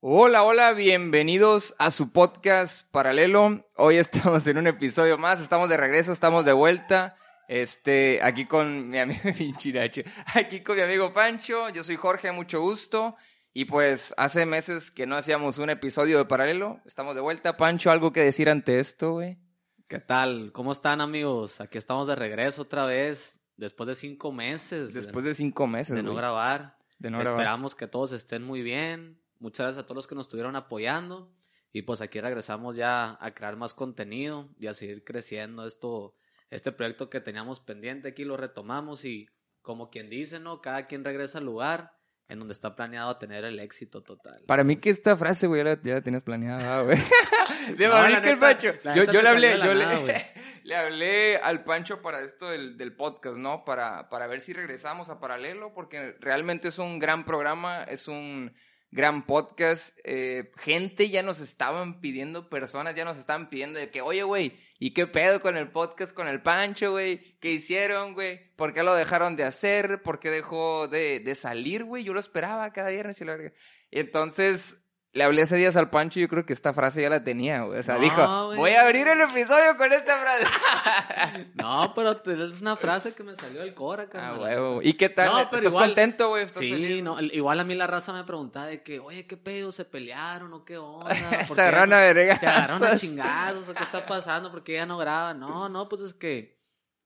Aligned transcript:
Hola, 0.00 0.44
hola, 0.44 0.74
bienvenidos 0.74 1.74
a 1.76 1.90
su 1.90 2.12
podcast 2.12 2.88
paralelo. 2.92 3.68
Hoy 3.74 3.96
estamos 3.96 4.46
en 4.46 4.58
un 4.58 4.68
episodio 4.68 5.18
más, 5.18 5.40
estamos 5.40 5.68
de 5.68 5.76
regreso, 5.76 6.12
estamos 6.12 6.44
de 6.44 6.52
vuelta. 6.52 7.16
Este, 7.48 8.20
aquí 8.22 8.46
con 8.46 8.90
mi 8.90 9.00
amigo 9.00 9.22
Pinchirache, 9.36 10.04
aquí 10.36 10.62
con 10.62 10.76
mi 10.76 10.82
amigo 10.82 11.12
Pancho, 11.12 11.68
yo 11.70 11.82
soy 11.82 11.96
Jorge, 11.96 12.30
mucho 12.30 12.60
gusto. 12.60 13.16
Y 13.52 13.64
pues 13.64 14.14
hace 14.16 14.46
meses 14.46 14.92
que 14.92 15.04
no 15.04 15.16
hacíamos 15.16 15.58
un 15.58 15.68
episodio 15.68 16.18
de 16.18 16.26
paralelo, 16.26 16.80
estamos 16.86 17.16
de 17.16 17.20
vuelta. 17.20 17.56
Pancho, 17.56 17.90
¿algo 17.90 18.12
que 18.12 18.22
decir 18.22 18.48
ante 18.48 18.78
esto, 18.78 19.14
güey? 19.14 19.40
¿Qué 19.88 19.98
tal? 19.98 20.52
¿Cómo 20.52 20.70
están 20.70 21.00
amigos? 21.00 21.60
Aquí 21.60 21.76
estamos 21.76 22.06
de 22.06 22.14
regreso 22.14 22.62
otra 22.62 22.86
vez, 22.86 23.40
después 23.56 23.88
de 23.88 23.96
cinco 23.96 24.30
meses. 24.30 24.94
Después 24.94 25.24
de 25.24 25.34
cinco 25.34 25.66
meses. 25.66 25.96
De 25.96 26.04
no 26.04 26.14
grabar. 26.14 26.76
De 27.00 27.10
no 27.10 27.18
grabar. 27.18 27.40
Esperamos 27.40 27.74
que 27.74 27.88
todos 27.88 28.12
estén 28.12 28.44
muy 28.44 28.62
bien. 28.62 29.18
Muchas 29.38 29.66
gracias 29.66 29.82
a 29.82 29.86
todos 29.86 29.96
los 29.96 30.06
que 30.06 30.14
nos 30.14 30.26
estuvieron 30.26 30.56
apoyando. 30.56 31.32
Y 31.72 31.82
pues 31.82 32.00
aquí 32.00 32.20
regresamos 32.20 32.76
ya 32.76 33.18
a 33.20 33.34
crear 33.34 33.56
más 33.56 33.74
contenido 33.74 34.48
y 34.58 34.68
a 34.68 34.74
seguir 34.74 35.04
creciendo 35.04 35.66
esto, 35.66 36.14
este 36.50 36.72
proyecto 36.72 37.10
que 37.10 37.20
teníamos 37.20 37.60
pendiente. 37.60 38.08
Aquí 38.08 38.24
lo 38.24 38.36
retomamos 38.36 39.04
y 39.04 39.28
como 39.60 39.90
quien 39.90 40.08
dice, 40.08 40.40
¿no? 40.40 40.62
Cada 40.62 40.86
quien 40.86 41.04
regresa 41.04 41.38
al 41.38 41.44
lugar 41.44 41.92
en 42.28 42.38
donde 42.38 42.52
está 42.52 42.76
planeado 42.76 43.16
tener 43.16 43.44
el 43.44 43.58
éxito 43.58 44.02
total. 44.02 44.42
Para 44.46 44.64
mí 44.64 44.76
que 44.76 44.90
esta 44.90 45.16
frase, 45.16 45.46
güey, 45.46 45.60
ya 45.64 45.70
la, 45.70 45.82
ya 45.82 45.94
la 45.94 46.02
tenías 46.02 46.24
planeada, 46.24 46.82
güey. 46.82 46.98
de 47.76 47.88
No, 47.88 47.94
Mauricio 47.94 48.32
el 48.32 48.38
Pancho. 48.38 48.72
Yo, 48.94 49.04
yo 49.04 49.22
le 49.22 49.28
hablé, 49.28 49.58
yo 49.58 49.74
le, 49.74 50.32
le 50.62 50.76
hablé 50.76 51.36
al 51.38 51.64
Pancho 51.64 52.02
para 52.02 52.20
esto 52.20 52.50
del, 52.50 52.76
del 52.76 52.94
podcast, 52.94 53.36
¿no? 53.36 53.64
Para, 53.64 54.10
para 54.10 54.26
ver 54.26 54.40
si 54.42 54.52
regresamos 54.52 55.08
a 55.08 55.18
Paralelo, 55.20 55.72
porque 55.72 56.16
realmente 56.20 56.68
es 56.68 56.78
un 56.78 56.98
gran 56.98 57.24
programa, 57.24 57.84
es 57.84 58.08
un 58.08 58.54
gran 58.90 59.26
podcast. 59.26 59.98
Eh, 60.04 60.52
gente 60.56 61.10
ya 61.10 61.22
nos 61.22 61.40
estaban 61.40 62.00
pidiendo, 62.00 62.48
personas 62.48 62.94
ya 62.94 63.04
nos 63.04 63.18
estaban 63.18 63.48
pidiendo 63.48 63.78
de 63.78 63.90
que, 63.90 64.00
oye, 64.00 64.22
güey, 64.22 64.58
¿y 64.78 64.94
qué 64.94 65.06
pedo 65.06 65.40
con 65.40 65.56
el 65.56 65.70
podcast 65.70 66.12
con 66.12 66.28
el 66.28 66.42
Pancho, 66.42 66.92
güey? 66.92 67.38
¿Qué 67.40 67.52
hicieron, 67.52 68.14
güey? 68.14 68.54
¿Por 68.56 68.74
qué 68.74 68.82
lo 68.82 68.94
dejaron 68.94 69.36
de 69.36 69.44
hacer? 69.44 70.02
¿Por 70.02 70.20
qué 70.20 70.30
dejó 70.30 70.88
de, 70.88 71.20
de 71.20 71.34
salir, 71.34 71.84
güey? 71.84 72.04
Yo 72.04 72.14
lo 72.14 72.20
esperaba 72.20 72.72
cada 72.72 72.90
viernes 72.90 73.20
y 73.20 73.24
la 73.24 73.36
verga. 73.36 73.52
Entonces 73.90 74.87
le 75.12 75.24
hablé 75.24 75.42
hace 75.42 75.56
días 75.56 75.74
al 75.76 75.90
Pancho 75.90 76.18
y 76.18 76.22
yo 76.22 76.28
creo 76.28 76.44
que 76.46 76.52
esta 76.52 76.72
frase 76.74 77.02
ya 77.02 77.08
la 77.10 77.24
tenía, 77.24 77.62
güey. 77.62 77.78
O 77.80 77.82
sea, 77.82 77.94
No, 77.96 78.00
dijo, 78.02 78.46
güey. 78.46 78.58
voy 78.58 78.70
a 78.72 78.82
abrir 78.82 79.08
el 79.08 79.20
episodio 79.20 79.76
con 79.76 79.92
esta 79.92 80.16
frase. 80.18 80.46
No, 81.54 81.92
pero 81.94 82.20
es 82.50 82.60
una 82.60 82.76
frase 82.76 83.14
que 83.14 83.22
me 83.22 83.34
salió 83.36 83.60
del 83.60 83.74
cora, 83.74 84.04
ah, 84.04 84.08
carnal. 84.08 84.38
huevo. 84.40 84.80
¿Y 84.82 84.94
qué 84.94 85.08
tal? 85.08 85.28
No, 85.28 85.34
pero 85.50 85.56
¿Estás 85.58 85.72
igual- 85.72 85.86
contento, 85.86 86.28
güey? 86.28 86.44
¿Estás 86.44 86.62
Sí, 86.62 86.70
feliz? 86.72 87.02
no, 87.02 87.20
igual 87.20 87.60
a 87.60 87.64
mí 87.64 87.74
la 87.74 87.86
raza 87.86 88.12
me 88.12 88.24
preguntaba 88.24 88.66
de 88.66 88.82
que, 88.82 89.00
oye, 89.00 89.26
¿qué 89.26 89.36
pedo? 89.36 89.72
¿Se 89.72 89.84
pelearon 89.84 90.52
o 90.52 90.64
qué 90.64 90.78
onda? 90.78 91.08
¿Por 91.48 91.48
Se 91.48 91.54
qué 91.56 91.60
agarraron 91.62 91.92
a 91.94 92.00
vergazos. 92.00 92.40
Se 92.40 92.46
agarraron 92.46 92.84
a 92.84 92.98
chingazos 92.98 93.68
o 93.68 93.74
qué 93.74 93.82
está 93.82 94.06
pasando, 94.06 94.50
porque 94.50 94.74
ya 94.74 94.86
no 94.86 94.98
graban. 94.98 95.40
No, 95.40 95.68
no, 95.68 95.88
pues 95.88 96.02
es 96.02 96.14
que 96.14 96.58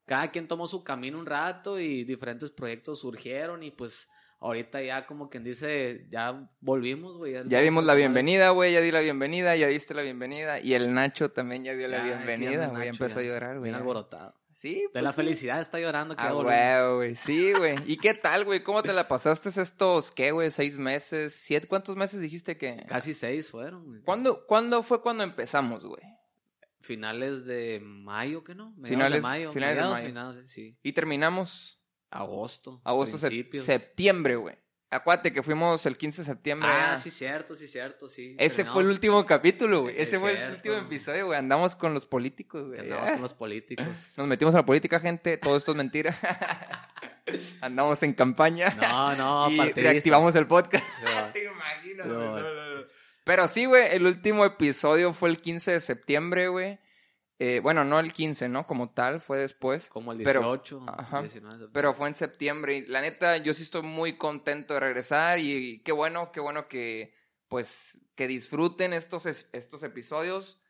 cada 0.07 0.31
quien 0.31 0.47
tomó 0.49 0.67
su 0.67 0.85
camino 0.85 1.19
un 1.19 1.27
rato 1.27 1.79
y 1.79 2.05
diferentes 2.05 2.51
proyectos 2.51 3.01
surgieron 3.01 3.63
y 3.63 3.71
pues 3.71 4.09
ahorita 4.43 4.83
ya 4.83 5.07
como 5.07 5.31
quien 5.31 5.45
dice, 5.45 6.07
ya 6.11 6.49
volvimos, 6.61 7.17
güey. 7.17 7.35
Ya 7.49 7.61
dimos 7.61 7.85
la 7.85 7.95
bienvenida, 7.95 8.51
güey, 8.51 8.73
ya 8.73 8.81
di 8.81 8.91
la 8.91 9.01
bienvenida, 9.01 9.57
ya 9.57 9.69
diste 9.69 9.95
la 9.95 10.03
bienvenida. 10.03 10.61
Y 10.61 10.75
el 10.75 10.93
Nacho 10.93 11.31
también 11.31 11.65
ya 11.65 11.75
dio 11.75 11.89
la 11.89 11.99
Ya, 11.99 12.05
bienvenida, 12.05 12.69
güey. 12.69 12.89
Empezó 12.89 13.21
a 13.21 13.23
llorar, 13.23 13.59
güey. 13.59 13.71
Bien 13.71 13.77
alborotado. 13.77 14.35
Sí, 14.55 14.83
De 14.83 14.89
pues 14.93 15.03
la 15.05 15.13
felicidad 15.13 15.61
está 15.61 15.81
llorando 15.81 16.15
que 16.15 16.23
Ah, 16.23 16.33
güey, 16.33 16.95
güey. 16.97 17.15
Sí, 17.17 17.53
güey. 17.55 17.75
¿Y 17.87 17.97
qué 17.97 18.13
tal, 18.15 18.45
güey? 18.45 18.63
¿Cómo 18.63 18.83
te 18.83 18.93
la 18.93 19.09
pasaste 19.09 19.49
estos, 19.49 20.13
qué, 20.13 20.31
güey? 20.31 20.51
¿Seis 20.51 20.77
meses? 20.77 21.35
¿Siete? 21.35 21.67
¿Cuántos 21.67 21.97
meses 21.97 22.21
dijiste 22.21 22.59
que...? 22.59 22.85
Casi 22.87 23.15
seis 23.15 23.51
fueron, 23.51 23.85
güey. 23.87 24.03
¿Cuándo, 24.03 24.45
¿Cuándo 24.47 24.83
fue 24.83 25.01
cuando 25.01 25.25
empezamos, 25.25 25.85
güey? 25.87 26.03
Finales 26.81 27.45
de 27.47 27.81
mayo, 27.83 28.45
¿qué 28.45 28.55
no? 28.55 28.71
Mediados 28.77 28.89
Finales- 28.91 29.23
de 29.23 29.29
mayo. 29.29 29.53
finales 29.53 29.77
de 29.77 29.83
mayo. 29.83 30.07
finales, 30.07 30.51
sí. 30.51 30.79
Y 30.83 30.93
terminamos 30.93 31.81
Agosto. 32.13 32.81
agosto, 32.85 33.19
sep- 33.19 33.59
septiembre, 33.59 34.37
güey. 34.37 34.57
Acuérdate 34.91 35.33
que 35.33 35.43
fuimos 35.43 35.87
el 35.87 35.97
15 35.97 36.21
de 36.21 36.27
septiembre. 36.27 36.69
Ah, 36.71 36.99
sí, 36.99 37.11
cierto, 37.11 37.55
sí, 37.55 37.67
cierto, 37.67 38.11
sí. 38.11 38.37
Ese 38.39 38.67
fue 38.67 38.83
el 38.83 38.91
último 38.91 39.25
capítulo, 39.25 39.83
güey. 39.85 39.95
Es 39.97 40.09
Ese 40.09 40.19
fue 40.19 40.33
el 40.39 40.51
último 40.51 40.75
episodio, 40.75 41.25
güey. 41.27 41.39
Andamos 41.39 41.77
con 41.77 41.95
los 41.95 42.05
políticos, 42.05 42.67
güey. 42.69 42.81
Andamos 42.81 43.11
con 43.13 43.21
los 43.23 43.33
políticos. 43.33 43.87
Nos 44.19 44.27
metimos 44.27 44.55
a 44.55 44.59
la 44.59 44.67
política, 44.67 45.01
gente. 45.01 45.39
Todo 45.39 45.57
esto 45.57 45.71
es 45.73 45.79
mentira. 45.79 46.15
Andamos 47.63 48.03
en 48.03 48.13
campaña. 48.13 48.69
No, 48.81 49.15
no, 49.17 49.51
y 49.51 49.57
partidista. 49.57 49.81
reactivamos 49.91 50.35
el 50.35 50.47
podcast. 50.47 50.85
No. 51.05 51.33
Te 51.33 51.45
imaginas, 51.45 52.07
No. 52.07 52.15
güey. 52.33 52.43
No, 52.43 52.55
no, 52.55 52.75
no. 52.81 52.83
Pero 53.25 53.49
sí, 53.49 53.65
güey, 53.67 53.95
el 53.95 54.05
último 54.05 54.45
episodio 54.45 55.13
fue 55.13 55.31
el 55.31 55.39
15 55.41 55.73
de 55.73 55.81
septiembre, 55.81 56.49
güey. 56.49 56.79
Eh, 57.45 57.59
bueno, 57.59 57.83
no 57.85 57.99
el 57.99 58.13
15, 58.13 58.49
¿no? 58.49 58.69
Como 58.69 58.91
tal, 58.91 59.21
fue 59.21 59.39
después. 59.39 59.89
Como 59.89 60.13
el 60.13 60.23
Pero- 60.23 60.43
18, 60.43 60.81
ajá. 60.87 61.21
19 61.23 61.25
de 61.25 61.65
septiembre. 61.65 61.71
Pero 61.73 61.93
fue 61.95 62.07
en 62.07 62.15
septiembre 62.15 62.77
y 62.77 62.87
la 62.87 63.01
neta 63.01 63.37
yo 63.39 63.53
sí 63.53 63.65
estoy 63.65 63.83
muy 63.83 64.17
contento 64.17 64.75
de 64.75 64.81
regresar 64.81 65.41
y 65.41 65.83
qué 65.83 65.91
bueno, 65.91 66.31
qué 66.31 66.39
bueno 66.39 66.69
que 66.69 67.15
pues 67.49 68.01
que 68.15 68.29
disfruten 68.29 68.93
estos, 68.93 69.27
es- 69.27 69.49
estos 69.53 69.83
episodios. 69.83 70.61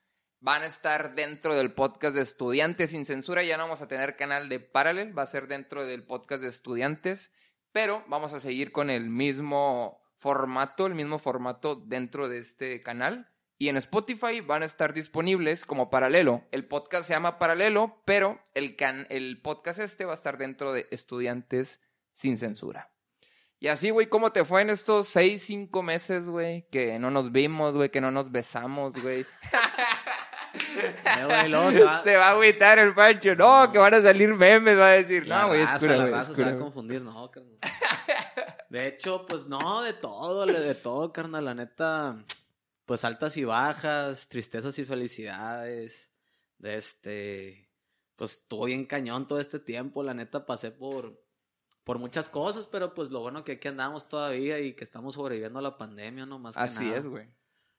Van 0.40 0.62
a 0.62 0.66
estar 0.66 1.14
dentro 1.14 1.54
del 1.54 1.74
podcast 1.74 2.16
de 2.16 2.22
estudiantes 2.22 2.90
sin 2.90 3.04
censura, 3.04 3.42
ya 3.42 3.58
no 3.58 3.64
vamos 3.64 3.82
a 3.82 3.86
tener 3.86 4.16
canal 4.16 4.48
de 4.48 4.58
Paralel, 4.58 5.16
va 5.16 5.24
a 5.24 5.26
ser 5.26 5.48
dentro 5.48 5.84
del 5.84 6.04
podcast 6.04 6.42
de 6.42 6.48
estudiantes, 6.48 7.32
pero 7.70 8.02
vamos 8.08 8.32
a 8.32 8.40
seguir 8.40 8.72
con 8.72 8.88
el 8.88 9.10
mismo 9.10 10.00
formato, 10.16 10.86
el 10.86 10.94
mismo 10.94 11.18
formato 11.18 11.76
dentro 11.76 12.28
de 12.30 12.38
este 12.38 12.82
canal. 12.82 13.28
Y 13.58 13.68
en 13.68 13.76
Spotify 13.76 14.40
van 14.40 14.62
a 14.62 14.66
estar 14.66 14.92
disponibles 14.92 15.64
como 15.64 15.88
paralelo. 15.88 16.42
El 16.50 16.66
podcast 16.66 17.04
se 17.04 17.14
llama 17.14 17.38
Paralelo, 17.38 18.02
pero 18.04 18.40
el, 18.54 18.74
can 18.76 19.06
el 19.08 19.40
podcast 19.40 19.78
este 19.78 20.04
va 20.04 20.12
a 20.12 20.16
estar 20.16 20.36
dentro 20.36 20.72
de 20.72 20.88
Estudiantes 20.90 21.80
sin 22.12 22.36
Censura. 22.36 22.90
Y 23.60 23.68
así, 23.68 23.90
güey, 23.90 24.08
¿cómo 24.08 24.32
te 24.32 24.44
fue 24.44 24.62
en 24.62 24.70
estos 24.70 25.06
seis, 25.06 25.42
cinco 25.42 25.84
meses, 25.84 26.28
güey? 26.28 26.66
Que 26.72 26.98
no 26.98 27.12
nos 27.12 27.30
vimos, 27.30 27.76
güey, 27.76 27.90
que 27.90 28.00
no 28.00 28.10
nos 28.10 28.32
besamos, 28.32 29.00
güey. 29.00 29.20
Eh, 29.20 29.26
se 32.02 32.16
va- 32.16 32.26
a 32.26 32.30
agüitar 32.30 32.78
el 32.80 32.94
Pancho. 32.94 33.36
No, 33.36 33.70
que 33.70 33.78
van 33.78 33.94
a 33.94 34.02
salir 34.02 34.34
memes, 34.34 34.76
va 34.78 34.88
a 34.88 34.92
decir. 34.92 35.28
La 35.28 35.42
No, 35.42 35.48
güey, 35.48 35.62
es 35.62 35.72
cura, 35.74 36.06
güey, 36.08 36.22
se 36.24 36.42
va 36.42 36.50
a 36.50 36.56
confundir, 36.56 37.00
no, 37.02 37.30
carnal. 37.30 37.58
De 38.68 38.88
hecho, 38.88 39.24
pues 39.26 39.44
no, 39.46 39.82
de 39.82 39.92
todo, 39.92 40.46
de 40.46 40.74
todo, 40.74 41.12
carnal, 41.12 41.44
la 41.44 41.54
neta, 41.54 42.16
pues 42.84 43.04
altas 43.04 43.36
y 43.36 43.44
bajas, 43.44 44.28
tristezas 44.28 44.78
y 44.78 44.84
felicidades, 44.84 46.10
de 46.58 46.76
este, 46.76 47.70
pues 48.16 48.32
estuvo 48.32 48.66
bien 48.66 48.86
cañón 48.86 49.26
todo 49.28 49.38
este 49.38 49.58
tiempo, 49.58 50.02
la 50.02 50.14
neta 50.14 50.46
pasé 50.46 50.70
por, 50.70 51.20
por 51.84 51.98
muchas 51.98 52.28
cosas, 52.28 52.66
pero 52.66 52.94
pues 52.94 53.10
lo 53.10 53.20
bueno 53.20 53.44
que 53.44 53.52
aquí 53.52 53.68
andamos 53.68 54.08
todavía 54.08 54.60
y 54.60 54.74
que 54.74 54.84
estamos 54.84 55.14
sobreviviendo 55.14 55.58
a 55.58 55.62
la 55.62 55.76
pandemia, 55.78 56.26
no 56.26 56.38
más 56.38 56.54
que 56.56 56.60
Así 56.62 56.84
nada. 56.86 56.98
es, 56.98 57.08
güey. 57.08 57.28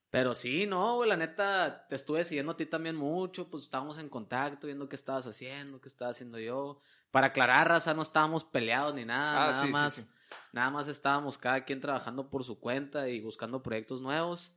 Pero 0.09 0.35
sí, 0.35 0.67
no, 0.67 0.97
güey, 0.97 1.09
la 1.09 1.17
neta, 1.17 1.87
te 1.87 1.95
estuve 1.95 2.23
siguiendo 2.23 2.51
a 2.51 2.55
ti 2.55 2.67
también 2.67 2.95
mucho, 2.95 3.49
pues 3.49 3.63
estábamos 3.63 3.97
en 3.97 4.09
contacto, 4.09 4.67
viendo 4.67 4.87
qué 4.87 4.95
estabas 4.95 5.25
haciendo, 5.25 5.81
qué 5.81 5.89
estaba 5.89 6.11
haciendo 6.11 6.37
yo. 6.37 6.79
Para 7.09 7.27
aclarar, 7.27 7.67
raza, 7.67 7.95
no 7.95 8.03
estábamos 8.03 8.43
peleados 8.43 8.93
ni 8.93 9.05
nada, 9.05 9.47
Ah, 9.47 9.51
nada 9.51 9.61
sí, 9.61 9.67
sí, 9.67 9.73
más, 9.73 9.93
sí. 9.95 10.05
nada 10.51 10.69
más 10.69 10.87
estábamos 10.87 11.39
cada 11.39 11.65
quien 11.65 11.81
trabajando 11.81 12.29
por 12.29 12.43
su 12.43 12.59
cuenta 12.59 13.09
y 13.09 13.21
buscando 13.21 13.63
proyectos 13.63 14.01
nuevos. 14.01 14.53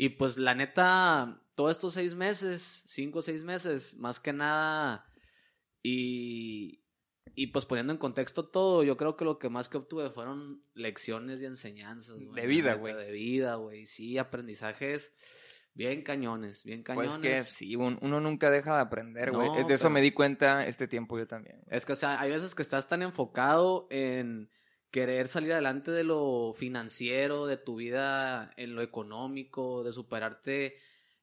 Y 0.00 0.10
pues 0.10 0.38
la 0.38 0.54
neta, 0.54 1.42
todos 1.56 1.72
estos 1.72 1.94
seis 1.94 2.14
meses, 2.14 2.84
cinco 2.86 3.18
o 3.18 3.22
seis 3.22 3.42
meses, 3.42 3.96
más 3.96 4.20
que 4.20 4.32
nada, 4.32 5.04
y, 5.82 6.84
y 7.34 7.48
pues 7.48 7.64
poniendo 7.66 7.92
en 7.92 7.98
contexto 7.98 8.46
todo, 8.48 8.84
yo 8.84 8.96
creo 8.96 9.16
que 9.16 9.24
lo 9.24 9.38
que 9.38 9.48
más 9.48 9.68
que 9.68 9.76
obtuve 9.78 10.10
fueron 10.10 10.62
lecciones 10.74 11.42
y 11.42 11.46
enseñanzas. 11.46 12.16
De 12.32 12.46
vida, 12.46 12.74
güey. 12.74 12.94
De 12.94 13.10
vida, 13.10 13.54
güey. 13.56 13.86
Sí, 13.86 14.18
aprendizajes 14.18 15.12
bien 15.74 16.02
cañones, 16.02 16.64
bien 16.64 16.82
Pues 16.84 17.10
cañones. 17.10 17.46
que 17.46 17.50
sí, 17.52 17.76
un- 17.76 17.98
uno 18.02 18.20
nunca 18.20 18.50
deja 18.50 18.74
de 18.76 18.80
aprender, 18.82 19.30
güey. 19.32 19.48
No, 19.48 19.54
de 19.54 19.74
eso 19.74 19.84
pero- 19.84 19.90
me 19.90 20.00
di 20.00 20.10
cuenta 20.12 20.66
este 20.66 20.88
tiempo 20.88 21.18
yo 21.18 21.26
también. 21.26 21.62
Es 21.68 21.86
que, 21.86 21.92
o 21.92 21.96
sea, 21.96 22.20
hay 22.20 22.30
veces 22.30 22.54
que 22.54 22.62
estás 22.62 22.86
tan 22.88 23.02
enfocado 23.02 23.86
en 23.90 24.50
querer 24.90 25.28
salir 25.28 25.52
adelante 25.52 25.90
de 25.90 26.04
lo 26.04 26.52
financiero, 26.54 27.46
de 27.46 27.56
tu 27.56 27.76
vida 27.76 28.52
en 28.56 28.74
lo 28.74 28.82
económico, 28.82 29.84
de 29.84 29.92
superarte 29.92 30.76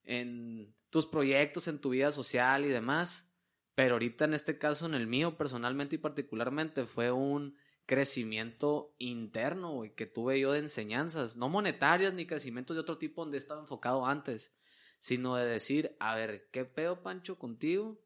en 0.03 0.75
tus 0.89 1.05
proyectos, 1.05 1.67
en 1.67 1.79
tu 1.79 1.89
vida 1.89 2.11
social 2.11 2.65
y 2.65 2.69
demás. 2.69 3.29
Pero 3.73 3.95
ahorita 3.95 4.25
en 4.25 4.33
este 4.33 4.57
caso, 4.57 4.85
en 4.85 4.93
el 4.93 5.07
mío 5.07 5.37
personalmente 5.37 5.95
y 5.95 5.99
particularmente, 5.99 6.85
fue 6.85 7.11
un 7.11 7.57
crecimiento 7.85 8.95
interno, 8.97 9.73
güey, 9.73 9.93
que 9.93 10.05
tuve 10.05 10.39
yo 10.39 10.51
de 10.51 10.59
enseñanzas, 10.59 11.35
no 11.35 11.49
monetarias 11.49 12.13
ni 12.13 12.25
crecimientos 12.25 12.75
de 12.75 12.81
otro 12.81 12.97
tipo 12.97 13.21
donde 13.21 13.37
he 13.37 13.39
estado 13.39 13.61
enfocado 13.61 14.05
antes, 14.05 14.55
sino 14.99 15.35
de 15.35 15.45
decir, 15.45 15.95
a 15.99 16.15
ver, 16.15 16.49
¿qué 16.51 16.65
pedo, 16.65 17.03
Pancho, 17.03 17.37
contigo? 17.37 18.01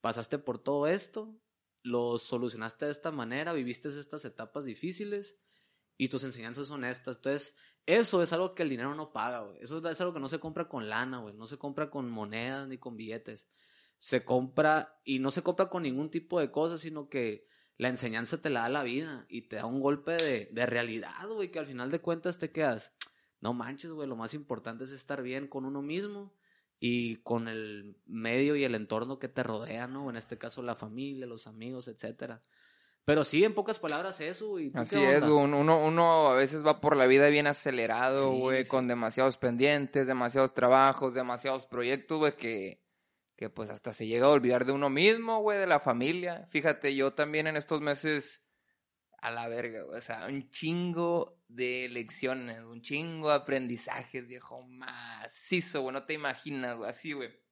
Pasaste 0.00 0.38
por 0.38 0.58
todo 0.58 0.86
esto, 0.86 1.34
lo 1.82 2.18
solucionaste 2.18 2.86
de 2.86 2.92
esta 2.92 3.10
manera, 3.10 3.52
viviste 3.52 3.88
estas 3.88 4.24
etapas 4.24 4.64
difíciles 4.64 5.38
y 5.96 6.08
tus 6.08 6.24
enseñanzas 6.24 6.68
son 6.68 6.84
estas. 6.84 7.16
Entonces, 7.16 7.56
eso 7.86 8.22
es 8.22 8.32
algo 8.32 8.54
que 8.54 8.62
el 8.62 8.68
dinero 8.68 8.94
no 8.94 9.12
paga. 9.12 9.46
Eso 9.60 9.86
es 9.86 10.00
algo 10.00 10.12
que 10.12 10.20
no 10.20 10.28
se 10.28 10.38
compra 10.40 10.68
con 10.68 10.88
lana, 10.88 11.18
güey. 11.18 11.34
No 11.34 11.46
se 11.46 11.58
compra 11.58 11.90
con 11.90 12.10
monedas 12.10 12.68
ni 12.68 12.78
con 12.78 12.96
billetes. 12.96 13.48
Se 13.98 14.24
compra 14.24 15.00
y 15.04 15.18
no 15.18 15.30
se 15.30 15.42
compra 15.42 15.68
con 15.68 15.82
ningún 15.82 16.10
tipo 16.10 16.40
de 16.40 16.50
cosas, 16.50 16.80
sino 16.80 17.08
que 17.08 17.46
la 17.76 17.88
enseñanza 17.88 18.40
te 18.40 18.50
la 18.50 18.62
da 18.62 18.68
la 18.68 18.82
vida 18.82 19.26
y 19.28 19.42
te 19.48 19.56
da 19.56 19.66
un 19.66 19.80
golpe 19.80 20.12
de, 20.12 20.48
de 20.52 20.66
realidad, 20.66 21.28
güey, 21.28 21.50
que 21.50 21.58
al 21.58 21.66
final 21.66 21.90
de 21.90 22.00
cuentas 22.00 22.38
te 22.38 22.50
quedas, 22.50 22.92
no 23.40 23.54
manches, 23.54 23.90
güey, 23.90 24.08
lo 24.08 24.16
más 24.16 24.34
importante 24.34 24.84
es 24.84 24.90
estar 24.90 25.22
bien 25.22 25.48
con 25.48 25.64
uno 25.64 25.82
mismo 25.82 26.34
y 26.84 27.18
con 27.18 27.46
el 27.46 27.94
medio 28.06 28.56
y 28.56 28.64
el 28.64 28.74
entorno 28.74 29.20
que 29.20 29.28
te 29.28 29.44
rodea, 29.44 29.86
¿no? 29.86 30.10
En 30.10 30.16
este 30.16 30.36
caso 30.36 30.62
la 30.62 30.74
familia, 30.74 31.26
los 31.26 31.46
amigos, 31.46 31.86
etcétera. 31.86 32.42
Pero 33.04 33.22
sí, 33.22 33.44
en 33.44 33.54
pocas 33.54 33.78
palabras 33.78 34.20
eso, 34.20 34.48
güey. 34.48 34.72
Así 34.74 35.00
es, 35.00 35.22
uno, 35.22 35.60
uno 35.60 36.30
a 36.30 36.34
veces 36.34 36.66
va 36.66 36.80
por 36.80 36.96
la 36.96 37.06
vida 37.06 37.28
bien 37.28 37.46
acelerado, 37.46 38.32
güey, 38.32 38.64
con 38.64 38.88
demasiados 38.88 39.36
pendientes, 39.36 40.08
demasiados 40.08 40.54
trabajos, 40.54 41.14
demasiados 41.14 41.68
proyectos, 41.68 42.18
güey, 42.18 42.36
que, 42.36 42.82
que 43.36 43.48
pues 43.48 43.70
hasta 43.70 43.92
se 43.92 44.08
llega 44.08 44.26
a 44.26 44.30
olvidar 44.30 44.64
de 44.64 44.72
uno 44.72 44.90
mismo, 44.90 45.40
güey, 45.40 45.60
de 45.60 45.68
la 45.68 45.78
familia. 45.78 46.48
Fíjate, 46.48 46.96
yo 46.96 47.12
también 47.12 47.46
en 47.46 47.56
estos 47.56 47.80
meses 47.80 48.41
a 49.22 49.30
la 49.30 49.48
verga, 49.48 49.84
güey. 49.84 49.98
O 49.98 50.02
sea, 50.02 50.26
un 50.26 50.50
chingo 50.50 51.38
de 51.48 51.88
lecciones, 51.90 52.62
un 52.64 52.82
chingo 52.82 53.30
de 53.30 53.36
aprendizajes, 53.36 54.28
viejo, 54.28 54.62
macizo, 54.62 55.80
güey. 55.80 55.94
No 55.94 56.04
te 56.04 56.12
imaginas, 56.12 56.76
güey, 56.76 56.90
así, 56.90 57.12
güey 57.12 57.42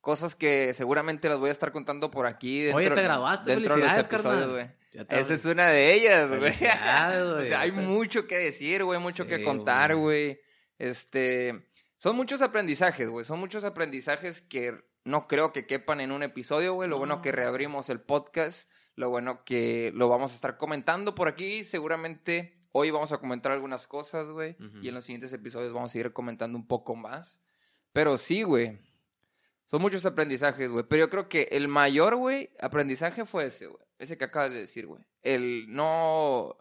cosas 0.00 0.34
que 0.34 0.72
seguramente 0.74 1.28
las 1.28 1.38
voy 1.38 1.50
a 1.50 1.52
estar 1.52 1.72
contando 1.72 2.10
por 2.10 2.26
aquí. 2.26 2.62
Dentro, 2.62 2.78
Oye, 2.78 2.90
te 2.90 3.02
grabaste, 3.02 3.50
dentro 3.50 3.76
de 3.76 3.82
los 3.82 3.96
episodios, 3.96 4.50
güey. 4.50 4.70
Esa 4.92 5.34
es 5.34 5.44
una 5.44 5.68
de 5.68 5.94
ellas, 5.94 6.30
güey. 6.30 6.52
o 6.52 7.44
sea, 7.44 7.60
hay 7.60 7.72
mucho 7.72 8.26
que 8.26 8.38
decir, 8.38 8.82
güey, 8.84 8.98
mucho 8.98 9.26
que 9.26 9.44
contar, 9.44 9.94
güey. 9.94 10.40
Este, 10.78 11.68
son 11.98 12.16
muchos 12.16 12.40
aprendizajes, 12.42 13.08
güey. 13.08 13.24
Son 13.24 13.38
muchos 13.38 13.64
aprendizajes 13.64 14.42
que 14.42 14.74
no 15.04 15.28
creo 15.28 15.52
que 15.52 15.66
quepan 15.66 16.00
en 16.00 16.12
un 16.12 16.22
episodio, 16.22 16.74
güey. 16.74 16.88
Lo 16.88 16.98
bueno 16.98 17.22
que 17.22 17.32
reabrimos 17.32 17.88
el 17.90 18.00
podcast. 18.00 18.70
Lo 18.96 19.10
bueno 19.10 19.44
que 19.44 19.92
lo 19.94 20.08
vamos 20.08 20.32
a 20.32 20.34
estar 20.34 20.56
comentando 20.56 21.14
por 21.14 21.28
aquí. 21.28 21.64
Seguramente 21.64 22.60
hoy 22.72 22.90
vamos 22.90 23.12
a 23.12 23.18
comentar 23.18 23.52
algunas 23.52 23.86
cosas, 23.86 24.28
güey. 24.28 24.56
Y 24.82 24.88
en 24.88 24.94
los 24.94 25.04
siguientes 25.04 25.32
episodios 25.32 25.72
vamos 25.72 25.94
a 25.94 25.98
ir 25.98 26.12
comentando 26.12 26.56
un 26.58 26.66
poco 26.66 26.94
más. 26.94 27.40
Pero 27.92 28.18
sí, 28.18 28.42
güey. 28.42 28.78
Son 29.64 29.80
muchos 29.80 30.04
aprendizajes, 30.04 30.68
güey. 30.68 30.84
Pero 30.88 31.04
yo 31.04 31.10
creo 31.10 31.28
que 31.28 31.48
el 31.52 31.68
mayor, 31.68 32.16
güey, 32.16 32.50
aprendizaje 32.60 33.24
fue 33.24 33.44
ese, 33.44 33.68
güey. 33.68 33.84
Ese 33.98 34.18
que 34.18 34.24
acabas 34.24 34.50
de 34.50 34.60
decir, 34.60 34.86
güey. 34.86 35.04
El 35.22 35.66
no. 35.68 36.56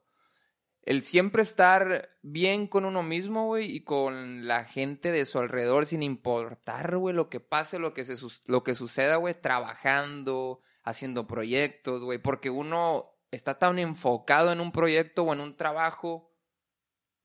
El 0.84 1.04
siempre 1.04 1.42
estar 1.42 2.10
bien 2.22 2.68
con 2.68 2.86
uno 2.86 3.04
mismo, 3.04 3.48
güey, 3.48 3.76
y 3.76 3.84
con 3.84 4.48
la 4.48 4.64
gente 4.64 5.12
de 5.12 5.26
su 5.26 5.40
alrededor, 5.40 5.86
sin 5.86 6.04
importar, 6.04 6.98
güey, 6.98 7.16
lo 7.16 7.30
que 7.30 7.40
pase, 7.40 7.80
lo 7.80 7.94
que, 7.94 8.04
se, 8.04 8.18
lo 8.46 8.64
que 8.64 8.76
suceda, 8.76 9.18
güey, 9.18 9.40
trabajando, 9.40 10.62
haciendo 10.90 11.28
proyectos, 11.28 12.04
güey. 12.04 12.20
Porque 12.20 12.50
uno 12.50 13.12
está 13.32 13.58
tan 13.60 13.80
enfocado 13.80 14.52
en 14.52 14.60
un 14.60 14.72
proyecto 14.72 15.24
o 15.24 15.34
en 15.34 15.40
un 15.40 15.56
trabajo 15.56 16.30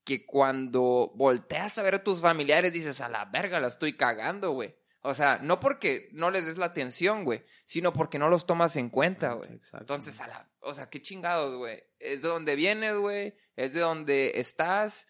que 0.03 0.25
cuando 0.25 1.11
volteas 1.15 1.77
a 1.77 1.83
ver 1.83 1.95
a 1.95 2.03
tus 2.03 2.21
familiares 2.21 2.71
dices, 2.71 3.01
a 3.01 3.09
la 3.09 3.25
verga, 3.25 3.59
la 3.59 3.67
estoy 3.67 3.97
cagando, 3.97 4.51
güey. 4.51 4.75
O 5.01 5.13
sea, 5.13 5.39
no 5.41 5.59
porque 5.59 6.09
no 6.13 6.31
les 6.31 6.45
des 6.45 6.57
la 6.57 6.67
atención, 6.67 7.25
güey, 7.25 7.43
sino 7.65 7.93
porque 7.93 8.17
no 8.17 8.29
los 8.29 8.45
tomas 8.45 8.75
en 8.75 8.89
cuenta, 8.89 9.33
güey. 9.33 9.49
Entonces, 9.73 10.19
a 10.19 10.27
la, 10.27 10.49
o 10.61 10.73
sea, 10.73 10.89
qué 10.89 11.01
chingados, 11.01 11.57
güey. 11.57 11.83
Es 11.99 12.21
de 12.21 12.27
donde 12.27 12.55
vienes, 12.55 12.95
güey, 12.95 13.35
es 13.55 13.73
de 13.73 13.81
donde 13.81 14.33
estás 14.35 15.07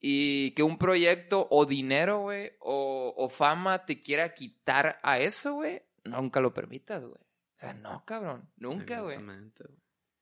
y 0.00 0.52
que 0.52 0.62
un 0.62 0.78
proyecto 0.78 1.48
o 1.50 1.64
dinero, 1.66 2.20
güey, 2.20 2.52
o, 2.60 3.14
o, 3.16 3.28
fama 3.28 3.84
te 3.86 4.02
quiera 4.02 4.34
quitar 4.34 5.00
a 5.02 5.18
eso, 5.18 5.54
güey, 5.54 5.82
nunca 6.04 6.40
lo 6.40 6.54
permitas, 6.54 7.02
güey. 7.02 7.20
O 7.58 7.60
sea, 7.60 7.74
no, 7.74 8.04
cabrón, 8.04 8.48
nunca, 8.56 9.00
güey. 9.00 9.18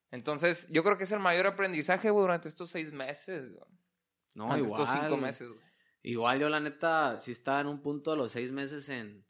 Entonces, 0.09 0.65
yo 0.71 0.83
creo 0.83 0.97
que 0.97 1.03
es 1.03 1.11
el 1.11 1.19
mayor 1.19 1.45
aprendizaje, 1.45 2.09
güey, 2.09 2.23
durante 2.23 2.49
estos 2.49 2.71
seis 2.71 2.91
meses, 2.91 3.51
güey. 3.51 3.69
No, 4.33 4.45
durante 4.45 4.67
estos 4.67 4.89
cinco 4.89 5.17
meses, 5.17 5.47
güey. 5.47 5.61
Igual 6.01 6.39
yo 6.39 6.49
la 6.49 6.59
neta 6.59 7.19
sí 7.19 7.31
estaba 7.31 7.61
en 7.61 7.67
un 7.67 7.83
punto 7.83 8.09
de 8.09 8.17
los 8.17 8.31
seis 8.31 8.51
meses 8.51 8.89
en, 8.89 9.23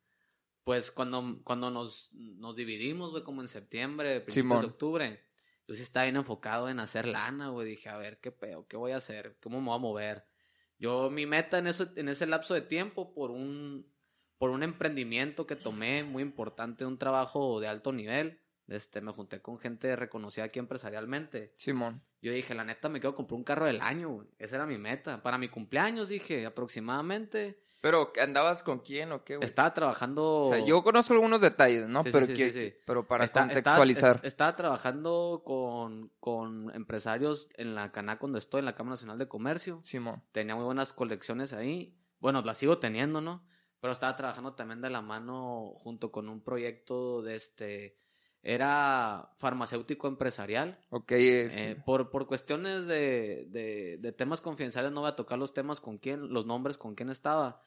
pues 0.64 0.90
cuando, 0.90 1.42
cuando 1.44 1.70
nos, 1.70 2.14
nos 2.14 2.56
dividimos, 2.56 3.12
güey, 3.12 3.24
como 3.24 3.42
en 3.42 3.50
septiembre, 3.50 4.22
principios 4.22 4.62
de 4.62 4.68
octubre, 4.68 5.26
yo 5.68 5.76
sí 5.76 5.82
estaba 5.82 6.06
bien 6.06 6.16
enfocado 6.16 6.70
en 6.70 6.80
hacer 6.80 7.08
lana, 7.08 7.50
güey, 7.50 7.68
dije, 7.68 7.90
a 7.90 7.98
ver, 7.98 8.22
¿qué 8.22 8.32
pedo? 8.32 8.68
¿Qué 8.68 8.78
voy 8.78 8.94
a 8.94 8.98
hacer? 8.98 9.38
¿Cómo 9.42 9.60
me 9.60 9.68
voy 9.68 9.76
a 9.76 9.80
mover? 9.80 10.26
Yo, 10.80 11.10
mi 11.10 11.26
meta 11.26 11.58
en 11.58 11.68
ese, 11.68 11.88
en 11.98 12.08
ese 12.08 12.26
lapso 12.26 12.54
de 12.54 12.62
tiempo, 12.62 13.14
por 13.14 13.32
un, 13.32 13.92
por 14.38 14.50
un 14.52 14.64
emprendimiento 14.64 15.48
que 15.48 15.56
tomé 15.56 16.04
muy 16.04 16.24
importante, 16.24 16.86
un 16.86 16.98
trabajo 16.98 17.60
de 17.60 17.68
alto 17.68 17.92
nivel, 17.92 18.40
este, 18.68 19.02
me 19.02 19.12
junté 19.14 19.42
con 19.42 19.60
gente 19.60 19.96
reconocida 19.96 20.46
aquí 20.46 20.60
empresarialmente. 20.60 21.50
Simón. 21.56 22.04
Yo 22.22 22.32
dije, 22.32 22.54
la 22.54 22.66
neta, 22.66 22.90
me 22.90 23.00
quiero 23.00 23.16
comprar 23.16 23.38
un 23.38 23.44
carro 23.44 23.66
del 23.66 23.82
año, 23.82 24.10
güey. 24.10 24.28
Esa 24.40 24.58
era 24.58 24.66
mi 24.66 24.78
meta. 24.78 25.24
Para 25.24 25.38
mi 25.38 25.48
cumpleaños, 25.48 26.10
dije, 26.10 26.46
aproximadamente. 26.46 27.62
¿Pero 27.80 28.12
andabas 28.22 28.64
con 28.64 28.80
quién 28.80 29.12
o 29.12 29.24
qué, 29.24 29.38
güey? 29.38 29.46
Estaba 29.46 29.74
trabajando... 29.74 30.42
O 30.42 30.50
sea, 30.50 30.66
yo 30.66 30.84
conozco 30.84 31.14
algunos 31.14 31.40
detalles, 31.40 31.88
¿no? 31.88 32.04
pero, 32.04 32.28
pero 32.86 33.08
para 33.08 33.28
contextualizar. 33.28 34.20
estaba 34.24 34.56
trabajando 34.56 35.44
con, 35.46 36.12
con 36.20 36.74
empresarios 36.76 37.50
en 37.56 37.76
la 37.76 37.92
Cana 37.92 38.18
cuando 38.18 38.40
estoy, 38.40 38.60
en 38.60 38.66
la 38.66 38.76
Cámara 38.76 38.94
Nacional 38.94 39.20
de 39.20 39.28
Comercio. 39.28 39.80
Simón. 39.84 40.24
Tenía 40.32 40.56
muy 40.56 40.66
buenas 40.66 40.92
colecciones 40.92 41.54
ahí. 41.54 41.96
Bueno, 42.20 42.42
las 42.42 42.58
sigo 42.58 42.80
teniendo, 42.80 43.22
¿no? 43.22 43.46
Pero 43.80 43.94
estaba 43.94 44.16
trabajando 44.16 44.54
también 44.54 44.82
de 44.82 44.90
la 44.90 45.02
mano 45.02 45.72
junto 45.76 46.12
con 46.12 46.30
un 46.30 46.42
proyecto 46.42 47.22
de 47.22 47.36
este 47.36 47.98
era 48.44 49.30
farmacéutico 49.38 50.08
empresarial. 50.08 50.80
Ok. 50.90 51.12
Eh, 51.12 51.76
por, 51.86 52.10
por 52.10 52.28
cuestiones 52.28 52.88
de, 52.88 53.46
de, 54.00 54.12
temas 54.14 54.40
confidenciales 54.40 54.92
no 54.92 55.02
voy 55.02 55.10
a 55.10 55.16
tocar 55.16 55.38
los 55.38 55.54
temas 55.54 55.82
con 55.82 55.98
quién, 55.98 56.32
los 56.32 56.46
nombres 56.46 56.78
con 56.78 56.96
quién 56.96 57.10
estaba. 57.10 57.62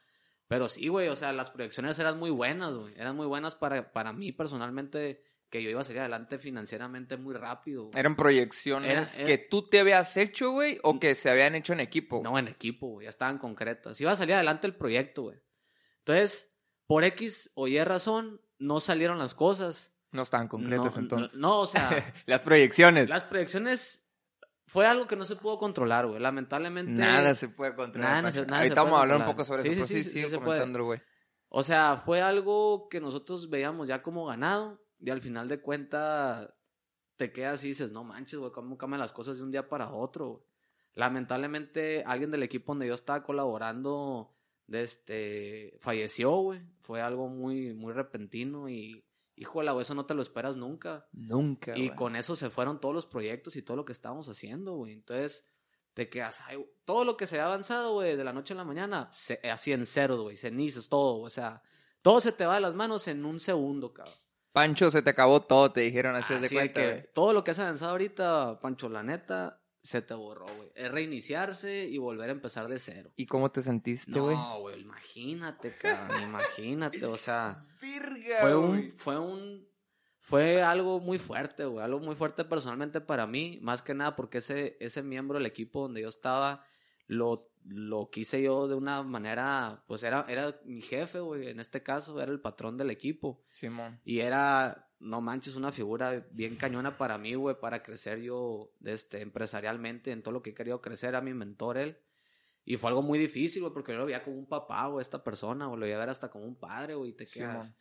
Pero 0.48 0.68
sí, 0.68 0.88
güey, 0.88 1.08
o 1.08 1.16
sea, 1.16 1.32
las 1.32 1.50
proyecciones 1.50 1.98
eran 1.98 2.18
muy 2.18 2.30
buenas, 2.30 2.76
güey. 2.76 2.94
Eran 2.96 3.14
muy 3.14 3.26
buenas 3.26 3.54
para, 3.54 3.92
para 3.92 4.12
mí 4.12 4.32
personalmente, 4.32 5.22
que 5.48 5.62
yo 5.62 5.70
iba 5.70 5.82
a 5.82 5.84
salir 5.84 6.00
adelante 6.00 6.38
financieramente 6.38 7.16
muy 7.16 7.34
rápido. 7.34 7.90
¿Eran 7.94 8.16
proyecciones 8.16 9.18
que 9.18 9.38
tú 9.38 9.68
te 9.68 9.80
habías 9.80 10.16
hecho, 10.16 10.50
güey, 10.50 10.78
o 10.82 10.98
que 10.98 11.14
se 11.14 11.30
habían 11.30 11.54
hecho 11.54 11.72
en 11.72 11.80
equipo? 11.80 12.22
No, 12.24 12.38
en 12.38 12.48
equipo, 12.48 12.88
güey, 12.88 13.04
ya 13.04 13.10
estaban 13.10 13.38
concretas. 13.38 14.00
Iba 14.00 14.12
a 14.12 14.16
salir 14.16 14.35
adelante 14.35 14.66
el 14.66 14.75
proyecto, 14.75 15.25
güey. 15.25 15.38
Entonces, 16.11 16.52
por 16.87 17.05
X 17.05 17.52
o 17.55 17.69
Y 17.69 17.83
razón, 17.85 18.40
no 18.59 18.81
salieron 18.81 19.19
las 19.19 19.35
cosas. 19.35 19.95
No 20.12 20.23
estaban 20.23 20.49
concretas 20.49 20.97
entonces. 20.97 21.38
No, 21.38 21.61
o 21.61 21.67
sea. 21.67 22.12
las 22.26 22.40
proyecciones. 22.43 23.09
Las 23.09 23.25
proyecciones 23.25 24.05
fue 24.67 24.87
algo 24.87 25.07
que 25.07 25.17
no 25.17 25.25
se 25.25 25.37
pudo 25.37 25.59
controlar, 25.59 26.07
güey. 26.09 26.21
Lamentablemente. 26.21 26.90
Nada 26.90 27.35
se 27.35 27.49
puede 27.49 27.76
controlar. 27.76 28.25
Nada, 28.25 28.45
nada 28.45 28.59
Ahorita 28.59 28.83
vamos 28.83 28.99
a 28.99 29.02
hablar 29.02 29.19
un 29.19 29.26
poco 29.26 29.45
sobre 29.45 29.71
eso, 29.71 29.85
sí, 29.85 30.02
sí, 30.02 30.29
sí, 30.29 30.37
güey. 30.37 31.00
O 31.49 31.62
sea, 31.62 31.97
fue 31.97 32.21
algo 32.21 32.88
que 32.88 33.00
nosotros 33.00 33.49
veíamos 33.49 33.88
ya 33.88 34.02
como 34.02 34.26
ganado. 34.26 34.83
Y 34.99 35.11
al 35.11 35.21
final 35.21 35.49
de 35.49 35.61
cuenta 35.61 36.57
te 37.17 37.33
quedas 37.33 37.62
y 37.64 37.69
dices, 37.69 37.93
no 37.93 38.02
manches, 38.05 38.38
güey, 38.38 38.52
cómo 38.52 38.76
cambian 38.76 39.00
las 39.00 39.12
cosas 39.12 39.38
de 39.38 39.45
un 39.45 39.50
día 39.52 39.69
para 39.69 39.93
otro. 39.93 40.45
Lamentablemente, 40.95 42.02
alguien 42.05 42.31
del 42.31 42.43
equipo 42.43 42.73
donde 42.73 42.88
yo 42.88 42.95
estaba 42.95 43.23
colaborando, 43.23 44.35
de 44.70 44.82
este, 44.82 45.76
falleció, 45.80 46.30
güey. 46.36 46.60
Fue 46.80 47.02
algo 47.02 47.28
muy, 47.28 47.74
muy 47.74 47.92
repentino 47.92 48.68
y 48.68 49.04
híjole, 49.34 49.72
eso 49.80 49.94
no 49.94 50.06
te 50.06 50.14
lo 50.14 50.22
esperas 50.22 50.56
nunca. 50.56 51.06
Nunca. 51.12 51.76
Y 51.76 51.90
con 51.90 52.14
eso 52.14 52.36
se 52.36 52.50
fueron 52.50 52.80
todos 52.80 52.94
los 52.94 53.06
proyectos 53.06 53.56
y 53.56 53.62
todo 53.62 53.76
lo 53.76 53.84
que 53.84 53.92
estábamos 53.92 54.28
haciendo, 54.28 54.74
güey. 54.76 54.92
Entonces, 54.92 55.44
te 55.92 56.08
quedas, 56.08 56.40
ay, 56.46 56.64
todo 56.84 57.04
lo 57.04 57.16
que 57.16 57.26
se 57.26 57.40
ha 57.40 57.46
avanzado, 57.46 57.94
güey, 57.94 58.16
de 58.16 58.22
la 58.22 58.32
noche 58.32 58.54
a 58.54 58.58
la 58.58 58.64
mañana, 58.64 59.08
se, 59.12 59.40
así 59.50 59.72
en 59.72 59.84
cero, 59.86 60.22
güey, 60.22 60.36
cenizas, 60.36 60.88
todo, 60.88 61.18
o 61.20 61.28
sea, 61.28 61.62
todo 62.00 62.20
se 62.20 62.30
te 62.30 62.46
va 62.46 62.54
de 62.54 62.60
las 62.60 62.76
manos 62.76 63.08
en 63.08 63.24
un 63.24 63.40
segundo, 63.40 63.92
cabrón. 63.92 64.14
Pancho, 64.52 64.90
se 64.90 65.02
te 65.02 65.10
acabó 65.10 65.42
todo, 65.42 65.72
te 65.72 65.80
dijeron 65.80 66.14
así, 66.14 66.34
de 66.34 66.48
cuenta. 66.48 66.80
Que 66.80 67.10
todo 67.12 67.32
lo 67.32 67.42
que 67.42 67.50
has 67.50 67.58
avanzado 67.58 67.92
ahorita, 67.92 68.60
Pancho, 68.60 68.88
la 68.88 69.02
neta, 69.02 69.60
se 69.82 70.02
te 70.02 70.14
borró, 70.14 70.46
güey. 70.56 70.70
Es 70.75 70.90
reiniciarse 70.90 71.84
y 71.87 71.99
volver 71.99 72.28
a 72.28 72.32
empezar 72.32 72.68
de 72.68 72.78
cero. 72.78 73.12
¿Y 73.16 73.26
cómo 73.26 73.50
te 73.50 73.62
sentiste, 73.62 74.18
güey? 74.18 74.37
No, 74.37 74.60
güey, 74.60 74.80
imagínate, 74.80 75.75
cabrón, 75.76 76.22
imagínate, 76.22 77.04
o 77.06 77.16
sea. 77.16 77.64
Virga, 77.80 78.40
fue 78.40 78.56
un, 78.56 78.90
fue 78.92 79.18
un, 79.18 79.68
fue 80.18 80.62
algo 80.62 81.00
muy 81.00 81.18
fuerte, 81.18 81.64
güey, 81.64 81.84
algo 81.84 82.00
muy 82.00 82.14
fuerte 82.14 82.44
personalmente 82.44 83.00
para 83.00 83.26
mí, 83.26 83.58
más 83.62 83.82
que 83.82 83.94
nada 83.94 84.16
porque 84.16 84.38
ese, 84.38 84.76
ese 84.80 85.02
miembro 85.02 85.38
del 85.38 85.46
equipo 85.46 85.82
donde 85.82 86.02
yo 86.02 86.08
estaba, 86.08 86.66
lo, 87.06 87.50
lo 87.64 88.10
quise 88.10 88.42
yo 88.42 88.68
de 88.68 88.75
una 88.75 89.02
manera, 89.02 89.82
pues 89.87 90.02
era, 90.02 90.26
era 90.28 90.60
mi 90.64 90.82
jefe, 90.82 91.20
güey, 91.20 91.49
en 91.49 91.58
este 91.58 91.82
caso, 91.82 92.20
era 92.20 92.30
el 92.30 92.40
patrón 92.40 92.76
del 92.76 92.90
equipo. 92.90 93.42
Simón. 93.49 94.00
Y 94.04 94.20
era 94.20 94.89
no 95.00 95.21
manches, 95.21 95.57
una 95.57 95.73
figura 95.73 96.26
bien 96.30 96.57
cañona 96.57 96.97
para 96.97 97.19
mí, 97.19 97.35
güey, 97.35 97.59
para 97.59 97.83
crecer 97.83 98.21
yo 98.21 98.73
este, 98.85 99.23
empresarialmente 99.23 100.12
en 100.12 100.23
todo 100.23 100.33
lo 100.33 100.42
que 100.42 100.50
he 100.50 100.54
querido 100.54 100.80
crecer, 100.80 101.16
a 101.16 101.21
mi 101.21 101.35
mentor 101.35 101.78
él. 101.78 101.99
Y 102.64 102.76
fue 102.76 102.90
algo 102.90 103.02
muy 103.02 103.19
difícil, 103.19 103.62
güey, 103.62 103.73
porque 103.73 103.92
yo 103.92 103.99
lo 103.99 104.07
veía 104.07 104.23
como 104.23 104.38
un 104.38 104.47
papá, 104.47 104.87
güey, 104.87 105.02
esta 105.02 105.25
persona, 105.25 105.69
o 105.69 105.76
lo 105.76 105.87
veía 105.87 105.99
ver 105.99 106.11
hasta 106.11 106.30
como 106.30 106.45
un 106.45 106.54
padre, 106.54 106.95
güey, 106.95 107.11
y 107.11 107.14
te 107.14 107.26
quedas... 107.26 107.75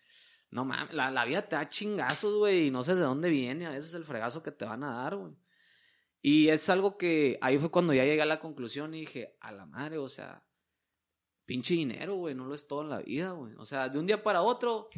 no 0.50 0.64
mames, 0.64 0.94
la, 0.94 1.12
la, 1.12 1.26
vida 1.26 1.48
te 1.48 1.58
da 1.58 1.68
chingazos, 1.68 2.38
güey, 2.38 2.68
y 2.68 2.72
no 2.72 2.84
sé 2.84 2.96
de 2.96 3.02
dónde 3.02 3.30
viene, 3.30 3.68
a 3.68 3.72
veces 3.72 3.94
el 3.94 4.06
fregazo 4.06 4.42
que 4.42 4.52
te 4.52 4.66
van 4.66 4.84
a 4.84 5.04
dar, 5.04 5.18
güey. 5.18 5.34
Y 6.22 6.50
es 6.50 6.70
algo 6.70 6.98
que 6.98 7.38
ahí 7.42 7.58
fue 7.58 7.72
cuando 7.72 7.94
ya 7.94 8.04
llegué 8.04 8.22
a 8.22 8.26
la 8.26 8.40
conclusión 8.40 8.94
y 8.94 9.02
dije, 9.02 9.38
a 9.40 9.52
la 9.52 9.66
madre, 9.66 9.98
o 9.98 10.10
sea, 10.10 10.44
pinche 11.46 11.74
dinero, 11.74 12.16
güey, 12.16 12.36
no 12.36 12.46
lo 12.46 12.56
es 12.56 12.68
todo 12.68 12.82
en 12.82 12.90
la 12.90 13.00
vida, 13.00 13.32
güey. 13.32 13.54
O 13.58 13.66
sea, 13.66 13.90
de 13.90 14.00
un 14.00 14.06
día 14.06 14.22
para 14.22 14.42
otro, 14.42 14.90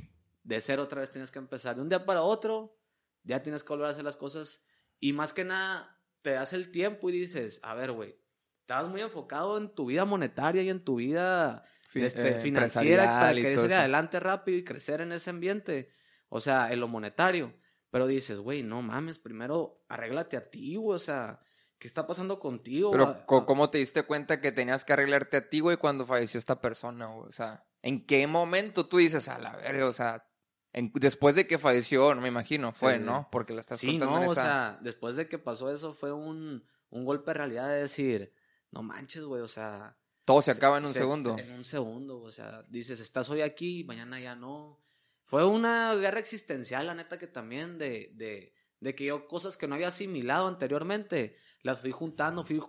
de 0.44 0.62
cero 0.62 0.84
otra 0.84 1.02
vez 1.02 1.12
tienes 1.12 1.32
que 1.32 1.40
empezar. 1.40 1.76
De 1.76 1.82
un 1.82 1.90
día 1.90 2.06
para 2.06 2.22
otro, 2.22 2.78
ya 3.24 3.44
tienes 3.44 3.64
que 3.64 3.70
volver 3.70 3.88
a 3.88 3.92
hacer 3.92 4.04
las 4.04 4.18
cosas. 4.18 4.64
Y 5.00 5.14
más 5.14 5.34
que 5.34 5.44
nada, 5.44 6.02
te 6.22 6.32
das 6.32 6.54
el 6.54 6.72
tiempo 6.72 7.10
y 7.10 7.14
dices, 7.14 7.60
a 7.64 7.74
ver, 7.74 7.92
güey, 7.92 8.16
estabas 8.62 8.90
muy 8.90 9.02
enfocado 9.02 9.58
en 9.58 9.74
tu 9.74 9.88
vida 9.88 10.06
monetaria 10.06 10.62
y 10.62 10.70
en 10.70 10.84
tu 10.84 10.96
vida 10.96 11.64
este, 11.94 12.30
eh, 12.30 12.40
financiera 12.40 13.06
para 13.06 13.34
querer 13.34 13.56
salir 13.58 13.74
adelante 13.74 14.20
rápido 14.20 14.58
y 14.58 14.64
crecer 14.64 15.02
en 15.02 15.12
ese 15.12 15.30
ambiente. 15.30 15.92
O 16.30 16.40
sea, 16.40 16.72
en 16.72 16.80
lo 16.80 16.88
monetario. 16.88 17.54
Pero 17.90 18.08
dices, 18.08 18.40
güey, 18.40 18.64
no 18.64 18.82
mames, 18.82 19.20
primero 19.20 19.84
arréglate 19.90 20.38
a 20.38 20.50
ti, 20.50 20.78
güey, 20.78 20.96
o 20.96 21.00
sea, 21.00 21.42
¿qué 21.78 21.90
está 21.90 22.08
pasando 22.08 22.40
contigo? 22.40 22.92
Pero, 22.92 23.26
¿cómo 23.26 23.70
te 23.70 23.80
diste 23.80 24.04
cuenta 24.04 24.40
que 24.40 24.54
tenías 24.54 24.86
que 24.86 24.94
arreglarte 24.94 25.36
a 25.36 25.50
ti, 25.50 25.60
güey, 25.60 25.76
cuando 25.76 26.06
falleció 26.06 26.38
esta 26.38 26.62
persona, 26.62 27.14
O 27.14 27.30
sea, 27.32 27.66
¿en 27.82 28.06
qué 28.06 28.26
momento 28.28 28.88
tú 28.88 28.98
dices, 28.98 29.28
a 29.28 29.38
la 29.40 29.58
verga, 29.58 29.88
o 29.88 29.92
sea, 29.92 30.26
después 30.74 31.36
de 31.36 31.48
que 31.48 31.58
falleció, 31.58 32.14
no 32.16 32.22
me 32.22 32.28
imagino, 32.28 32.72
fue, 32.72 33.00
¿no? 33.00 33.28
Porque 33.32 33.54
lo 33.54 33.60
estás 33.60 33.80
sí, 33.80 33.98
no, 33.98 34.22
o 34.22 34.36
sea, 34.36 34.80
después 34.82 35.16
de 35.16 35.28
que 35.28 35.38
pasó 35.38 35.72
eso 35.72 35.94
fue 35.94 36.12
un, 36.12 36.64
un 36.90 37.06
golpe 37.06 37.32
de 37.32 37.36
realidad 37.36 37.68
de 37.70 37.82
decir, 37.82 38.34
no 38.72 38.84
manches, 38.84 39.24
güey, 39.24 39.42
o 39.42 39.48
sea... 39.48 39.98
Todo 40.24 40.42
se 40.42 40.52
acaba 40.52 40.78
en 40.78 40.86
un 40.86 40.94
segundo. 40.94 41.38
En 41.38 41.52
un 41.52 41.64
segundo, 41.64 42.20
o 42.22 42.32
sea, 42.32 42.64
dices, 42.70 43.00
estás 43.00 43.30
hoy 43.30 43.42
aquí, 43.42 43.84
mañana 43.84 44.20
ya 44.20 44.36
no. 44.36 44.80
Fue 45.26 45.46
una 45.46 45.94
guerra 45.96 46.20
existencial, 46.20 46.88
la 46.88 46.94
neta, 46.94 47.18
que 47.18 47.28
también 47.28 47.78
de, 47.78 48.12
de, 48.14 48.54
de 48.80 48.96
que 48.96 49.06
yo 49.06 49.28
cosas 49.28 49.58
que 49.58 49.68
no 49.68 49.76
había 49.76 49.88
asimilado 49.88 50.48
anteriormente, 50.48 51.38
las 51.64 51.82
fui 51.82 51.92
juntando, 51.92 52.44
fui 52.44 52.62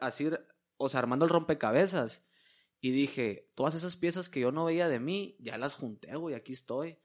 así, 0.00 0.28
o 0.76 0.88
sea, 0.88 1.00
armando 1.00 1.24
el 1.24 1.30
rompecabezas. 1.30 2.22
Y 2.80 2.92
dije, 2.92 3.50
todas 3.54 3.74
esas 3.74 3.96
piezas 3.96 4.28
que 4.28 4.40
yo 4.40 4.52
no 4.52 4.64
veía 4.64 4.88
de 4.88 5.00
mí, 5.00 5.36
ya 5.40 5.58
las 5.58 5.74
junté, 5.74 6.14
güey, 6.14 6.34
aquí 6.34 6.52
estoy. 6.52 6.98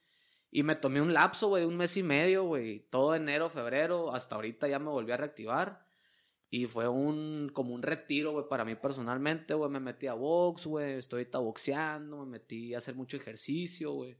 Y 0.55 0.61
me 0.61 0.75
tomé 0.75 1.01
un 1.01 1.15
lapso, 1.15 1.47
güey, 1.47 1.65
un 1.65 1.75
mes 1.75 1.97
y 1.97 2.03
medio, 2.03 2.43
güey, 2.43 2.81
todo 2.91 3.15
enero, 3.15 3.49
febrero, 3.49 4.13
hasta 4.13 4.35
ahorita 4.35 4.67
ya 4.67 4.77
me 4.77 4.91
volví 4.91 5.11
a 5.11 5.17
reactivar. 5.17 5.83
Y 6.47 6.67
fue 6.67 6.87
un, 6.87 7.49
como 7.51 7.73
un 7.73 7.81
retiro, 7.81 8.33
güey, 8.33 8.45
para 8.47 8.63
mí 8.63 8.75
personalmente, 8.75 9.55
güey, 9.55 9.71
me 9.71 9.79
metí 9.79 10.05
a 10.05 10.13
box, 10.13 10.67
güey, 10.67 10.93
estoy 10.93 11.21
ahorita 11.21 11.39
boxeando, 11.39 12.23
me 12.23 12.33
metí 12.33 12.75
a 12.75 12.77
hacer 12.77 12.93
mucho 12.93 13.17
ejercicio, 13.17 13.93
güey. 13.93 14.15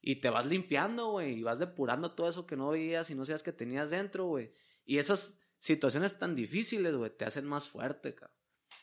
Y 0.00 0.16
te 0.16 0.28
vas 0.28 0.44
limpiando, 0.44 1.12
güey, 1.12 1.38
y 1.38 1.42
vas 1.44 1.60
depurando 1.60 2.16
todo 2.16 2.28
eso 2.28 2.48
que 2.48 2.56
no 2.56 2.70
veías 2.70 3.08
y 3.10 3.14
no 3.14 3.24
sabías 3.24 3.44
que 3.44 3.52
tenías 3.52 3.90
dentro, 3.90 4.26
güey. 4.26 4.52
Y 4.84 4.98
esas 4.98 5.38
situaciones 5.60 6.18
tan 6.18 6.34
difíciles, 6.34 6.96
güey, 6.96 7.16
te 7.16 7.26
hacen 7.26 7.46
más 7.46 7.68
fuerte, 7.68 8.16
cabrón. 8.16 8.36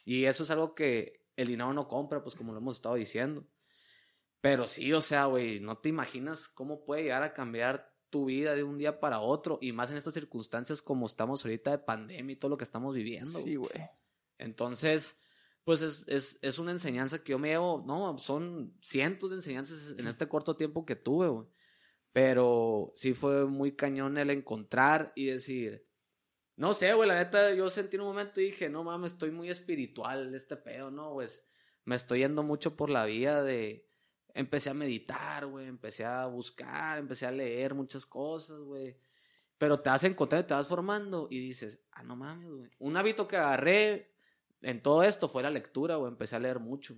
Y 0.06 0.24
eso 0.24 0.44
es 0.44 0.52
algo 0.52 0.74
que 0.74 1.28
el 1.36 1.50
dinero 1.50 1.74
no 1.74 1.90
compra, 1.90 2.24
pues 2.24 2.36
como 2.36 2.54
lo 2.54 2.60
hemos 2.60 2.76
estado 2.78 2.96
diciendo. 2.96 3.46
Pero 4.42 4.68
sí, 4.68 4.94
o 4.94 5.02
sea, 5.02 5.26
güey, 5.26 5.60
no 5.60 5.78
te 5.78 5.90
imaginas 5.90 6.48
cómo 6.48 6.86
puede 6.86 7.04
llegar 7.04 7.24
a 7.24 7.34
cambiar 7.34 7.94
tu 8.10 8.26
vida 8.26 8.56
de 8.56 8.64
un 8.64 8.78
día 8.78 9.00
para 9.00 9.20
otro 9.20 9.60
y 9.62 9.72
más 9.72 9.92
en 9.92 9.98
estas 9.98 10.14
circunstancias 10.14 10.82
como 10.82 11.06
estamos 11.06 11.44
ahorita 11.44 11.72
de 11.72 11.80
pandemia 11.80 12.34
y 12.34 12.38
todo 12.38 12.50
lo 12.50 12.58
que 12.58 12.64
estamos 12.64 12.96
viviendo. 12.96 13.40
Sí, 13.40 13.56
güey. 13.56 13.90
Entonces, 14.38 15.20
pues 15.64 15.82
es, 15.82 16.08
es, 16.08 16.40
es, 16.42 16.60
una 16.60 16.72
enseñanza 16.72 17.24
que 17.24 17.32
yo 17.32 17.40
me 17.40 17.50
llevo, 17.50 17.84
no, 17.86 18.18
son 18.18 18.78
cientos 18.82 19.32
de 19.32 19.38
enseñanzas 19.38 19.96
en 19.98 20.08
este 20.08 20.28
corto 20.28 20.56
tiempo 20.56 20.86
que 20.86 20.96
tuve, 20.96 21.28
güey. 21.28 21.48
Pero 22.14 22.94
sí 22.96 23.14
fue 23.14 23.46
muy 23.46 23.76
cañón 23.76 24.18
el 24.18 24.30
encontrar 24.30 25.12
y 25.16 25.26
decir, 25.26 25.86
no 26.56 26.74
sé, 26.74 26.94
güey, 26.94 27.08
la 27.08 27.16
neta, 27.16 27.54
yo 27.54 27.70
sentí 27.70 27.98
en 27.98 28.02
un 28.02 28.08
momento 28.08 28.42
y 28.42 28.46
dije, 28.46 28.70
no 28.70 28.84
mames, 28.84 29.14
estoy 29.14 29.32
muy 29.32 29.50
espiritual 29.50 30.34
este 30.34 30.58
pedo, 30.58 30.90
¿no? 30.90 31.14
Pues 31.14 31.46
me 31.86 31.96
estoy 31.96 32.20
yendo 32.20 32.44
mucho 32.44 32.76
por 32.76 32.90
la 32.90 33.06
vía 33.06 33.44
de... 33.44 33.87
Empecé 34.38 34.70
a 34.70 34.76
meditar, 34.76 35.48
güey, 35.48 35.66
empecé 35.66 36.06
a 36.06 36.28
buscar, 36.28 37.00
empecé 37.00 37.26
a 37.26 37.32
leer 37.32 37.74
muchas 37.74 38.06
cosas, 38.06 38.60
güey. 38.60 38.96
Pero 39.58 39.80
te 39.80 39.90
vas 39.90 40.04
encontrando, 40.04 40.46
te 40.46 40.54
vas 40.54 40.68
formando 40.68 41.28
y 41.32 41.40
dices, 41.40 41.80
ah, 41.92 42.04
no 42.04 42.16
mames, 42.16 42.52
güey. 42.52 42.70
Un 42.78 42.96
hábito 42.98 43.28
que 43.28 43.36
agarré 43.36 44.14
en 44.62 44.84
todo 44.84 45.02
esto 45.02 45.28
fue 45.28 45.42
la 45.42 45.50
lectura, 45.50 45.96
güey. 45.96 46.12
Empecé 46.12 46.36
a 46.36 46.40
leer 46.40 46.60
mucho. 46.60 46.96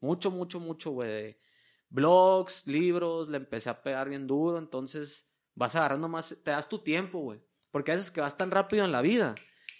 Mucho, 0.00 0.32
mucho, 0.32 0.58
mucho, 0.58 0.90
güey. 0.90 1.38
Blogs, 1.88 2.66
libros, 2.66 3.28
le 3.28 3.36
empecé 3.36 3.70
a 3.70 3.80
pegar 3.80 4.08
bien 4.08 4.26
duro. 4.26 4.58
Entonces 4.58 5.30
vas 5.54 5.76
agarrando 5.76 6.08
más, 6.08 6.36
te 6.42 6.50
das 6.50 6.68
tu 6.68 6.80
tiempo, 6.80 7.20
güey. 7.20 7.40
Porque 7.70 7.92
a 7.92 7.94
veces 7.94 8.10
que 8.10 8.20
vas 8.20 8.36
tan 8.36 8.50
rápido 8.50 8.84
en 8.84 8.90
la 8.90 9.02
vida 9.02 9.36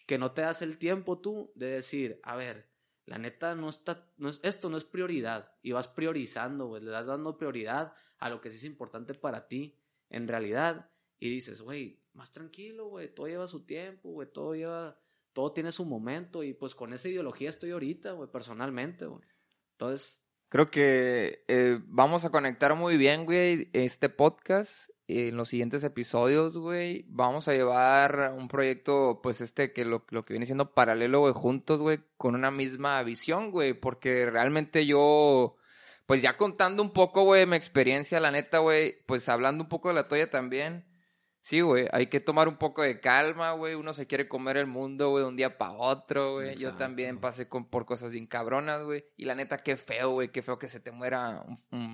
que 0.07 0.19
no 0.19 0.31
te 0.31 0.43
das 0.43 0.63
el 0.63 0.79
tiempo 0.79 1.19
tú 1.19 1.51
de 1.57 1.67
decir, 1.67 2.21
a 2.23 2.37
ver, 2.37 2.72
la 3.05 3.19
neta 3.19 3.55
no 3.55 3.69
está, 3.69 4.13
no 4.17 4.29
es, 4.29 4.41
esto 4.43 4.69
no 4.71 4.77
es 4.77 4.85
prioridad. 4.85 5.53
Y 5.63 5.73
vas 5.73 5.89
priorizando, 5.89 6.67
güey. 6.67 6.83
Le 6.83 6.91
das 6.91 7.07
dando 7.07 7.37
prioridad 7.37 7.95
a 8.19 8.29
lo 8.29 8.41
que 8.41 8.51
sí 8.51 8.57
es 8.57 8.65
importante 8.65 9.15
para 9.15 9.49
ti 9.49 9.79
en 10.09 10.29
realidad. 10.29 10.91
Y 11.19 11.31
dices, 11.31 11.61
güey, 11.61 12.03
más 12.13 12.33
tranquilo, 12.33 12.89
güey. 12.89 13.13
Todo 13.15 13.27
lleva 13.27 13.47
su 13.47 13.65
tiempo, 13.65 14.11
güey. 14.11 14.31
Todo 14.33 14.55
lleva 14.55 14.99
todo 15.33 15.53
tiene 15.53 15.73
su 15.73 15.85
momento 15.85 16.43
y 16.43 16.53
pues 16.53 16.75
con 16.75 16.93
esa 16.93 17.09
ideología 17.09 17.49
estoy 17.49 17.71
ahorita, 17.71 18.13
güey, 18.13 18.31
personalmente, 18.31 19.07
güey. 19.07 19.23
Entonces... 19.73 20.22
Creo 20.53 20.71
que 20.71 21.47
eh, 21.49 21.81
vamos 21.87 22.27
a 22.27 22.31
conectar 22.31 22.75
muy 22.75 22.99
bien, 22.99 23.25
güey, 23.25 23.71
este 23.73 24.11
podcast. 24.11 24.91
En 25.09 25.35
los 25.35 25.49
siguientes 25.49 25.83
episodios, 25.83 26.59
güey, 26.59 27.07
vamos 27.09 27.49
a 27.49 27.55
llevar 27.55 28.35
un 28.37 28.49
proyecto, 28.49 29.21
pues 29.23 29.41
este, 29.41 29.73
que 29.73 29.87
lo, 29.87 30.05
lo 30.11 30.27
que 30.27 30.35
viene 30.35 30.45
siendo 30.45 30.75
paralelo, 30.75 31.21
güey, 31.21 31.33
juntos, 31.33 31.81
güey, 31.81 32.01
con 32.19 32.35
una 32.35 32.51
misma 32.51 33.03
visión, 33.03 33.51
güey, 33.51 33.73
porque 33.73 34.29
realmente 34.29 34.85
yo, 34.85 35.57
pues 36.05 36.21
ya 36.21 36.37
contando 36.37 36.83
un 36.83 36.93
poco, 36.93 37.25
güey, 37.25 37.47
mi 37.47 37.57
experiencia, 37.57 38.21
la 38.21 38.31
neta, 38.31 38.59
güey, 38.59 39.03
pues 39.07 39.31
hablando 39.31 39.65
un 39.65 39.71
poco 39.71 39.89
de 39.89 39.95
la 39.95 40.05
tuya 40.05 40.29
también, 40.29 40.85
Sí, 41.43 41.61
güey, 41.61 41.89
hay 41.91 42.07
que 42.07 42.21
tomar 42.21 42.47
un 42.47 42.57
poco 42.57 42.83
de 42.83 43.01
calma, 43.01 43.53
güey. 43.53 43.75
Uno 43.75 43.93
se 43.93 44.07
quiere 44.07 44.29
comer 44.29 44.57
el 44.57 44.69
mundo, 44.69 45.11
güey, 45.11 45.25
de 45.25 45.29
un 45.29 45.37
día 45.37 45.59
para 45.59 45.73
otro, 45.73 46.35
güey. 46.35 46.57
Yo 46.57 46.75
también 46.75 47.19
pasé 47.19 47.49
con, 47.49 47.69
por 47.69 47.85
cosas 47.85 48.13
bien 48.13 48.29
cabronas, 48.29 48.85
güey. 48.85 49.05
Y 49.17 49.25
la 49.25 49.35
neta, 49.35 49.59
qué 49.59 49.77
feo, 49.77 50.11
güey, 50.13 50.31
qué 50.31 50.43
feo 50.43 50.61
que 50.61 50.69
se 50.69 50.79
te 50.79 50.93
muera, 50.93 51.45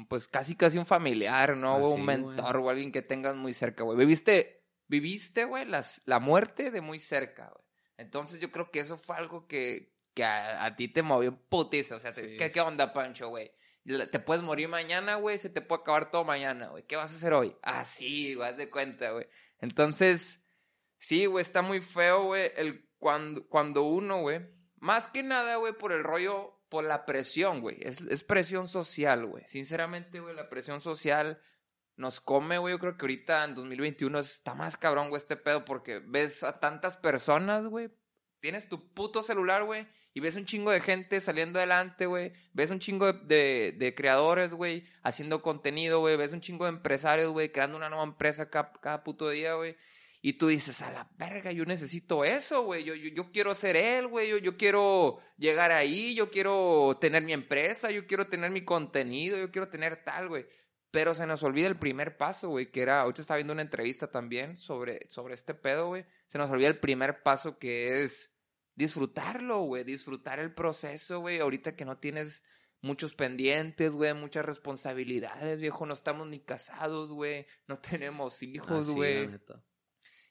pues 0.08 0.28
casi 0.28 0.54
casi 0.54 0.76
un 0.76 0.84
familiar, 0.84 1.56
¿no? 1.56 1.76
Ah, 1.76 1.88
un 1.88 2.04
mentor 2.04 2.58
o 2.58 2.68
alguien 2.68 2.92
que 2.92 3.00
tengas 3.00 3.36
muy 3.36 3.54
cerca, 3.54 3.84
güey. 3.84 3.96
Viviste, 3.96 4.66
viviste, 4.86 5.44
güey, 5.44 5.64
la 5.64 6.20
muerte 6.20 6.70
de 6.70 6.82
muy 6.82 7.00
cerca, 7.00 7.48
güey. 7.48 7.68
Entonces 7.98 8.40
yo 8.40 8.50
creo 8.50 8.70
que 8.70 8.80
eso 8.80 8.96
fue 8.96 9.16
algo 9.16 9.46
que, 9.46 9.92
que 10.14 10.24
a, 10.24 10.74
ti 10.76 10.88
te 10.88 11.02
movió 11.02 11.36
putiza. 11.36 11.96
O 11.96 11.98
sea, 11.98 12.12
¿qué, 12.12 12.50
¿qué 12.52 12.60
onda, 12.60 12.92
Pancho, 12.92 13.28
güey? 13.28 13.50
Te 14.10 14.18
puedes 14.18 14.42
morir 14.42 14.68
mañana, 14.68 15.16
güey, 15.16 15.38
se 15.38 15.48
te 15.48 15.62
puede 15.62 15.80
acabar 15.80 16.10
todo 16.10 16.24
mañana, 16.24 16.68
güey. 16.68 16.84
¿Qué 16.84 16.96
vas 16.96 17.12
a 17.12 17.16
hacer 17.16 17.32
hoy? 17.32 17.56
Ah, 17.62 17.84
sí, 17.84 18.34
güey, 18.34 18.48
haz 18.48 18.56
de 18.56 18.70
cuenta, 18.70 19.12
güey. 19.12 19.26
Entonces, 19.60 20.44
sí, 20.98 21.26
güey, 21.26 21.42
está 21.42 21.62
muy 21.62 21.80
feo, 21.80 22.24
güey, 22.24 22.52
el 22.56 22.86
cuando, 22.98 23.48
cuando 23.48 23.84
uno, 23.84 24.20
güey, 24.20 24.40
más 24.76 25.08
que 25.08 25.22
nada, 25.22 25.56
güey, 25.56 25.72
por 25.72 25.92
el 25.92 26.04
rollo, 26.04 26.60
por 26.68 26.84
la 26.84 27.06
presión, 27.06 27.60
güey. 27.60 27.78
Es 27.80 28.24
presión 28.24 28.68
social, 28.68 29.26
güey. 29.26 29.44
Sinceramente, 29.46 30.20
güey, 30.20 30.34
la 30.34 30.50
presión 30.50 30.80
social 30.80 31.40
nos 31.96 32.20
come, 32.20 32.58
güey. 32.58 32.74
Yo 32.74 32.78
creo 32.78 32.96
que 32.96 33.04
ahorita 33.04 33.44
en 33.44 33.54
2021 33.54 34.18
está 34.18 34.54
más 34.54 34.76
cabrón, 34.76 35.08
güey, 35.08 35.18
este 35.18 35.36
pedo, 35.36 35.64
porque 35.64 36.00
ves 36.04 36.44
a 36.44 36.60
tantas 36.60 36.96
personas, 36.96 37.66
güey. 37.66 37.90
Tienes 38.40 38.68
tu 38.68 38.92
puto 38.92 39.22
celular, 39.22 39.64
güey 39.64 39.88
y 40.18 40.20
ves 40.20 40.34
un 40.34 40.46
chingo 40.46 40.72
de 40.72 40.80
gente 40.80 41.20
saliendo 41.20 41.60
adelante, 41.60 42.06
güey. 42.06 42.32
Ves 42.52 42.72
un 42.72 42.80
chingo 42.80 43.12
de, 43.12 43.72
de, 43.78 43.94
creadores, 43.94 44.52
güey, 44.52 44.82
haciendo 45.04 45.42
contenido, 45.42 46.00
güey. 46.00 46.16
Ves 46.16 46.32
un 46.32 46.40
chingo 46.40 46.64
de 46.64 46.70
empresarios, 46.70 47.30
güey, 47.30 47.52
creando 47.52 47.76
una 47.76 47.88
nueva 47.88 48.02
empresa 48.02 48.50
cada, 48.50 48.72
cada 48.80 49.04
puto 49.04 49.30
día, 49.30 49.54
güey. 49.54 49.76
Y 50.20 50.32
tú 50.32 50.48
dices, 50.48 50.82
a 50.82 50.90
la 50.90 51.08
verga, 51.18 51.52
yo 51.52 51.64
necesito 51.66 52.24
eso, 52.24 52.64
güey. 52.64 52.82
Yo, 52.82 52.96
yo, 52.96 53.10
yo, 53.14 53.30
quiero 53.30 53.54
ser 53.54 53.76
él, 53.76 54.08
güey. 54.08 54.28
Yo, 54.28 54.38
yo 54.38 54.56
quiero 54.56 55.20
llegar 55.36 55.70
ahí. 55.70 56.16
Yo 56.16 56.32
quiero 56.32 56.98
tener 57.00 57.22
mi 57.22 57.32
empresa. 57.32 57.92
Yo 57.92 58.08
quiero 58.08 58.26
tener 58.26 58.50
mi 58.50 58.64
contenido. 58.64 59.38
Yo 59.38 59.52
quiero 59.52 59.68
tener 59.68 60.02
tal, 60.02 60.26
güey. 60.30 60.46
Pero 60.90 61.14
se 61.14 61.26
nos 61.26 61.44
olvida 61.44 61.68
el 61.68 61.78
primer 61.78 62.16
paso, 62.16 62.48
güey, 62.48 62.72
que 62.72 62.82
era, 62.82 63.02
ahorita 63.02 63.20
estaba 63.20 63.36
viendo 63.36 63.52
una 63.52 63.62
entrevista 63.62 64.10
también 64.10 64.58
sobre, 64.58 65.06
sobre 65.10 65.34
este 65.34 65.54
pedo, 65.54 65.86
güey. 65.86 66.06
Se 66.26 66.38
nos 66.38 66.50
olvida 66.50 66.66
el 66.66 66.80
primer 66.80 67.22
paso 67.22 67.56
que 67.60 68.02
es 68.02 68.34
disfrutarlo, 68.78 69.62
güey, 69.62 69.82
disfrutar 69.82 70.38
el 70.38 70.54
proceso, 70.54 71.18
güey. 71.18 71.40
Ahorita 71.40 71.74
que 71.74 71.84
no 71.84 71.98
tienes 71.98 72.44
muchos 72.80 73.12
pendientes, 73.12 73.90
güey, 73.90 74.14
muchas 74.14 74.44
responsabilidades, 74.44 75.58
viejo, 75.58 75.84
no 75.84 75.94
estamos 75.94 76.28
ni 76.28 76.38
casados, 76.38 77.10
güey, 77.10 77.44
no 77.66 77.78
tenemos 77.80 78.40
hijos, 78.42 78.88
güey. 78.90 79.28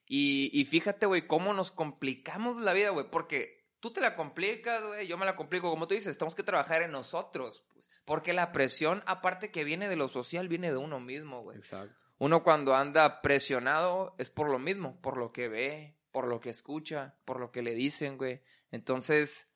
y, 0.05 0.49
y 0.53 0.63
fíjate, 0.63 1.05
güey, 1.05 1.27
cómo 1.27 1.53
nos 1.53 1.73
complicamos 1.73 2.55
la 2.61 2.71
vida, 2.71 2.89
güey, 2.91 3.11
porque 3.11 3.67
tú 3.81 3.91
te 3.91 3.99
la 3.99 4.15
complicas, 4.15 4.81
güey, 4.81 5.07
yo 5.07 5.17
me 5.17 5.25
la 5.25 5.35
complico, 5.35 5.69
como 5.69 5.85
tú 5.85 5.93
dices, 5.93 6.17
tenemos 6.17 6.35
que 6.35 6.43
trabajar 6.43 6.83
en 6.83 6.91
nosotros, 6.91 7.65
pues, 7.73 7.91
porque 8.05 8.31
la 8.31 8.53
presión, 8.53 9.03
aparte 9.07 9.51
que 9.51 9.65
viene 9.65 9.89
de 9.89 9.97
lo 9.97 10.07
social, 10.07 10.47
viene 10.47 10.71
de 10.71 10.77
uno 10.77 11.01
mismo, 11.01 11.41
güey. 11.43 11.57
Exacto. 11.57 12.05
Uno 12.17 12.43
cuando 12.43 12.75
anda 12.75 13.21
presionado 13.21 14.15
es 14.17 14.29
por 14.29 14.49
lo 14.49 14.57
mismo, 14.57 15.01
por 15.01 15.17
lo 15.17 15.33
que 15.33 15.49
ve, 15.49 15.96
por 16.11 16.27
lo 16.27 16.39
que 16.39 16.49
escucha, 16.49 17.15
por 17.25 17.39
lo 17.39 17.51
que 17.51 17.61
le 17.61 17.75
dicen, 17.75 18.17
güey. 18.17 18.41
Entonces, 18.71 19.47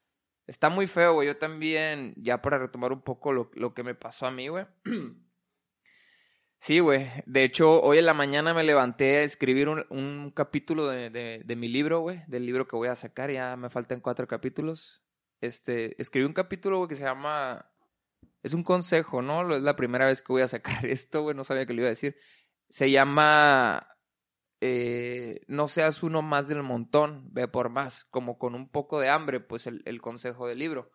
está 0.47 0.69
muy 0.69 0.87
feo, 0.87 1.13
güey. 1.13 1.27
Yo 1.27 1.37
también, 1.37 2.13
ya 2.17 2.41
para 2.41 2.57
retomar 2.57 2.91
un 2.91 3.01
poco 3.01 3.31
lo, 3.33 3.51
lo 3.53 3.73
que 3.73 3.83
me 3.83 3.95
pasó 3.95 4.25
a 4.25 4.31
mí, 4.31 4.47
güey. 4.47 4.65
Sí, 6.61 6.79
güey. 6.79 7.09
De 7.25 7.43
hecho, 7.43 7.81
hoy 7.81 7.97
en 7.97 8.05
la 8.05 8.13
mañana 8.13 8.53
me 8.53 8.63
levanté 8.63 9.17
a 9.17 9.23
escribir 9.23 9.67
un, 9.67 10.31
capítulo 10.35 10.85
de, 10.87 11.43
mi 11.57 11.67
libro, 11.67 12.01
güey. 12.01 12.21
Del 12.27 12.45
libro 12.45 12.67
que 12.67 12.75
voy 12.75 12.87
a 12.87 12.95
sacar. 12.95 13.31
Ya 13.31 13.55
me 13.57 13.71
faltan 13.71 13.99
cuatro 13.99 14.27
capítulos. 14.27 15.01
Este, 15.41 15.99
escribí 15.99 16.27
un 16.27 16.33
capítulo, 16.33 16.77
güey, 16.77 16.87
que 16.87 16.95
se 16.95 17.03
llama... 17.03 17.67
Es 18.43 18.53
un 18.53 18.63
consejo, 18.63 19.23
¿no? 19.23 19.55
Es 19.55 19.63
la 19.63 19.75
primera 19.75 20.05
vez 20.05 20.21
que 20.21 20.33
voy 20.33 20.43
a 20.43 20.47
sacar 20.47 20.85
esto, 20.85 21.23
güey. 21.23 21.35
No 21.35 21.43
sabía 21.43 21.65
que 21.65 21.73
lo 21.73 21.79
iba 21.81 21.87
a 21.87 21.97
decir. 21.97 22.15
Se 22.69 22.91
llama... 22.91 23.90
Eh, 24.63 25.41
no 25.47 25.67
seas 25.67 26.03
uno 26.03 26.21
más 26.21 26.47
del 26.47 26.61
montón, 26.61 27.33
ve 27.33 27.47
por 27.47 27.69
más. 27.69 28.05
Como 28.05 28.37
con 28.37 28.55
un 28.55 28.69
poco 28.69 28.99
de 28.99 29.09
hambre, 29.09 29.39
pues 29.39 29.67
el, 29.67 29.81
el 29.85 30.01
consejo 30.01 30.47
del 30.47 30.59
libro. 30.59 30.91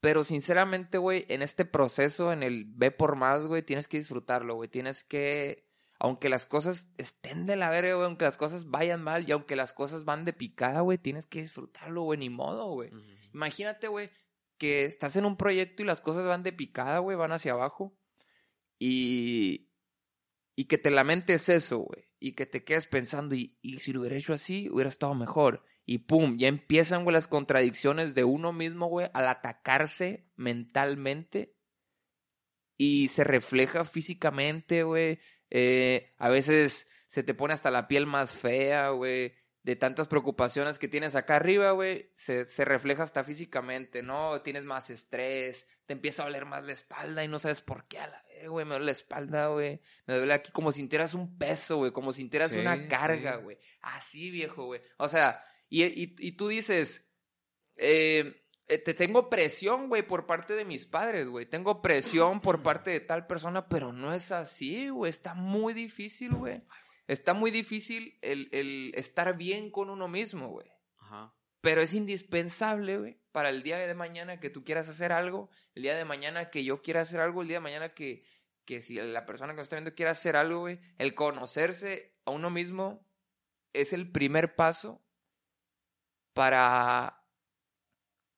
Pero 0.00 0.24
sinceramente, 0.24 0.98
güey, 0.98 1.26
en 1.28 1.42
este 1.42 1.64
proceso, 1.64 2.32
en 2.32 2.42
el 2.42 2.64
ve 2.66 2.90
por 2.90 3.16
más, 3.16 3.46
güey, 3.46 3.62
tienes 3.62 3.86
que 3.86 3.98
disfrutarlo, 3.98 4.54
güey. 4.56 4.68
Tienes 4.68 5.04
que, 5.04 5.68
aunque 6.00 6.28
las 6.28 6.44
cosas 6.44 6.88
estén 6.96 7.46
de 7.46 7.54
la 7.54 7.70
verga, 7.70 7.94
güey, 7.94 8.06
aunque 8.06 8.24
las 8.24 8.36
cosas 8.36 8.68
vayan 8.68 9.02
mal 9.02 9.28
y 9.28 9.32
aunque 9.32 9.54
las 9.54 9.72
cosas 9.72 10.04
van 10.04 10.24
de 10.24 10.32
picada, 10.32 10.80
güey, 10.80 10.98
tienes 10.98 11.26
que 11.26 11.40
disfrutarlo, 11.40 12.02
güey, 12.02 12.18
ni 12.18 12.30
modo, 12.30 12.72
güey. 12.72 12.90
Imagínate, 13.32 13.86
güey, 13.86 14.10
que 14.58 14.84
estás 14.86 15.14
en 15.14 15.24
un 15.24 15.36
proyecto 15.36 15.82
y 15.82 15.86
las 15.86 16.00
cosas 16.00 16.26
van 16.26 16.42
de 16.42 16.52
picada, 16.52 16.98
güey, 16.98 17.16
van 17.16 17.30
hacia 17.30 17.52
abajo. 17.52 17.96
Y, 18.80 19.70
y 20.56 20.64
que 20.64 20.78
te 20.78 20.90
lamentes 20.90 21.48
eso, 21.48 21.78
güey. 21.78 22.11
Y 22.24 22.34
que 22.34 22.46
te 22.46 22.62
quedes 22.62 22.86
pensando, 22.86 23.34
y, 23.34 23.58
si 23.80 23.92
lo 23.92 23.98
hubiera 23.98 24.16
hecho 24.16 24.32
así, 24.32 24.68
hubiera 24.70 24.88
estado 24.88 25.12
mejor. 25.12 25.64
Y 25.84 25.98
pum, 25.98 26.38
ya 26.38 26.46
empiezan, 26.46 27.02
güey, 27.02 27.14
las 27.14 27.26
contradicciones 27.26 28.14
de 28.14 28.22
uno 28.22 28.52
mismo, 28.52 28.86
güey, 28.86 29.10
al 29.12 29.26
atacarse 29.26 30.30
mentalmente. 30.36 31.56
Y 32.78 33.08
se 33.08 33.24
refleja 33.24 33.84
físicamente, 33.84 34.84
güey. 34.84 35.18
Eh, 35.50 36.14
a 36.16 36.28
veces 36.28 36.88
se 37.08 37.24
te 37.24 37.34
pone 37.34 37.54
hasta 37.54 37.72
la 37.72 37.88
piel 37.88 38.06
más 38.06 38.30
fea, 38.30 38.90
güey. 38.90 39.34
De 39.62 39.76
tantas 39.76 40.08
preocupaciones 40.08 40.78
que 40.78 40.88
tienes 40.88 41.14
acá 41.14 41.36
arriba, 41.36 41.70
güey, 41.70 42.10
se, 42.14 42.46
se 42.46 42.64
refleja 42.64 43.04
hasta 43.04 43.22
físicamente, 43.22 44.02
¿no? 44.02 44.42
Tienes 44.42 44.64
más 44.64 44.90
estrés, 44.90 45.68
te 45.86 45.92
empieza 45.92 46.22
a 46.22 46.26
doler 46.26 46.46
más 46.46 46.64
la 46.64 46.72
espalda 46.72 47.22
y 47.22 47.28
no 47.28 47.38
sabes 47.38 47.62
por 47.62 47.86
qué 47.86 48.00
a 48.00 48.08
la 48.08 48.22
vez, 48.22 48.48
güey, 48.48 48.64
me 48.64 48.72
duele 48.72 48.86
la 48.86 48.92
espalda, 48.92 49.48
güey. 49.48 49.80
Me 50.06 50.16
duele 50.16 50.34
aquí 50.34 50.50
como 50.50 50.72
si 50.72 50.80
sintieras 50.80 51.14
un 51.14 51.38
peso, 51.38 51.76
güey, 51.76 51.92
como 51.92 52.12
si 52.12 52.22
sintieras 52.22 52.52
una 52.54 52.88
carga, 52.88 53.36
güey. 53.36 53.58
Así, 53.82 54.30
viejo, 54.30 54.66
güey. 54.66 54.80
O 54.96 55.08
sea, 55.08 55.44
y, 55.68 56.32
tú 56.32 56.48
dices, 56.48 57.08
eh, 57.76 58.42
eh, 58.68 58.78
te 58.78 58.94
tengo 58.94 59.28
presión, 59.28 59.88
güey, 59.88 60.02
por 60.02 60.26
parte 60.26 60.54
de 60.54 60.64
mis 60.64 60.86
padres, 60.86 61.26
güey. 61.26 61.46
Tengo 61.46 61.82
presión 61.82 62.40
por 62.40 62.62
parte 62.62 62.90
de 62.90 63.00
tal 63.00 63.26
persona, 63.26 63.68
pero 63.68 63.92
no 63.92 64.12
es 64.14 64.32
así, 64.32 64.88
güey. 64.88 65.10
Está 65.10 65.34
muy 65.34 65.74
difícil, 65.74 66.34
güey. 66.34 66.62
Está 67.12 67.34
muy 67.34 67.50
difícil 67.50 68.18
el, 68.22 68.92
estar 68.94 69.36
bien 69.36 69.70
con 69.70 69.90
uno 69.90 70.08
mismo, 70.08 70.48
güey. 70.48 70.66
Ajá. 70.96 71.34
Pero 71.60 71.82
es 71.82 71.92
indispensable, 71.92 72.96
güey, 72.98 73.20
para 73.32 73.50
el 73.50 73.62
día 73.62 73.76
de 73.76 73.94
mañana 73.94 74.40
que 74.40 74.48
tú 74.48 74.64
quieras 74.64 74.88
hacer 74.88 75.12
algo, 75.12 75.50
el 75.74 75.82
día 75.82 75.94
de 75.94 76.06
mañana 76.06 76.50
que 76.50 76.64
yo 76.64 76.80
quiera 76.80 77.02
hacer 77.02 77.20
algo, 77.20 77.42
el 77.42 77.48
día 77.48 77.58
de 77.58 77.62
mañana 77.62 77.90
que, 77.90 78.24
que 78.64 78.80
si 78.80 78.94
la 78.94 79.26
persona 79.26 79.52
que 79.52 79.58
nos 79.58 79.64
está 79.64 79.76
viendo 79.76 79.94
quiera 79.94 80.12
hacer 80.12 80.36
algo, 80.36 80.60
güey, 80.60 80.80
el 80.96 81.14
conocerse 81.14 82.16
a 82.24 82.30
uno 82.30 82.48
mismo 82.50 83.06
es 83.74 83.92
el 83.92 84.10
primer 84.10 84.56
paso 84.56 85.04
para, 86.32 87.26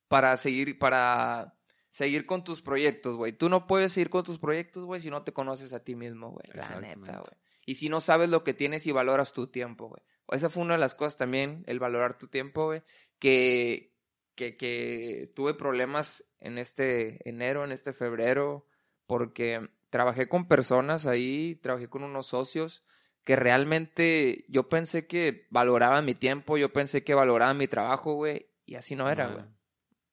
para 0.09 0.37
seguir, 0.37 0.79
para 0.81 1.57
seguir 1.91 2.27
con 2.27 2.43
tus 2.43 2.61
proyectos, 2.61 3.17
güey. 3.17 3.33
Tú 3.33 3.49
no 3.49 3.69
puedes 3.69 3.93
seguir 3.93 4.11
con 4.11 4.25
tus 4.25 4.39
proyectos, 4.39 4.85
güey, 4.85 5.01
si 5.01 5.11
no 5.11 5.23
te 5.23 5.33
conoces 5.33 5.73
a 5.73 5.85
ti 5.85 5.95
mismo, 5.95 6.33
güey. 6.33 6.47
La 6.53 6.81
neta, 6.81 7.21
güey. 7.21 7.44
Y 7.67 7.77
si 7.77 7.89
no 7.89 8.01
sabes 8.01 8.29
lo 8.29 8.45
que 8.45 8.55
tienes 8.55 8.87
y 8.87 8.93
valoras 8.93 9.33
tu 9.33 9.47
tiempo, 9.49 9.89
güey. 9.89 10.03
Esa 10.29 10.51
fue 10.51 10.63
una 10.63 10.75
de 10.75 10.81
las 10.81 10.95
cosas 10.95 11.17
también, 11.17 11.65
el 11.67 11.79
valorar 11.79 12.19
tu 12.19 12.29
tiempo, 12.29 12.67
güey. 12.67 12.83
Que, 13.19 13.95
que, 14.35 14.57
que 14.57 15.33
tuve 15.35 15.55
problemas 15.55 16.25
en 16.41 16.59
este 16.59 17.29
enero, 17.29 17.65
en 17.65 17.73
este 17.73 17.93
febrero, 17.93 18.67
porque 19.07 19.69
trabajé 19.91 20.29
con 20.29 20.49
personas 20.49 21.07
ahí, 21.07 21.57
trabajé 21.63 21.89
con 21.89 22.03
unos 22.03 22.27
socios 22.27 22.85
que 23.25 23.37
realmente 23.37 24.45
yo 24.49 24.69
pensé 24.69 25.07
que 25.07 25.47
valoraban 25.51 26.05
mi 26.05 26.15
tiempo, 26.15 26.59
yo 26.59 26.73
pensé 26.73 27.03
que 27.03 27.15
valoraban 27.15 27.57
mi 27.57 27.67
trabajo, 27.67 28.15
güey, 28.15 28.51
y 28.67 28.75
así 28.75 28.95
no 28.95 29.09
era, 29.09 29.29
güey. 29.29 29.45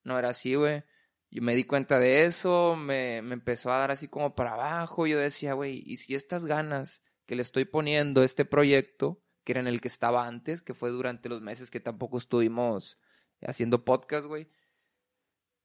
No. 0.03 0.17
era 0.17 0.29
así, 0.29 0.55
güey. 0.55 0.83
Yo 1.29 1.41
me 1.41 1.55
di 1.55 1.65
cuenta 1.65 1.99
de 1.99 2.25
eso, 2.25 2.75
me, 2.75 3.21
me 3.21 3.33
empezó 3.33 3.71
a 3.71 3.77
dar 3.77 3.91
así 3.91 4.07
como 4.07 4.33
para 4.33 4.53
abajo, 4.53 5.07
yo 5.07 5.19
decía, 5.19 5.53
güey, 5.53 5.83
¿y 5.85 5.97
si 5.97 6.15
estas 6.15 6.45
ganas 6.45 7.03
que 7.25 7.35
le 7.35 7.41
estoy 7.41 7.65
poniendo 7.65 8.23
este 8.23 8.45
proyecto, 8.45 9.23
que 9.43 9.53
era 9.53 9.61
en 9.61 9.67
el 9.67 9.81
que 9.81 9.87
estaba 9.87 10.27
antes, 10.27 10.61
que 10.61 10.73
fue 10.73 10.89
durante 10.89 11.29
los 11.29 11.41
meses 11.41 11.71
que 11.71 11.79
tampoco 11.79 12.17
estuvimos 12.17 12.97
haciendo 13.41 13.83
podcast, 13.85 14.25
güey, 14.27 14.49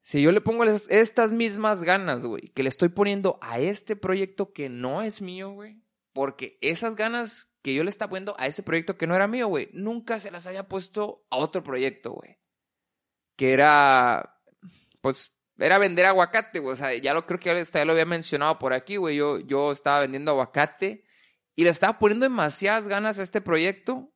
si 0.07 0.23
yo 0.23 0.31
le 0.31 0.41
pongo 0.41 0.63
estas 0.63 1.33
mismas 1.33 1.83
ganas, 1.83 2.25
güey, 2.25 2.51
que 2.51 2.63
le 2.63 2.69
estoy 2.69 2.91
poniendo 2.91 3.41
a 3.43 3.59
este 3.59 3.97
proyecto 3.97 4.53
que 4.53 4.69
no 4.69 5.03
es 5.03 5.21
mío, 5.21 5.51
güey, 5.51 5.83
porque 6.13 6.59
esas 6.61 6.95
ganas 6.95 7.51
que 7.61 7.75
yo 7.75 7.83
le 7.83 7.91
estaba 7.91 8.11
poniendo 8.11 8.37
a 8.39 8.47
ese 8.47 8.63
proyecto 8.63 8.97
que 8.97 9.09
no 9.09 9.17
era 9.17 9.27
mío, 9.27 9.49
güey, 9.49 9.69
nunca 9.73 10.21
se 10.21 10.31
las 10.31 10.47
había 10.47 10.69
puesto 10.69 11.27
a 11.29 11.39
otro 11.39 11.65
proyecto, 11.65 12.13
güey. 12.13 12.39
Que 13.35 13.53
era, 13.53 14.41
pues, 15.01 15.33
era 15.59 15.79
vender 15.79 16.07
aguacate, 16.07 16.61
güey. 16.61 16.75
O 16.75 16.77
sea, 16.77 16.95
ya 16.95 17.13
lo 17.13 17.27
creo 17.27 17.41
que 17.41 17.65
ya 17.65 17.85
lo 17.85 17.91
había 17.91 18.07
mencionado 18.07 18.61
por 18.61 18.73
aquí, 18.73 18.99
güey. 18.99 19.17
Yo, 19.17 19.41
yo 19.41 19.73
estaba 19.73 20.03
vendiendo 20.03 20.31
aguacate 20.31 21.05
y 21.57 21.65
le 21.65 21.71
estaba 21.71 21.99
poniendo 21.99 22.25
demasiadas 22.25 22.87
ganas 22.87 23.19
a 23.19 23.23
este 23.23 23.41
proyecto, 23.41 24.13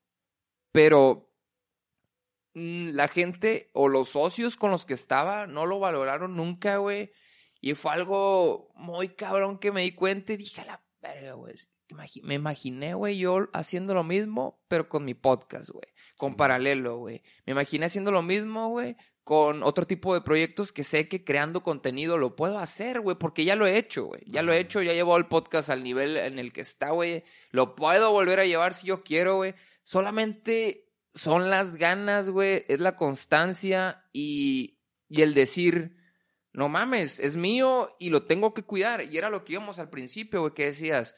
pero 0.71 1.33
mm, 2.55 2.91
la 2.91 3.09
gente 3.09 3.71
o 3.73 3.89
los 3.89 4.11
socios 4.11 4.57
con 4.57 4.71
los 4.71 4.87
que 4.87 4.95
estaba 4.95 5.49
no 5.49 5.67
lo 5.67 5.81
valoraron 5.81 6.37
nunca, 6.37 6.77
güey. 6.77 7.11
Y 7.61 7.75
fue 7.75 7.93
algo 7.93 8.71
muy 8.75 9.09
cabrón 9.09 9.59
que 9.59 9.73
me 9.73 9.83
di 9.83 9.95
cuenta 9.95 10.33
y 10.33 10.37
dije, 10.37 10.61
a 10.61 10.67
la 10.67 10.85
verga, 11.03 11.33
güey 11.33 11.57
me 12.23 12.35
imaginé, 12.35 12.95
güey, 12.95 13.19
yo 13.19 13.49
haciendo 13.53 13.95
lo 13.95 14.05
mismo, 14.05 14.61
pero 14.69 14.89
con 14.89 15.05
mi 15.05 15.15
podcast, 15.15 15.71
güey. 15.71 15.89
Con 16.17 16.37
paralelo, 16.37 16.99
güey. 16.99 17.23
Me 17.47 17.53
imaginé 17.53 17.87
haciendo 17.87 18.13
lo 18.13 18.23
mismo, 18.23 18.69
güey, 18.69 18.97
con 19.31 19.63
otro 19.63 19.87
tipo 19.87 20.13
de 20.13 20.23
proyectos 20.23 20.73
que 20.73 20.83
sé 20.83 21.07
que 21.07 21.23
creando 21.23 21.63
contenido 21.63 22.19
lo 22.19 22.35
puedo 22.35 22.59
hacer, 22.59 22.99
güey, 22.99 23.17
porque 23.17 23.45
ya 23.45 23.55
lo 23.55 23.65
he 23.65 23.79
hecho, 23.79 24.07
güey. 24.07 24.23
Ya 24.27 24.43
lo 24.43 24.53
he 24.53 24.59
hecho, 24.59 24.83
ya 24.83 24.93
llevo 24.93 25.17
el 25.17 25.29
podcast 25.29 25.71
al 25.71 25.85
nivel 25.85 26.17
en 26.17 26.41
el 26.41 26.53
que 26.53 26.63
está, 26.63 26.91
güey. 26.91 27.23
Lo 27.53 27.77
puedo 27.77 28.11
volver 28.11 28.41
a 28.41 28.45
llevar 28.45 28.75
si 28.75 28.89
yo 28.89 29.05
quiero, 29.05 29.37
güey. 29.37 29.55
Solamente 29.85 30.91
son 31.15 31.49
las 31.49 31.77
ganas, 31.77 32.29
güey, 32.29 32.65
es 32.67 32.81
la 32.81 32.97
constancia 32.97 34.05
y, 34.13 34.81
y 35.07 35.23
el 35.23 35.33
decir, 35.35 35.97
no 36.53 36.69
mames, 36.69 37.21
es 37.21 37.37
mío 37.37 37.89
y 38.01 38.11
lo 38.11 38.27
tengo 38.27 38.53
que 38.53 38.65
cuidar. 38.65 39.05
Y 39.05 39.17
era 39.17 39.31
lo 39.31 39.45
que 39.45 39.53
íbamos 39.53 39.79
al 39.79 39.91
principio, 39.91 40.41
güey, 40.41 40.55
que 40.55 40.67
decías, 40.67 41.15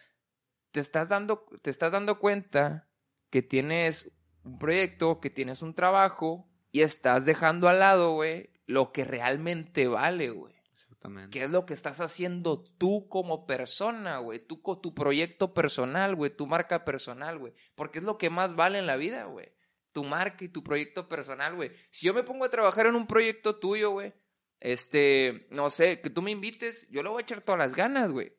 te 0.71 0.81
estás 0.81 1.09
dando, 1.09 1.47
te 1.63 1.71
estás 1.71 1.93
dando 1.93 2.19
cuenta 2.19 2.91
que 3.31 3.41
tienes 3.41 4.13
un 4.45 4.59
proyecto, 4.59 5.19
que 5.19 5.31
tienes 5.31 5.63
un 5.63 5.73
trabajo 5.73 6.52
y 6.73 6.81
estás 6.81 7.25
dejando 7.25 7.69
al 7.69 7.79
lado, 7.79 8.15
güey, 8.15 8.51
lo 8.67 8.93
que 8.93 9.05
realmente 9.05 9.87
vale, 9.87 10.31
güey. 10.31 10.55
Exactamente. 10.73 11.31
¿Qué 11.31 11.45
es 11.45 11.51
lo 11.51 11.65
que 11.65 11.75
estás 11.75 12.01
haciendo 12.01 12.63
tú 12.63 13.09
como 13.09 13.47
persona, 13.47 14.19
güey? 14.19 14.41
Tú 14.41 14.63
con 14.63 14.81
tu 14.81 14.95
proyecto 14.95 15.55
personal, 15.55 16.17
güey, 16.17 16.35
tu 16.35 16.47
marca 16.47 16.85
personal, 16.85 17.39
güey. 17.39 17.53
Porque 17.75 17.99
es 17.99 18.05
lo 18.05 18.19
que 18.19 18.31
más 18.31 18.57
vale 18.57 18.79
en 18.79 18.87
la 18.87 18.97
vida, 18.97 19.25
güey. 19.25 19.53
Tu 19.93 20.03
marca 20.03 20.45
y 20.45 20.49
tu 20.49 20.65
proyecto 20.65 21.07
personal, 21.07 21.55
güey. 21.55 21.71
Si 21.91 22.07
yo 22.07 22.15
me 22.15 22.25
pongo 22.25 22.45
a 22.45 22.51
trabajar 22.51 22.87
en 22.87 22.97
un 22.97 23.07
proyecto 23.07 23.59
tuyo, 23.59 23.91
güey, 23.91 24.13
este, 24.59 25.47
no 25.51 25.71
sé, 25.71 26.01
que 26.01 26.11
tú 26.11 26.23
me 26.23 26.31
invites, 26.31 26.89
yo 26.91 27.03
le 27.03 27.11
voy 27.11 27.21
a 27.21 27.23
echar 27.23 27.43
todas 27.43 27.59
las 27.59 27.75
ganas, 27.75 28.11
güey. 28.11 28.33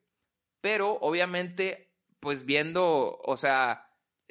Pero 0.60 0.94
obviamente 1.02 1.94
pues 2.24 2.46
viendo, 2.46 3.20
o 3.22 3.36
sea, 3.36 3.86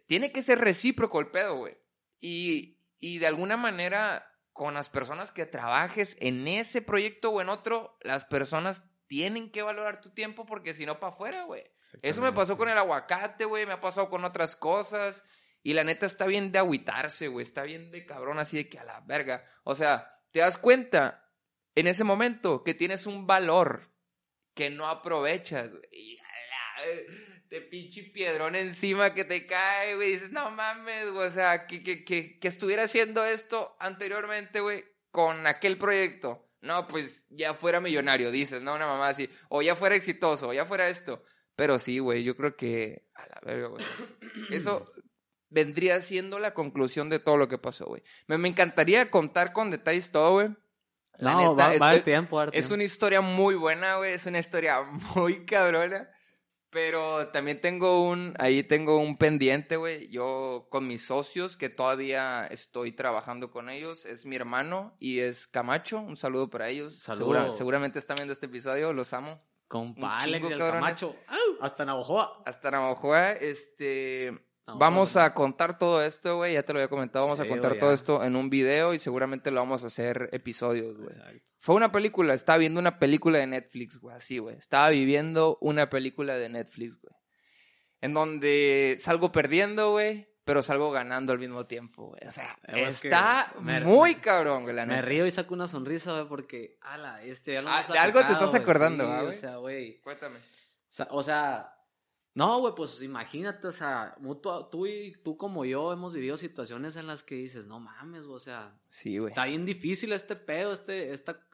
tiene 0.07 0.33
que 0.33 0.41
ser 0.41 0.59
recíproco 0.59 1.21
el 1.21 1.31
pedo, 1.31 1.59
güey. 1.59 1.77
Y, 2.21 2.79
y 3.03 3.19
de 3.19 3.27
alguna 3.27 3.57
manera, 3.57 4.33
con 4.53 4.75
las 4.75 4.89
personas 4.89 5.33
que 5.33 5.45
trabajes 5.45 6.17
en 6.21 6.47
ese 6.47 6.83
proyecto 6.83 7.31
o 7.31 7.41
en 7.41 7.49
otro, 7.49 7.99
las 8.03 8.25
personas 8.25 8.85
tienen 9.09 9.51
que 9.51 9.63
valorar 9.63 10.01
tu 10.01 10.11
tiempo 10.11 10.47
porque 10.47 10.73
si 10.73 10.87
no, 10.87 11.01
para 11.01 11.13
afuera, 11.13 11.43
güey. 11.43 11.65
Eso 12.01 12.21
me 12.21 12.31
pasó 12.31 12.57
con 12.57 12.69
el 12.69 12.79
aguacate, 12.79 13.45
güey, 13.45 13.67
me 13.67 13.73
ha 13.73 13.81
pasado 13.81 14.09
con 14.09 14.25
otras 14.25 14.55
cosas. 14.55 15.25
Y 15.65 15.73
la 15.73 15.83
neta 15.83 16.07
está 16.07 16.27
bien 16.27 16.53
de 16.53 16.61
agüitarse, 16.61 17.27
güey, 17.27 17.43
está 17.43 17.65
bien 17.65 17.91
de 17.91 18.07
cabrón 18.07 18.39
así 18.39 18.57
de 18.57 18.69
que 18.69 18.79
a 18.79 18.85
la 18.85 19.01
verga. 19.01 19.45
O 19.65 19.75
sea, 19.75 20.21
te 20.31 20.39
das 20.39 20.57
cuenta 20.57 21.29
en 21.75 21.89
ese 21.89 22.05
momento 22.05 22.63
que 22.63 22.75
tienes 22.75 23.09
un 23.09 23.27
valor 23.27 23.93
que 24.55 24.71
no 24.71 24.87
aprovechas. 24.87 25.71
Y 25.91 26.21
de 27.53 27.61
pinche 27.61 28.03
piedrón 28.05 28.57
encima 28.57 29.13
que 29.13 29.25
te 29.27 29.47
cae, 29.47 29.95
güey. 29.95 30.13
Dices, 30.13 30.33
no 30.33 30.51
mames, 30.51 31.13
güey. 31.13 31.29
O 31.29 31.31
sea, 31.31 31.67
que, 31.67 31.83
que, 31.83 32.03
que, 32.03 32.39
que 32.39 32.49
estuviera 32.49 32.85
haciendo 32.85 33.27
esto 33.27 33.77
anteriormente, 33.79 34.61
güey, 34.61 34.87
con 35.11 35.47
aquel 35.47 35.77
proyecto. 35.77 36.49
No, 36.63 36.87
pues 36.87 37.27
ya 37.29 37.53
fuera 37.53 37.79
millonario, 37.81 38.31
dices, 38.31 38.63
¿no? 38.63 38.75
Una 38.75 38.87
mamá 38.87 39.09
así. 39.09 39.29
O 39.51 39.61
ya 39.61 39.77
fuera 39.77 39.95
exitoso, 39.97 40.49
o 40.49 40.53
ya 40.55 40.65
fuera 40.65 40.89
esto. 40.89 41.23
Pero 41.55 41.79
sí, 41.79 41.99
güey, 41.99 42.25
yo 42.25 42.35
creo 42.37 42.57
que. 42.57 43.07
A 43.15 43.27
la 43.27 43.41
verga, 43.45 43.69
güey. 43.69 43.85
Eso 44.51 44.91
vendría 45.51 46.01
siendo 46.01 46.39
la 46.39 46.55
conclusión 46.55 47.11
de 47.11 47.19
todo 47.19 47.37
lo 47.37 47.49
que 47.49 47.59
pasó, 47.59 47.85
güey. 47.85 48.03
Me, 48.29 48.39
me 48.39 48.49
encantaría 48.49 49.11
contar 49.11 49.53
con 49.53 49.71
detalles 49.71 50.11
todo, 50.11 50.33
güey. 50.33 50.49
La 51.19 51.33
no, 51.33 51.51
neta, 51.51 51.69
va, 51.69 51.79
va 51.79 51.95
es- 51.97 52.03
tiempo, 52.05 52.37
va 52.39 52.49
es 52.51 52.71
una 52.71 52.85
historia 52.85 53.21
muy 53.21 53.57
buena, 53.57 53.97
güey. 53.97 54.15
Es 54.15 54.25
una 54.25 54.39
historia 54.39 54.81
muy 55.15 55.45
cabrona. 55.45 56.09
Pero 56.73 57.29
también 57.29 57.61
tengo 57.61 58.03
un, 58.03 58.35
ahí 58.39 58.63
tengo 58.63 58.97
un 58.97 59.19
pendiente, 59.19 59.77
güey. 59.77 60.09
Yo 60.09 60.69
con 60.71 60.89
mis 60.89 61.05
socios, 61.05 61.59
que 61.59 61.69
todavía 61.69 62.47
estoy 62.47 62.93
trabajando 62.93 63.51
con 63.51 63.69
ellos, 63.69 64.07
es 64.07 64.25
mi 64.25 64.37
hermano 64.37 64.97
y 64.99 65.19
es 65.19 65.47
Camacho. 65.47 66.01
Un 66.01 66.17
saludo 66.17 66.49
para 66.49 66.71
ellos. 66.71 66.97
Saludo. 66.99 67.19
Segura- 67.25 67.51
seguramente 67.51 67.99
están 67.99 68.17
viendo 68.17 68.33
este 68.33 68.47
episodio, 68.47 68.95
los 68.95 69.13
amo. 69.13 69.43
Compa 69.69 70.17
Alex 70.17 70.25
chingo, 70.39 70.49
y 70.49 70.53
el. 70.55 70.59
Camacho. 70.59 71.15
Hasta 71.61 71.85
Navajoa. 71.85 72.43
Hasta 72.47 72.71
Navajoa, 72.71 73.33
este... 73.33 74.33
No, 74.67 74.79
vamos 74.79 75.13
bueno. 75.15 75.27
a 75.27 75.35
contar 75.35 75.77
todo 75.79 76.03
esto, 76.03 76.37
güey. 76.37 76.55
Ya 76.55 76.63
te 76.63 76.73
lo 76.73 76.79
había 76.79 76.89
comentado. 76.89 77.25
Vamos 77.25 77.41
a 77.41 77.45
Sí, 77.45 77.49
contar 77.49 77.71
güey, 77.73 77.81
todo 77.81 77.93
esto 77.93 78.23
en 78.23 78.37
un 78.37 78.49
video 78.49 78.95
y 78.95 78.99
seguramente 78.99 79.51
lo 79.51 79.61
vamos 79.61 79.83
a 79.85 79.89
hacer 79.89 80.29
episodios, 80.33 80.97
güey. 80.99 81.15
Fue 81.59 81.75
una 81.75 81.91
película, 81.93 82.35
estaba 82.35 82.59
viendo 82.59 82.81
una 82.81 82.99
película 82.99 83.39
de 83.39 83.47
Netflix, 83.47 83.99
güey, 84.01 84.17
así, 84.17 84.39
güey. 84.39 84.57
Estaba 84.57 84.89
viviendo 84.91 85.59
una 85.61 85.91
película 85.91 86.35
de 86.37 86.49
Netflix, 86.49 87.01
güey. 87.01 87.15
En 88.01 88.15
donde 88.15 88.97
salgo 88.99 89.31
perdiendo, 89.31 89.93
güey, 89.93 90.29
pero 90.45 90.65
salgo 90.65 90.91
ganando 90.91 91.33
al 91.33 91.39
mismo 91.39 91.67
tiempo, 91.67 92.07
güey. 92.09 92.21
O 92.27 92.31
sea, 92.33 92.57
Eh, 92.69 92.85
es 92.89 93.05
está 93.05 93.53
muy 93.61 94.15
me- 94.17 94.21
cabrón, 94.21 94.65
güey, 94.65 94.75
la 94.75 94.87
Me 94.87 95.03
río 95.03 95.25
y 95.27 95.31
saco 95.31 95.55
una 95.55 95.69
sonrisa, 95.69 96.13
güey, 96.13 96.27
porque, 96.29 96.79
ala, 96.81 97.23
este, 97.23 97.53
ya 97.53 97.63
lo 97.63 97.69
Ah, 97.71 97.85
de 97.89 97.99
algo 97.99 98.21
te 98.27 98.33
estás 98.33 98.51
güey, 98.51 98.63
acordando, 98.63 99.05
sí, 99.05 99.11
¿ah, 99.13 99.21
O 99.21 99.25
güey? 99.27 99.37
sea, 99.39 99.57
güey. 99.57 100.01
Cuéntame. 100.01 100.39
O 101.11 101.23
sea, 101.23 101.75
no, 102.35 102.61
güey, 102.61 102.75
pues 102.75 103.03
imagínate, 103.03 103.69
o 103.69 103.73
sea, 103.73 104.17
tú 104.71 104.87
y 104.87 105.13
tú 105.23 105.37
como 105.37 105.65
yo 105.65 105.93
hemos 105.93 106.15
vivido 106.15 106.37
situaciones 106.37 106.97
en 106.97 107.07
las 107.07 107.23
que 107.23 107.35
dices, 107.35 107.67
no 107.67 107.79
mames, 107.79 108.25
o 108.27 108.39
sea, 108.39 108.75
Sí, 108.89 109.19
güey. 109.19 109.31
está 109.31 109.45
bien 109.45 109.67
difícil 109.67 110.13
este 110.13 110.37
pedo, 110.37 110.73
este, 110.73 111.13
esta, 111.13 111.47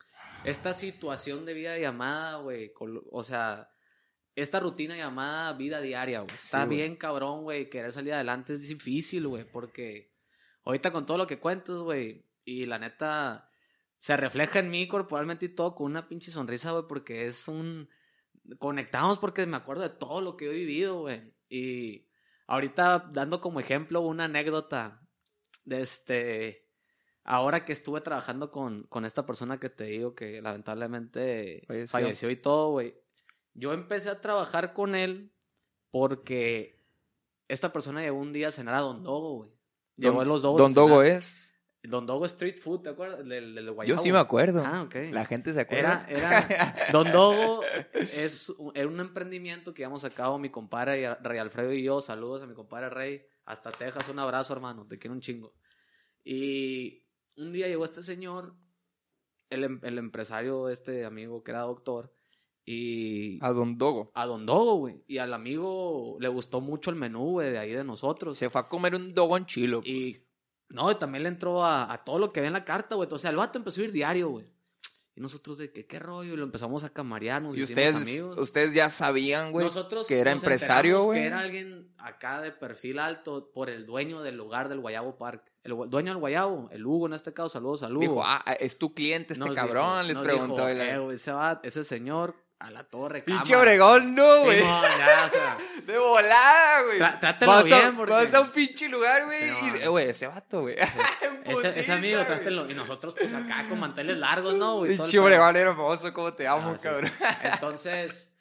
esta 0.44 0.72
situación 0.72 1.44
de 1.44 1.54
vida 1.54 1.76
llamada, 1.78 2.36
güey, 2.36 2.72
o 3.10 3.24
sea, 3.24 3.70
esta 4.36 4.60
rutina 4.60 4.96
llamada 4.96 5.52
vida 5.54 5.80
diaria, 5.80 6.20
güey, 6.20 6.34
está 6.34 6.62
Sí, 6.62 6.68
bien 6.68 6.94
cabrón, 6.94 7.42
güey, 7.42 7.68
querer 7.68 7.90
salir 7.90 8.12
adelante 8.14 8.52
es 8.52 8.68
difícil, 8.68 9.26
güey, 9.26 9.44
porque 9.50 10.12
ahorita 10.62 10.92
con 10.92 11.06
todo 11.06 11.18
lo 11.18 11.26
que 11.26 11.40
cuentas, 11.40 11.78
güey, 11.78 12.24
y 12.44 12.66
la 12.66 12.78
neta, 12.78 13.50
se 13.98 14.16
refleja 14.16 14.60
en 14.60 14.70
mí 14.70 14.86
corporalmente 14.86 15.46
y 15.46 15.48
todo 15.48 15.74
con 15.74 15.86
una 15.90 16.06
pinche 16.06 16.30
sonrisa, 16.30 16.70
güey, 16.70 16.84
porque 16.88 17.26
es 17.26 17.48
un... 17.48 17.88
Conectamos 18.58 19.18
porque 19.18 19.46
me 19.46 19.56
acuerdo 19.56 19.82
de 19.82 19.90
todo 19.90 20.20
lo 20.20 20.36
que 20.36 20.46
he 20.46 20.52
vivido, 20.52 21.00
güey. 21.00 21.32
Y 21.48 22.08
ahorita 22.46 23.10
dando 23.12 23.40
como 23.40 23.60
ejemplo 23.60 24.00
una 24.00 24.24
anécdota 24.24 25.02
de 25.64 25.82
este... 25.82 26.64
Ahora 27.24 27.66
que 27.66 27.74
estuve 27.74 28.00
trabajando 28.00 28.50
con, 28.50 28.84
con 28.84 29.04
esta 29.04 29.26
persona 29.26 29.60
que 29.60 29.68
te 29.68 29.84
digo 29.84 30.14
que 30.14 30.40
lamentablemente 30.40 31.62
Falleció. 31.66 31.92
falleció, 31.92 32.30
y 32.30 32.36
todo, 32.36 32.70
güey. 32.70 32.94
Yo 33.52 33.74
empecé 33.74 34.08
a 34.08 34.22
trabajar 34.22 34.72
con 34.72 34.94
él 34.94 35.34
porque 35.90 36.82
esta 37.48 37.72
persona 37.72 38.00
llegó 38.00 38.18
un 38.18 38.32
día 38.32 38.48
a 38.48 38.52
cenar 38.52 38.74
a 38.76 38.80
Don 38.80 39.02
Dogo, 39.02 39.36
güey. 39.36 39.50
Llegó 39.96 40.20
a 40.20 40.24
los 40.24 40.40
Dogos. 40.40 40.60
Don 40.60 40.72
Dogo 40.72 41.02
es. 41.02 41.54
Don 41.88 42.06
Dogo 42.06 42.24
Street 42.26 42.56
Food, 42.56 42.82
¿te 42.82 42.88
acuerdas? 42.90 43.24
Del, 43.26 43.54
del 43.54 43.74
Yo 43.86 43.98
sí 43.98 44.10
me 44.12 44.18
acuerdo. 44.18 44.62
Ah, 44.64 44.82
ok. 44.82 44.94
La 45.12 45.24
gente 45.24 45.52
se 45.52 45.60
acuerda. 45.60 46.06
Era, 46.08 46.46
era, 46.48 46.76
Don 46.92 47.10
Dogo 47.12 47.62
es, 47.94 48.48
un- 48.50 48.72
era 48.74 48.86
un 48.88 49.00
emprendimiento 49.00 49.72
que 49.74 49.82
íbamos 49.82 50.04
a 50.04 50.10
cabo 50.10 50.38
mi 50.38 50.50
compadre 50.50 51.14
Rey 51.22 51.38
Alfredo 51.38 51.72
y 51.72 51.82
yo. 51.82 52.00
Saludos 52.00 52.42
a 52.42 52.46
mi 52.46 52.54
compadre 52.54 52.90
Rey. 52.90 53.22
Hasta 53.44 53.70
Texas, 53.72 54.08
un 54.08 54.18
abrazo, 54.18 54.52
hermano. 54.52 54.86
Te 54.86 54.98
quiero 54.98 55.14
un 55.14 55.20
chingo. 55.20 55.54
Y 56.24 57.04
un 57.36 57.52
día 57.52 57.66
llegó 57.68 57.84
este 57.84 58.02
señor, 58.02 58.54
el, 59.50 59.64
em- 59.64 59.80
el 59.82 59.98
empresario, 59.98 60.68
este 60.68 61.04
amigo 61.04 61.42
que 61.42 61.52
era 61.52 61.60
doctor, 61.62 62.12
y 62.70 63.42
A 63.42 63.50
Don 63.52 63.78
Dogo. 63.78 64.10
a 64.14 64.26
Don 64.26 64.44
Dogo, 64.44 64.74
güey. 64.76 65.02
Y 65.06 65.18
al 65.18 65.32
amigo 65.32 66.18
le 66.20 66.28
gustó 66.28 66.60
mucho 66.60 66.90
el 66.90 66.96
menú, 66.96 67.30
güey, 67.30 67.50
de 67.50 67.58
ahí 67.58 67.70
de 67.72 67.82
nosotros. 67.84 68.36
Se 68.36 68.50
fue 68.50 68.60
a 68.60 68.68
comer 68.68 68.94
un 68.94 69.14
dogo 69.14 69.38
en 69.38 69.46
chilo. 69.46 69.80
pues. 69.80 69.88
Y 69.88 70.16
no, 70.68 70.90
y 70.90 70.94
también 70.96 71.22
le 71.22 71.28
entró 71.30 71.64
a, 71.64 71.92
a 71.92 72.04
todo 72.04 72.18
lo 72.18 72.32
que 72.32 72.40
había 72.40 72.48
en 72.48 72.52
la 72.54 72.64
carta, 72.64 72.94
güey. 72.94 73.08
O 73.10 73.18
sea, 73.18 73.30
el 73.30 73.36
vato 73.36 73.58
empezó 73.58 73.80
a 73.80 73.84
ir 73.84 73.92
diario, 73.92 74.28
güey. 74.30 74.46
Y 75.14 75.20
nosotros 75.20 75.58
de 75.58 75.72
que 75.72 75.84
qué 75.84 75.98
rollo, 75.98 76.34
y 76.34 76.36
lo 76.36 76.44
empezamos 76.44 76.84
a 76.84 76.90
camarear, 76.90 77.42
nos 77.42 77.56
Y 77.58 77.64
ustedes, 77.64 77.96
amigos. 77.96 78.38
ustedes 78.38 78.72
ya 78.72 78.88
sabían, 78.88 79.50
güey, 79.50 79.64
nosotros 79.64 80.06
que 80.06 80.20
era 80.20 80.32
nos 80.32 80.42
empresario, 80.44 81.02
güey. 81.02 81.18
Que 81.18 81.26
era 81.26 81.40
alguien 81.40 81.92
acá 81.98 82.40
de 82.40 82.52
perfil 82.52 83.00
alto 83.00 83.50
por 83.52 83.68
el 83.68 83.84
dueño 83.84 84.22
del 84.22 84.36
lugar 84.36 84.68
del 84.68 84.78
Guayabo 84.78 85.18
Park. 85.18 85.42
El 85.64 85.74
dueño 85.90 86.12
del 86.12 86.18
Guayabo, 86.20 86.68
el 86.70 86.86
Hugo 86.86 87.06
en 87.06 87.14
este 87.14 87.32
caso, 87.34 87.48
saludos 87.48 87.82
al 87.82 87.92
Hugo. 87.96 88.00
Dijo, 88.00 88.22
ah, 88.24 88.44
es 88.60 88.78
tu 88.78 88.94
cliente 88.94 89.32
este 89.32 89.44
Nos 89.44 89.56
cabrón, 89.56 90.06
dijo- 90.06 90.20
les 90.20 90.28
preguntó. 90.32 90.66
dijo, 90.68 90.80
"Eh, 90.82 90.98
güey, 90.98 91.16
ese, 91.16 91.32
va- 91.32 91.60
ese 91.64 91.82
señor 91.82 92.36
a 92.60 92.70
la 92.70 92.84
torre. 92.84 93.22
Pinche 93.22 93.52
cámara". 93.52 93.60
Obregón, 93.70 94.14
no, 94.14 94.36
Sí, 94.38 94.44
güey. 94.44 94.60
no, 94.64 94.82
ya, 94.82 95.24
o 95.26 95.28
sea, 95.30 95.58
De 95.86 95.98
volada, 95.98 96.82
güey. 96.82 96.98
Trá- 96.98 97.18
trátelo 97.20 97.52
vas, 97.52 97.60
a, 97.72 97.80
bien, 97.80 97.96
porque- 97.96 98.12
vas 98.12 98.34
a 98.34 98.40
un 98.40 98.50
pinche 98.50 98.88
lugar, 98.88 99.24
güey. 99.26 99.82
Eh, 99.82 99.88
güey, 99.88 100.08
ese 100.10 100.26
vato, 100.26 100.62
güey. 100.62 100.76
ese, 101.44 101.92
amigo, 101.92 102.22
trátelo. 102.24 102.68
Y 102.70 102.74
nosotros, 102.74 103.14
pues 103.16 103.32
acá 103.34 103.66
con 103.68 103.78
manteles 103.80 104.16
largos, 104.18 104.56
¿no, 104.56 104.78
güey? 104.78 104.96
Pinche. 104.96 105.18
Obregón 105.18 105.56
era 105.56 105.72
famoso, 105.74 106.12
cómo 106.12 106.34
te 106.34 106.46
amo, 106.48 106.70
Ah, 106.70 106.76
sí. 106.76 106.82
cabrón. 106.82 107.12
Entonces, 107.42 108.32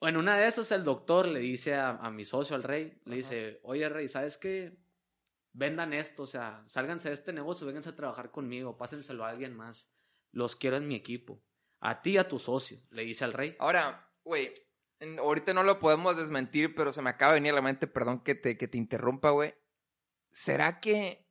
en 0.00 0.16
una 0.16 0.36
de 0.36 0.46
esas 0.46 0.70
el 0.72 0.84
doctor 0.84 1.26
le 1.26 1.40
dice 1.40 1.74
a, 1.74 1.90
a 1.90 2.10
mi 2.10 2.24
socio, 2.24 2.56
al 2.56 2.62
rey, 2.62 3.00
le 3.04 3.16
dice, 3.16 3.60
oye 3.64 3.88
rey, 3.88 4.08
¿sabes 4.08 4.36
qué? 4.36 4.78
Vendan 5.52 5.92
esto, 5.92 6.22
o 6.22 6.26
sea, 6.26 6.62
sálganse 6.66 7.08
de 7.08 7.14
este 7.14 7.32
negocio, 7.32 7.66
vénganse 7.66 7.88
a 7.90 7.96
trabajar 7.96 8.30
conmigo, 8.30 8.78
pásenselo 8.78 9.24
a 9.24 9.30
alguien 9.30 9.54
más. 9.56 9.90
Los 10.32 10.54
quiero 10.54 10.76
en 10.76 10.86
mi 10.86 10.94
equipo. 10.94 11.42
A 11.80 12.02
ti 12.02 12.12
y 12.12 12.18
a 12.18 12.28
tu 12.28 12.38
socio, 12.38 12.78
le 12.90 13.04
dice 13.04 13.24
al 13.24 13.32
rey. 13.32 13.56
Ahora, 13.58 14.06
güey, 14.24 14.52
ahorita 15.18 15.54
no 15.54 15.62
lo 15.62 15.78
podemos 15.78 16.16
desmentir, 16.16 16.74
pero 16.74 16.92
se 16.92 17.00
me 17.02 17.10
acaba 17.10 17.32
de 17.32 17.40
venir 17.40 17.52
a 17.52 17.56
la 17.56 17.62
mente, 17.62 17.86
perdón 17.86 18.20
que 18.22 18.34
te, 18.34 18.56
que 18.58 18.68
te 18.68 18.76
interrumpa, 18.78 19.30
güey. 19.30 19.54
¿Será 20.32 20.78
que 20.80 21.26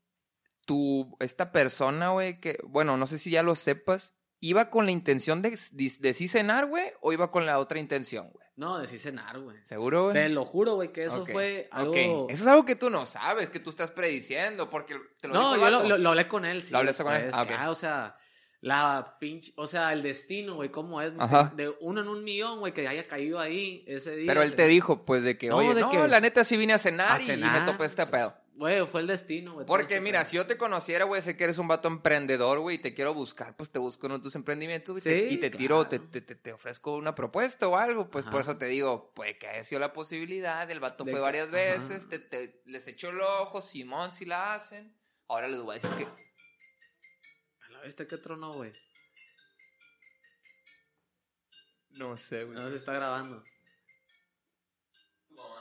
tu, 0.66 1.16
esta 1.20 1.52
persona, 1.52 2.10
güey, 2.10 2.40
que, 2.40 2.60
bueno, 2.64 2.98
no 2.98 3.08
sé 3.08 3.18
si 3.18 3.32
ya 3.32 3.44
lo 3.44 3.56
sepas, 3.56 4.16
iba 4.40 4.70
con 4.70 4.86
la 4.86 4.92
intención 4.92 5.42
de, 5.42 5.52
de, 5.72 5.92
de 6.00 6.14
sí 6.14 6.28
cenar, 6.28 6.66
güey, 6.68 6.92
o 7.02 7.14
iba 7.14 7.32
con 7.32 7.46
la 7.46 7.60
otra 7.60 7.80
intención, 7.80 8.30
güey? 8.32 8.48
No, 8.56 8.78
decí 8.78 8.98
cenar, 8.98 9.40
güey. 9.40 9.64
¿Seguro, 9.64 10.06
güey? 10.06 10.14
Te 10.16 10.28
lo 10.30 10.44
juro, 10.44 10.76
güey, 10.76 10.92
que 10.92 11.06
eso 11.06 11.22
Ok, 11.22 11.32
fue 11.32 11.70
algo... 11.72 12.24
ok. 12.26 12.32
Eso 12.32 12.44
es 12.44 12.48
algo 12.48 12.66
que 12.66 12.76
tú 12.76 12.90
no 12.90 13.06
sabes, 13.06 13.50
que 13.50 13.60
tú 13.62 13.70
estás 13.70 13.92
prediciendo, 13.92 14.70
porque 14.70 15.00
te 15.22 15.30
lo 15.30 15.34
No, 15.34 15.54
dijo 15.54 15.56
el 15.56 15.62
yo 15.62 15.70
lo, 15.72 15.78
vato. 15.78 15.90
lo- 15.90 15.98
lo 15.98 16.10
hablé 16.10 16.28
con 16.28 16.44
él. 16.44 16.62
Sí, 16.62 16.72
¿Lo 16.74 16.80
hablaste 16.80 17.04
con 17.04 17.14
él? 17.14 17.30
Ah, 17.34 17.46
ah, 17.58 17.70
o 17.70 17.76
sea, 17.76 18.18
la 18.62 19.18
pinche, 19.20 19.54
o 19.56 19.68
sea, 19.68 19.94
el 19.94 20.02
destino, 20.02 20.56
güey, 20.56 20.70
cómo 20.70 21.02
es. 21.02 21.14
Ajá. 21.18 21.52
De 21.56 21.70
uno 21.80 22.02
en 22.02 22.08
un 22.10 22.24
millón, 22.24 22.60
güey, 22.60 22.74
que 22.74 22.88
haya 22.88 23.08
caído 23.08 23.40
ahí 23.40 23.84
ese 23.88 24.16
día. 24.16 24.28
Pero 24.28 24.42
él 24.42 24.56
te 24.56 24.68
dijo, 24.68 25.06
pues, 25.06 25.24
de 25.24 25.38
que, 25.38 25.48
No, 25.48 25.58
oye, 25.58 25.74
de 25.74 25.82
no, 25.82 25.90
que- 25.90 26.08
la 26.08 26.20
neta 26.20 26.44
sí 26.44 26.58
vine 26.58 26.74
a 26.74 26.78
cenar, 26.78 27.20
a 27.20 27.24
y 27.24 27.38
me 27.38 27.62
topé 27.62 27.86
este 27.86 28.06
pedo. 28.06 28.36
Güey, 28.56 28.86
fue 28.88 29.00
el 29.00 29.08
destino, 29.08 29.54
güey. 29.54 29.66
Porque 29.66 29.94
este 29.94 30.02
mira, 30.02 30.20
pedo. 30.20 30.30
si 30.32 30.36
yo 30.36 30.46
te 30.46 30.58
conociera, 30.58 31.06
güey, 31.06 31.22
sé 31.22 31.38
que 31.38 31.46
eres 31.46 31.60
un 31.60 31.70
vato 31.70 31.88
emprendedor, 31.88 32.60
güey, 32.60 32.76
y 32.76 32.80
te 32.80 32.94
quiero 32.94 33.14
buscar, 33.14 33.56
pues 33.56 33.70
te 33.70 33.80
busco 33.80 34.08
en 34.08 34.22
tus 34.22 34.36
emprendimientos 34.36 34.96
güey, 34.96 35.02
te- 35.04 35.30
Sí, 35.30 35.36
y 35.36 35.38
te 35.38 35.50
tiro, 35.50 35.88
te, 35.88 35.96
claro. 36.00 36.12
te, 36.12 36.20
te- 36.20 36.36
te 36.36 36.52
ofrezco 36.52 36.98
una 36.98 37.16
propuesta 37.16 37.70
o 37.70 37.78
algo, 37.78 38.10
pues 38.10 38.26
Ajá. 38.26 38.32
por 38.34 38.42
eso 38.42 38.58
te 38.58 38.66
digo, 38.66 39.14
pues 39.16 39.38
que 39.38 39.48
haya 39.48 39.64
sido 39.64 39.80
la 39.80 39.94
posibilidad, 39.94 40.70
el 40.70 40.82
vato 40.82 41.06
De 41.06 41.12
fue 41.12 41.20
que- 41.20 41.24
varias 41.24 41.50
veces, 41.52 42.10
te, 42.10 42.20
te- 42.20 42.62
les 42.66 42.86
echó 42.90 43.12
el 43.12 43.22
ojo, 43.22 43.62
Simón 43.62 44.12
si 44.12 44.26
la 44.26 44.56
hacen, 44.56 44.94
ahora 45.30 45.48
les 45.48 45.62
voy 45.62 45.72
a 45.72 45.80
decir 45.80 45.92
que... 45.92 46.29
Bestia, 47.90 48.08
¿qué 48.08 48.18
trono, 48.20 48.54
güey? 48.54 48.72
No 51.90 52.16
sé, 52.18 52.46
No 52.46 52.70
se 52.70 52.76
está 52.76 52.94
grabando. 52.94 53.44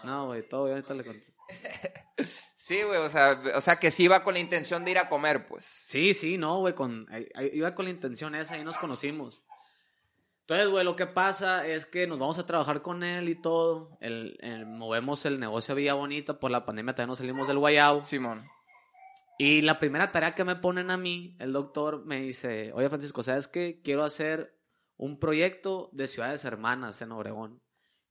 No, 0.05 0.27
güey, 0.27 0.47
todo 0.47 0.67
bien, 0.67 0.77
ahorita 0.77 0.93
le 0.95 1.05
conté. 1.05 1.35
Sí, 2.55 2.83
güey, 2.83 2.99
o 2.99 3.09
sea, 3.09 3.41
o 3.55 3.61
sea, 3.62 3.79
que 3.79 3.91
sí 3.91 4.03
iba 4.03 4.23
con 4.23 4.35
la 4.35 4.41
intención 4.41 4.85
de 4.85 4.91
ir 4.91 4.99
a 4.99 5.09
comer, 5.09 5.47
pues. 5.49 5.64
Sí, 5.64 6.12
sí, 6.12 6.37
no, 6.37 6.59
güey, 6.59 6.75
con, 6.75 7.07
ahí- 7.11 7.29
ahí 7.35 7.49
iba 7.55 7.75
con 7.75 7.87
la 7.87 7.91
intención 7.93 8.35
esa, 8.35 8.57
ahí 8.57 8.64
nos 8.64 8.77
conocimos. 8.77 9.47
Entonces, 10.41 10.69
güey, 10.69 10.85
lo 10.85 10.97
que 10.97 11.07
pasa 11.07 11.67
es 11.67 11.87
que 11.87 12.07
nos 12.07 12.19
vamos 12.19 12.38
a 12.38 12.45
trabajar 12.45 12.83
con 12.83 13.03
él 13.05 13.31
y 13.31 13.41
todo. 13.41 13.97
El, 14.03 14.37
el- 14.43 14.67
movemos 14.67 15.25
el 15.25 15.41
negocio 15.41 15.73
a 15.73 15.77
Villa 15.77 15.95
Bonita. 15.95 16.38
Por 16.38 16.51
la 16.51 16.67
pandemia 16.67 16.93
todavía 16.95 17.07
no 17.12 17.17
salimos 17.17 17.49
del 17.49 17.59
Guayabo. 17.59 18.03
Simón. 18.03 18.47
Y 19.38 19.61
la 19.61 19.79
primera 19.79 20.11
tarea 20.11 20.35
que 20.35 20.44
me 20.44 20.57
ponen 20.57 20.90
a 20.90 20.96
mí, 20.96 21.37
el 21.38 21.53
doctor 21.53 22.05
me 22.05 22.20
dice, 22.20 22.72
oye 22.72 22.88
Francisco, 22.88 23.22
¿sabes 23.22 23.46
qué? 23.46 23.81
Quiero 23.83 24.03
hacer 24.03 24.59
un 24.96 25.20
proyecto 25.20 25.90
de 25.92 26.09
ciudades 26.09 26.44
hermanas 26.44 27.01
en 27.03 27.12
Obregón. 27.12 27.62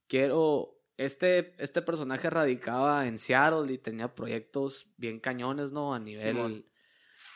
Quiero, 0.06 0.80
este, 0.96 1.54
este 1.62 1.82
personaje 1.82 2.30
radicaba 2.30 3.06
en 3.06 3.18
Seattle 3.18 3.70
y 3.70 3.76
tenía 3.76 4.14
proyectos 4.14 4.90
bien 4.96 5.20
cañones, 5.20 5.70
¿no? 5.70 5.92
A 5.92 5.98
nivel, 5.98 6.34
Simón. 6.34 6.66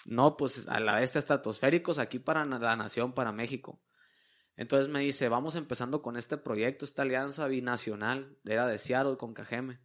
no, 0.07 0.39
pues 0.39 0.67
a 0.69 0.81
la 0.81 0.95
vez 0.95 1.15
estratosféricos 1.15 1.99
aquí 1.99 2.19
para 2.19 2.47
la 2.47 2.77
nación, 2.77 3.13
para 3.13 3.31
México. 3.31 3.83
Entonces 4.57 4.89
me 4.89 5.01
dice, 5.01 5.29
vamos 5.29 5.55
empezando 5.55 6.01
con 6.01 6.17
este 6.17 6.39
proyecto, 6.39 6.87
esta 6.87 7.03
alianza 7.03 7.47
binacional, 7.47 8.39
era 8.45 8.67
de 8.67 8.79
Seattle 8.79 9.19
con 9.19 9.35
Cajeme. 9.35 9.81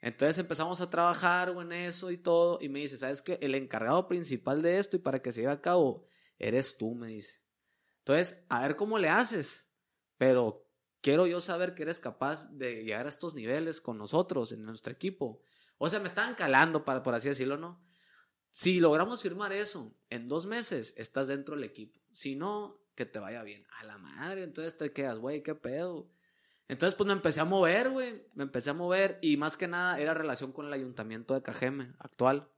Entonces 0.00 0.38
empezamos 0.38 0.80
a 0.80 0.90
trabajar 0.90 1.48
en 1.50 1.72
eso 1.72 2.10
y 2.10 2.18
todo. 2.18 2.58
Y 2.60 2.68
me 2.68 2.80
dice, 2.80 2.96
¿sabes 2.96 3.22
qué? 3.22 3.38
El 3.40 3.54
encargado 3.54 4.06
principal 4.08 4.62
de 4.62 4.78
esto 4.78 4.96
y 4.96 5.00
para 5.00 5.20
que 5.20 5.32
se 5.32 5.40
lleve 5.40 5.52
a 5.52 5.60
cabo, 5.60 6.06
eres 6.38 6.76
tú, 6.76 6.94
me 6.94 7.08
dice. 7.08 7.40
Entonces, 8.00 8.44
a 8.48 8.62
ver 8.62 8.76
cómo 8.76 8.98
le 8.98 9.08
haces. 9.08 9.68
Pero 10.16 10.66
quiero 11.00 11.26
yo 11.26 11.40
saber 11.40 11.74
que 11.74 11.82
eres 11.82 12.00
capaz 12.00 12.48
de 12.50 12.84
llegar 12.84 13.06
a 13.06 13.08
estos 13.08 13.34
niveles 13.34 13.80
con 13.80 13.98
nosotros, 13.98 14.52
en 14.52 14.64
nuestro 14.64 14.92
equipo. 14.92 15.42
O 15.78 15.88
sea, 15.90 16.00
me 16.00 16.06
estaban 16.06 16.34
calando, 16.34 16.84
para, 16.84 17.02
por 17.02 17.14
así 17.14 17.28
decirlo, 17.28 17.56
¿no? 17.56 17.84
Si 18.50 18.80
logramos 18.80 19.22
firmar 19.22 19.52
eso, 19.52 19.94
en 20.10 20.28
dos 20.28 20.46
meses 20.46 20.94
estás 20.96 21.28
dentro 21.28 21.54
del 21.54 21.64
equipo. 21.64 22.00
Si 22.12 22.34
no, 22.34 22.80
que 22.94 23.06
te 23.06 23.18
vaya 23.18 23.42
bien. 23.42 23.64
A 23.78 23.84
la 23.84 23.98
madre, 23.98 24.42
entonces 24.42 24.76
te 24.76 24.92
quedas, 24.92 25.18
güey, 25.18 25.42
qué 25.42 25.54
pedo. 25.54 26.10
Entonces, 26.68 26.94
pues 26.94 27.06
me 27.06 27.14
empecé 27.14 27.40
a 27.40 27.44
mover, 27.44 27.88
güey. 27.90 28.26
Me 28.34 28.44
empecé 28.44 28.70
a 28.70 28.74
mover 28.74 29.18
y 29.22 29.36
más 29.38 29.56
que 29.56 29.66
nada 29.68 29.98
era 29.98 30.12
relación 30.14 30.52
con 30.52 30.66
el 30.66 30.72
ayuntamiento 30.72 31.34
de 31.34 31.42
Cajeme 31.42 31.92
actual. 31.98 32.48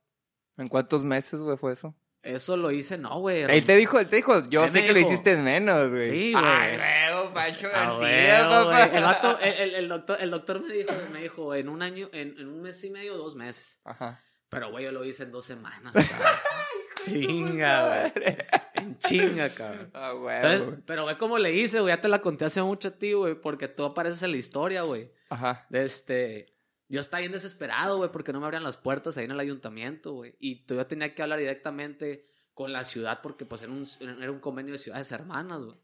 ¿En 0.56 0.66
cuántos 0.66 1.04
meses, 1.04 1.40
güey, 1.40 1.56
fue 1.56 1.72
eso? 1.72 1.94
Eso 2.22 2.56
lo 2.58 2.70
hice, 2.70 2.98
no, 2.98 3.18
güey. 3.20 3.44
Él 3.44 3.64
te 3.64 3.76
dijo, 3.76 3.98
él 3.98 4.08
te 4.08 4.16
dijo, 4.16 4.46
yo 4.50 4.68
sé 4.68 4.84
que 4.84 4.92
lo 4.92 4.98
hiciste 4.98 5.32
en 5.32 5.42
menos, 5.44 5.88
güey. 5.88 6.10
Sí, 6.10 6.32
güey. 6.32 6.44
Ay, 6.44 6.76
luego, 6.76 7.32
Pancho 7.32 7.68
García, 7.70 8.46
papá. 8.48 8.64
güey. 8.86 8.96
El, 8.96 9.04
vato- 9.04 9.38
el, 9.40 9.54
el- 9.54 9.74
el 9.76 9.88
doctor, 9.88 10.18
el 10.20 10.30
doctor 10.30 10.60
me 10.60 10.74
dijo, 10.74 10.92
me 11.12 11.22
dijo, 11.22 11.54
en 11.54 11.68
un 11.70 11.80
año, 11.80 12.10
en, 12.12 12.36
en 12.38 12.48
un 12.48 12.60
mes 12.60 12.84
y 12.84 12.90
medio, 12.90 13.16
dos 13.16 13.36
meses. 13.36 13.80
Ajá. 13.84 14.22
Pero, 14.50 14.70
güey, 14.70 14.84
yo 14.84 14.92
lo 14.92 15.02
hice 15.04 15.22
en 15.22 15.30
dos 15.32 15.46
semanas, 15.46 15.94
chinga, 17.04 18.10
güey. 18.12 18.36
En 18.80 18.98
chinga, 18.98 19.48
cabrón. 19.50 19.90
Ah, 19.94 20.12
güey. 20.12 20.36
Entonces, 20.36 20.82
pero 20.86 21.06
ve 21.06 21.16
cómo 21.18 21.38
le 21.38 21.54
hice, 21.54 21.80
güey. 21.80 21.94
Ya 21.94 22.00
te 22.00 22.08
la 22.08 22.20
conté 22.20 22.44
hace 22.44 22.62
mucho 22.62 22.88
a 22.88 22.90
ti, 22.92 23.12
güey. 23.12 23.34
Porque 23.40 23.68
tú 23.68 23.84
apareces 23.84 24.22
en 24.22 24.32
la 24.32 24.36
historia, 24.36 24.82
güey. 24.82 25.10
Ajá. 25.28 25.66
Este. 25.70 26.54
Yo 26.88 27.00
estaba 27.00 27.20
bien 27.20 27.30
desesperado, 27.32 27.98
güey, 27.98 28.10
porque 28.10 28.32
no 28.32 28.40
me 28.40 28.46
abrían 28.46 28.64
las 28.64 28.76
puertas 28.76 29.16
ahí 29.16 29.24
en 29.24 29.30
el 29.30 29.38
ayuntamiento, 29.40 30.12
güey. 30.14 30.34
Y 30.40 30.64
tú- 30.66 30.74
yo 30.74 30.86
tenía 30.86 31.14
que 31.14 31.22
hablar 31.22 31.38
directamente 31.38 32.26
con 32.52 32.72
la 32.72 32.82
ciudad 32.82 33.20
porque, 33.22 33.46
pues, 33.46 33.62
era 33.62 33.70
un, 33.70 33.86
era 34.20 34.30
un 34.32 34.40
convenio 34.40 34.72
de 34.72 34.78
ciudades 34.78 35.12
hermanas, 35.12 35.62
güey. 35.62 35.76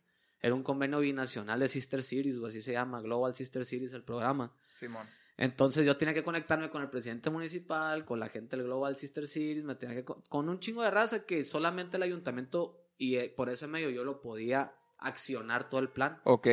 Era 0.43 0.53
un 0.55 0.65
convenio 0.65 0.99
binacional 0.99 1.61
de 1.61 1.69
Sister 1.69 2.03
Cities, 2.03 2.39
güey, 2.39 2.51
así 2.51 2.61
se 2.61 2.73
llama, 2.73 3.01
Global 3.01 3.35
Sister 3.37 3.65
Cities, 3.65 3.93
el 3.93 4.03
programa. 4.03 4.53
Simón. 4.75 5.07
Entonces 5.39 5.87
yo 5.87 5.97
tenía 5.97 6.13
que 6.15 6.23
conectarme 6.25 6.71
con 6.71 6.83
el 6.83 6.91
presidente 6.91 7.31
municipal, 7.31 8.05
con 8.05 8.19
la 8.19 8.29
gente 8.29 8.57
del 8.57 8.65
Global 8.67 8.97
Sister 8.97 9.27
Cities, 9.27 9.65
me 9.65 9.75
tenía 9.77 9.95
que 9.95 10.05
co- 10.05 10.25
con 10.29 10.49
un 10.49 10.59
chingo 10.61 10.83
de 10.83 10.91
raza 10.91 11.25
que 11.25 11.45
solamente 11.45 11.99
el 11.99 12.03
ayuntamiento 12.03 12.86
y 12.99 13.17
eh, 13.17 13.29
por 13.35 13.51
ese 13.51 13.67
medio 13.67 13.91
yo 13.91 14.05
lo 14.05 14.21
podía 14.21 14.75
accionar 14.99 15.69
todo 15.69 15.81
el 15.81 15.89
plan. 15.91 16.21
Ok. 16.25 16.49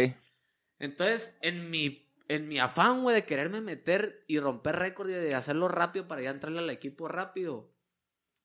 Entonces, 0.79 1.37
en 1.41 1.69
mi, 1.69 2.11
en 2.27 2.47
mi 2.47 2.59
afán, 2.59 3.01
güey, 3.03 3.15
de 3.15 3.25
quererme 3.25 3.61
meter 3.61 4.23
y 4.27 4.39
romper 4.39 4.75
récord 4.77 5.09
y 5.09 5.13
de 5.13 5.35
hacerlo 5.35 5.67
rápido 5.67 6.07
para 6.07 6.21
ya 6.21 6.29
entrarle 6.31 6.59
al 6.59 6.69
equipo 6.69 7.07
rápido, 7.07 7.71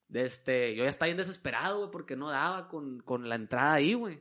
de 0.09 0.25
este, 0.25 0.75
yo 0.75 0.85
ya 0.85 0.91
estaba 0.91 1.09
bien 1.09 1.17
desesperado, 1.19 1.79
güey, 1.79 1.91
porque 1.91 2.17
no 2.17 2.31
daba 2.31 2.69
con, 2.69 3.01
con 3.01 3.29
la 3.29 3.35
entrada 3.35 3.75
ahí, 3.75 3.95
güey. 3.95 4.21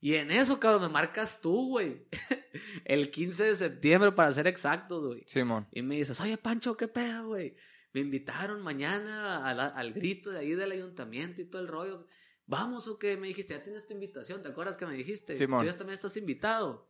Y 0.00 0.14
en 0.14 0.30
eso, 0.30 0.60
cabrón, 0.60 0.82
me 0.82 0.88
marcas 0.88 1.40
tú, 1.40 1.70
güey. 1.70 2.06
El 2.84 3.10
15 3.10 3.44
de 3.44 3.54
septiembre, 3.56 4.12
para 4.12 4.32
ser 4.32 4.46
exactos, 4.46 5.04
güey. 5.04 5.24
Simón. 5.26 5.66
Y 5.72 5.82
me 5.82 5.96
dices, 5.96 6.20
oye, 6.20 6.38
Pancho, 6.38 6.76
¿qué 6.76 6.86
pedo, 6.86 7.26
güey? 7.28 7.56
Me 7.92 8.00
invitaron 8.02 8.62
mañana 8.62 9.52
la- 9.54 9.66
al 9.66 9.92
grito 9.92 10.30
de 10.30 10.38
ahí 10.38 10.52
del 10.52 10.70
ayuntamiento 10.70 11.42
y 11.42 11.46
todo 11.46 11.60
el 11.62 11.68
rollo. 11.68 12.06
¿Vamos 12.48 12.88
o 12.88 12.98
qué? 12.98 13.18
Me 13.18 13.28
dijiste, 13.28 13.52
ya 13.52 13.62
tienes 13.62 13.86
tu 13.86 13.92
invitación, 13.92 14.40
¿te 14.40 14.48
acuerdas 14.48 14.78
que 14.78 14.86
me 14.86 14.94
dijiste? 14.94 15.34
Simón. 15.34 15.60
Tú 15.60 15.66
ya 15.66 15.76
también 15.76 15.94
estás 15.94 16.16
invitado. 16.16 16.88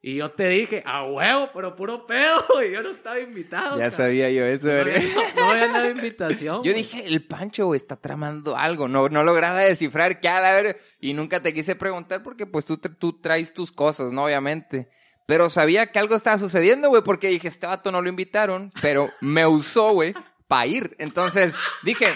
Y 0.00 0.16
yo 0.16 0.30
te 0.32 0.48
dije, 0.48 0.82
a 0.84 1.04
huevo, 1.04 1.50
pero 1.54 1.76
puro 1.76 2.04
pedo, 2.04 2.44
güey. 2.54 2.72
Yo 2.72 2.82
no 2.82 2.90
estaba 2.90 3.20
invitado. 3.20 3.78
Ya 3.78 3.84
cabrón. 3.84 3.90
sabía 3.92 4.30
yo 4.30 4.44
eso, 4.44 4.66
No 4.66 4.80
había, 4.80 5.00
no 5.36 5.44
había 5.44 5.68
nada 5.68 5.84
de 5.84 5.90
invitación. 5.92 6.62
Yo 6.64 6.72
dije, 6.72 7.04
el 7.06 7.24
Pancho 7.24 7.74
está 7.76 7.94
tramando 7.96 8.56
algo. 8.56 8.88
No, 8.88 9.08
no 9.08 9.22
lograba 9.22 9.58
descifrar 9.60 10.20
qué 10.20 10.28
a 10.28 10.40
ver. 10.52 10.80
Y 11.00 11.14
nunca 11.14 11.42
te 11.42 11.54
quise 11.54 11.76
preguntar 11.76 12.24
porque 12.24 12.46
pues 12.46 12.64
tú, 12.64 12.76
tú 12.76 13.20
traes 13.20 13.54
tus 13.54 13.70
cosas, 13.70 14.12
¿no? 14.12 14.24
Obviamente. 14.24 14.88
Pero 15.26 15.48
sabía 15.48 15.86
que 15.92 16.00
algo 16.00 16.16
estaba 16.16 16.38
sucediendo, 16.38 16.88
güey, 16.88 17.02
porque 17.02 17.28
dije, 17.28 17.46
este 17.46 17.66
vato 17.66 17.92
no 17.92 18.00
lo 18.02 18.08
invitaron, 18.08 18.72
pero 18.80 19.10
me 19.20 19.46
usó, 19.46 19.92
güey, 19.92 20.14
para 20.48 20.66
ir. 20.66 20.96
Entonces, 20.98 21.54
dije, 21.82 22.06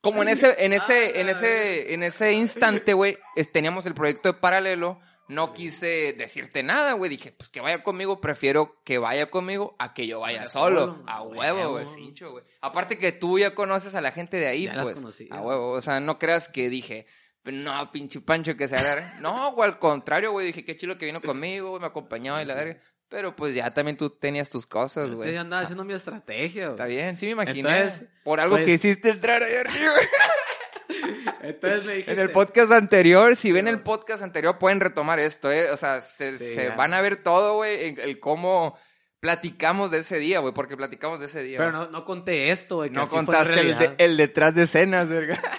como 0.00 0.22
en 0.22 0.28
ese, 0.28 0.64
en 0.64 0.72
ese, 0.72 1.20
en 1.20 1.28
ese, 1.28 1.94
en 1.94 2.02
ese 2.02 2.32
instante, 2.32 2.94
güey, 2.94 3.18
teníamos 3.52 3.86
el 3.86 3.94
proyecto 3.94 4.32
de 4.32 4.38
paralelo, 4.38 5.00
no 5.28 5.52
quise 5.52 6.12
decirte 6.14 6.62
nada, 6.62 6.94
güey. 6.94 7.08
Dije, 7.08 7.32
pues 7.32 7.48
que 7.48 7.60
vaya 7.60 7.82
conmigo, 7.82 8.20
prefiero 8.20 8.80
que 8.84 8.98
vaya 8.98 9.30
conmigo 9.30 9.76
a 9.78 9.94
que 9.94 10.06
yo 10.06 10.20
vaya 10.20 10.48
solo. 10.48 11.04
A 11.06 11.22
huevo, 11.22 11.72
güey, 11.72 11.86
cincho, 11.86 12.32
güey. 12.32 12.44
Aparte 12.60 12.98
que 12.98 13.12
tú 13.12 13.38
ya 13.38 13.54
conoces 13.54 13.94
a 13.94 14.00
la 14.00 14.10
gente 14.10 14.38
de 14.38 14.48
ahí, 14.48 14.64
Ya 14.64 14.74
las 14.74 14.84
pues. 14.84 14.96
conocí, 14.96 15.28
a 15.30 15.40
huevo. 15.40 15.70
O 15.70 15.80
sea, 15.80 16.00
no 16.00 16.18
creas 16.18 16.48
que 16.48 16.68
dije, 16.68 17.06
no, 17.44 17.92
pinche 17.92 18.20
Pancho 18.20 18.56
que 18.56 18.68
se 18.68 18.76
agarre. 18.76 19.12
No, 19.20 19.52
güey, 19.52 19.70
al 19.70 19.78
contrario, 19.78 20.32
güey. 20.32 20.46
Dije, 20.48 20.64
qué 20.64 20.76
chido 20.76 20.98
que 20.98 21.06
vino 21.06 21.20
conmigo, 21.20 21.70
güey, 21.70 21.80
me 21.80 21.86
acompañó 21.86 22.40
y 22.40 22.44
la 22.44 22.54
verga. 22.54 22.80
Pero 23.10 23.34
pues 23.36 23.54
ya 23.54 23.74
también 23.74 23.96
tú 23.96 24.08
tenías 24.08 24.48
tus 24.48 24.66
cosas, 24.66 25.10
Yo 25.10 25.16
güey. 25.16 25.34
ya 25.34 25.40
andaba 25.42 25.62
haciendo 25.62 25.84
mi 25.84 25.92
estrategia, 25.92 26.68
güey. 26.68 26.74
Está 26.76 26.86
bien, 26.86 27.16
sí 27.16 27.26
me 27.26 27.32
imaginé. 27.32 27.68
Entonces, 27.68 28.08
Por 28.24 28.40
algo 28.40 28.54
pues- 28.56 28.64
que 28.66 28.72
hiciste 28.74 29.10
entrar 29.10 29.42
ahí 29.42 29.54
arriba. 29.56 29.94
Entonces 31.42 31.84
me 31.86 31.92
dijiste. 31.92 32.12
En 32.12 32.20
el 32.20 32.30
podcast 32.30 32.70
anterior, 32.72 33.34
si 33.36 33.50
ven 33.52 33.66
el 33.68 33.80
podcast 33.82 34.22
anterior, 34.22 34.58
pueden 34.58 34.80
retomar 34.80 35.18
esto, 35.18 35.50
¿eh? 35.50 35.70
O 35.70 35.76
sea, 35.76 36.00
se, 36.02 36.38
Sí, 36.38 36.54
se 36.54 36.64
ya. 36.68 36.76
van 36.76 36.94
a 36.94 37.00
ver 37.00 37.22
todo, 37.22 37.54
güey, 37.56 37.88
el, 37.90 37.98
el 37.98 38.20
cómo 38.20 38.78
platicamos 39.20 39.90
de 39.90 39.98
ese 39.98 40.18
día, 40.18 40.38
güey, 40.40 40.54
porque 40.54 40.76
platicamos 40.76 41.18
de 41.20 41.26
ese 41.26 41.42
día. 41.42 41.58
Pero 41.58 41.72
no, 41.72 41.90
no 41.90 42.04
conté 42.04 42.50
esto, 42.50 42.76
güey. 42.76 42.90
no 42.90 43.08
contaste 43.08 43.58
el, 43.60 43.76
de- 43.78 43.94
el 43.98 44.16
detrás 44.16 44.54
de 44.54 44.62
escenas, 44.64 45.08
verga. 45.08 45.40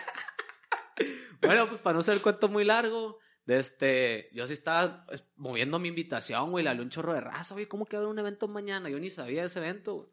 Bueno, 1.41 1.65
pues 1.65 1.81
para 1.81 1.95
no 1.95 2.03
ser 2.03 2.13
el 2.13 2.21
cuento 2.21 2.49
muy 2.49 2.63
largo, 2.63 3.17
este, 3.47 4.29
yo 4.33 4.45
sí 4.45 4.53
estaba 4.53 5.05
moviendo 5.35 5.79
mi 5.79 5.89
invitación, 5.89 6.51
güey, 6.51 6.63
le 6.63 6.69
hablé 6.69 6.83
un 6.83 6.89
chorro 6.89 7.13
de 7.13 7.21
raza, 7.21 7.55
oye, 7.55 7.67
¿cómo 7.67 7.85
que 7.85 7.97
va 7.97 8.01
a 8.01 8.05
haber 8.05 8.11
un 8.11 8.19
evento 8.19 8.47
mañana? 8.47 8.89
Yo 8.89 8.99
ni 8.99 9.09
sabía 9.09 9.43
ese 9.43 9.59
evento, 9.59 9.95
güey. 9.95 10.09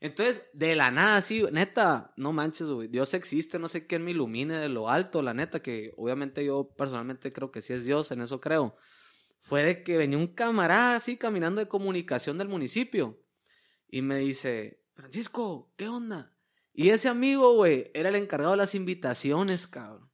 Entonces, 0.00 0.50
de 0.52 0.74
la 0.74 0.90
nada, 0.90 1.20
sí, 1.22 1.44
neta, 1.50 2.12
no 2.16 2.32
manches, 2.32 2.68
güey, 2.68 2.88
Dios 2.88 3.14
existe, 3.14 3.58
no 3.58 3.68
sé 3.68 3.86
quién 3.86 4.04
me 4.04 4.10
ilumine 4.10 4.58
de 4.58 4.68
lo 4.68 4.90
alto, 4.90 5.22
la 5.22 5.32
neta, 5.32 5.62
que 5.62 5.94
obviamente 5.96 6.44
yo 6.44 6.74
personalmente 6.76 7.32
creo 7.32 7.50
que 7.50 7.62
sí 7.62 7.72
es 7.72 7.86
Dios, 7.86 8.10
en 8.10 8.20
eso 8.20 8.40
creo. 8.40 8.76
Fue 9.38 9.62
de 9.62 9.82
que 9.82 9.96
venía 9.96 10.18
un 10.18 10.26
camarada 10.26 10.96
así 10.96 11.16
caminando 11.16 11.60
de 11.60 11.68
comunicación 11.68 12.36
del 12.38 12.48
municipio 12.48 13.18
y 13.88 14.02
me 14.02 14.18
dice, 14.18 14.84
Francisco, 14.94 15.72
¿qué 15.76 15.88
onda? 15.88 16.36
Y 16.72 16.90
ese 16.90 17.08
amigo, 17.08 17.54
güey, 17.54 17.90
era 17.94 18.08
el 18.08 18.16
encargado 18.16 18.52
de 18.52 18.58
las 18.58 18.74
invitaciones, 18.74 19.66
cabrón. 19.66 20.10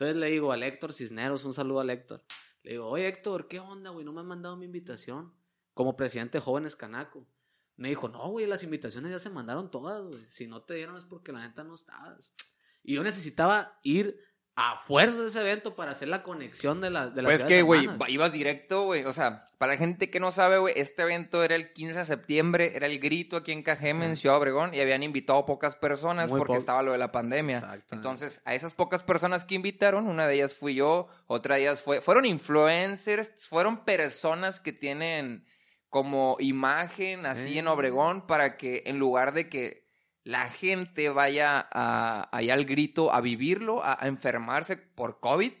Entonces 0.00 0.16
le 0.16 0.28
digo 0.28 0.50
al 0.50 0.62
Héctor 0.62 0.94
Cisneros, 0.94 1.44
un 1.44 1.52
saludo 1.52 1.80
al 1.80 1.90
Héctor. 1.90 2.24
Le 2.62 2.70
digo, 2.70 2.86
oye 2.86 3.06
Héctor, 3.06 3.48
¿qué 3.48 3.60
onda, 3.60 3.90
güey? 3.90 4.02
No 4.02 4.14
me 4.14 4.20
han 4.20 4.26
mandado 4.26 4.56
mi 4.56 4.64
invitación. 4.64 5.34
Como 5.74 5.94
presidente 5.94 6.38
de 6.38 6.42
Jóvenes 6.42 6.74
Canaco. 6.74 7.26
Me 7.76 7.90
dijo, 7.90 8.08
no, 8.08 8.30
güey, 8.30 8.46
las 8.46 8.62
invitaciones 8.62 9.10
ya 9.10 9.18
se 9.18 9.28
mandaron 9.28 9.70
todas, 9.70 10.02
güey. 10.02 10.26
Si 10.26 10.46
no 10.46 10.62
te 10.62 10.72
dieron 10.72 10.96
es 10.96 11.04
porque 11.04 11.32
la 11.32 11.46
neta 11.46 11.64
no 11.64 11.74
estabas. 11.74 12.32
Y 12.82 12.94
yo 12.94 13.02
necesitaba 13.02 13.78
ir 13.82 14.18
a 14.62 14.76
fuerza 14.86 15.22
de 15.22 15.28
ese 15.28 15.40
evento 15.40 15.74
para 15.74 15.92
hacer 15.92 16.08
la 16.08 16.22
conexión 16.22 16.80
de, 16.80 16.90
la, 16.90 17.08
de 17.08 17.22
las 17.22 17.32
Pues 17.32 17.44
que, 17.44 17.62
güey, 17.62 17.88
ibas 18.08 18.32
directo, 18.32 18.84
güey. 18.84 19.04
O 19.04 19.12
sea, 19.12 19.46
para 19.58 19.72
la 19.72 19.78
gente 19.78 20.10
que 20.10 20.20
no 20.20 20.32
sabe, 20.32 20.58
güey, 20.58 20.74
este 20.76 21.02
evento 21.02 21.42
era 21.42 21.54
el 21.54 21.72
15 21.72 21.98
de 22.00 22.04
septiembre, 22.04 22.72
era 22.74 22.86
el 22.86 22.98
grito 22.98 23.36
aquí 23.38 23.52
en 23.52 23.62
Cajeme, 23.62 24.04
en 24.04 24.12
Ujú. 24.12 24.20
Ciudad 24.20 24.36
Obregón, 24.36 24.74
y 24.74 24.80
habían 24.80 25.02
invitado 25.02 25.46
pocas 25.46 25.76
personas 25.76 26.30
Muy 26.30 26.38
porque 26.38 26.52
po- 26.54 26.58
estaba 26.58 26.82
lo 26.82 26.92
de 26.92 26.98
la 26.98 27.10
pandemia. 27.12 27.80
Entonces, 27.90 28.40
a 28.44 28.54
esas 28.54 28.74
pocas 28.74 29.02
personas 29.02 29.44
que 29.44 29.54
invitaron, 29.54 30.06
una 30.06 30.26
de 30.26 30.34
ellas 30.34 30.54
fui 30.54 30.74
yo, 30.74 31.08
otra 31.26 31.54
de 31.56 31.62
ellas 31.62 31.80
fue, 31.80 32.00
fueron 32.00 32.24
influencers, 32.26 33.32
fueron 33.48 33.84
personas 33.84 34.60
que 34.60 34.72
tienen 34.72 35.44
como 35.88 36.36
imagen 36.38 37.26
así 37.26 37.52
Sí. 37.54 37.58
en 37.58 37.66
Obregón 37.66 38.26
para 38.26 38.56
que 38.56 38.84
en 38.86 38.98
lugar 38.98 39.32
de 39.34 39.48
que 39.48 39.79
la 40.30 40.48
gente 40.50 41.08
vaya 41.08 41.68
a, 41.72 42.28
allá 42.36 42.54
al 42.54 42.64
grito 42.64 43.12
a 43.12 43.20
vivirlo, 43.20 43.82
a, 43.82 44.02
a 44.02 44.06
enfermarse 44.06 44.76
por 44.76 45.18
COVID, 45.20 45.52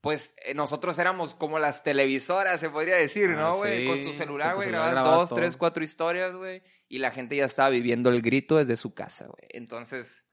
pues 0.00 0.34
eh, 0.44 0.54
nosotros 0.54 0.98
éramos 0.98 1.34
como 1.34 1.58
las 1.58 1.82
televisoras, 1.84 2.60
se 2.60 2.70
podría 2.70 2.96
decir, 2.96 3.30
Ah, 3.30 3.34
¿no, 3.36 3.56
güey? 3.58 3.80
sí, 3.82 3.86
Con 3.88 4.02
tu 4.02 4.12
celular, 4.12 4.54
güey, 4.54 4.68
grabas 4.68 4.94
dos, 5.04 5.28
todo. 5.28 5.38
tres, 5.38 5.56
cuatro 5.56 5.82
historias, 5.82 6.34
güey. 6.34 6.62
Y 6.88 6.98
la 6.98 7.10
gente 7.10 7.36
ya 7.36 7.46
estaba 7.46 7.68
viviendo 7.70 8.10
el 8.10 8.20
grito 8.22 8.56
desde 8.58 8.76
su 8.76 8.94
casa, 8.94 9.26
güey. 9.26 9.48
Entonces, 9.50 10.26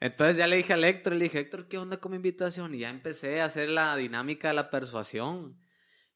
Entonces 0.00 0.36
ya 0.36 0.46
le 0.46 0.56
dije 0.56 0.72
al 0.72 0.82
Héctor, 0.84 1.12
le 1.14 1.24
dije, 1.24 1.38
Héctor, 1.40 1.68
¿qué 1.68 1.78
onda 1.78 1.98
con 1.98 2.10
mi 2.10 2.16
invitación? 2.16 2.74
Y 2.74 2.78
ya 2.80 2.90
empecé 2.90 3.40
a 3.40 3.44
hacer 3.44 3.68
la 3.68 3.94
dinámica 3.96 4.48
de 4.48 4.54
la 4.54 4.68
persuasión. 4.70 5.58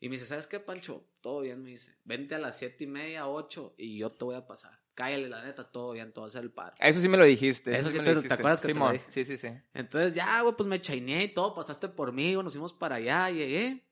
Y 0.00 0.09
me 0.09 0.16
dice, 0.16 0.26
¿sabes 0.26 0.46
qué, 0.46 0.59
Pancho? 0.61 1.09
Todo 1.20 1.40
bien, 1.40 1.62
me 1.62 1.70
dice. 1.70 1.96
Vente 2.05 2.35
a 2.35 2.38
las 2.38 2.59
siete 2.59 2.85
y 2.85 2.88
media, 2.88 3.29
ocho, 3.29 3.74
y 3.79 3.98
yo 3.98 4.11
te 4.12 4.24
voy 4.24 4.35
a 4.37 4.46
pasar. 4.46 4.81
Cállale, 4.96 5.28
la 5.28 5.44
neta, 5.44 5.70
todo 5.70 5.92
bien, 5.92 6.12
te 6.12 6.18
voy 6.18 6.26
a 6.26 6.28
hacer 6.30 6.42
el 6.42 6.50
paro. 6.50 6.74
eso 6.80 7.00
sí 7.00 7.09
me 7.09 7.16
lo 7.18 7.24
dijiste. 7.24 7.70
Eso 7.78 7.90
sí 7.90 7.98
me 7.98 8.04
te- 8.04 8.14
lo 8.14 8.22
¿te 8.22 8.32
acuerdas 8.32 8.61
que 8.62 8.72
te 8.72 8.78
lo 8.78 8.90
dije? 8.92 9.04
sí, 9.06 9.24
sí, 9.24 9.37
sí. 9.37 9.48
Entonces 9.74 10.14
ya, 10.14 10.40
güey, 10.40 10.54
pues 10.56 10.66
me 10.66 10.80
chaineé 10.80 11.24
y 11.24 11.35
todo, 11.35 11.54
pasaste 11.54 11.88
por 11.88 12.12
mí, 12.12 12.35
güey, 12.35 12.42
nos 12.42 12.54
fuimos 12.54 12.72
para 12.72 12.96
allá, 12.96 13.30
llegué. 13.30 13.87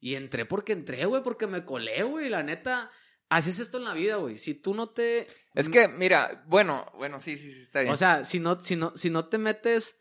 Y 0.00 0.14
entré 0.14 0.46
porque 0.46 0.72
entré, 0.72 1.04
güey, 1.06 1.22
porque 1.22 1.46
me 1.46 1.64
colé, 1.64 2.02
güey, 2.04 2.28
la 2.30 2.42
neta. 2.42 2.90
Así 3.28 3.50
es 3.50 3.58
esto 3.58 3.78
en 3.78 3.84
la 3.84 3.94
vida, 3.94 4.16
güey. 4.16 4.38
Si 4.38 4.54
tú 4.54 4.74
no 4.74 4.90
te... 4.90 5.26
Es 5.54 5.68
que, 5.68 5.88
mira, 5.88 6.44
bueno, 6.46 6.86
bueno, 6.96 7.18
sí, 7.18 7.36
sí, 7.36 7.50
sí, 7.50 7.60
está 7.62 7.80
bien. 7.80 7.92
O 7.92 7.96
sea, 7.96 8.24
si 8.24 8.38
no, 8.38 8.60
si 8.60 8.76
no, 8.76 8.96
si 8.96 9.10
no 9.10 9.26
te 9.28 9.38
metes, 9.38 9.96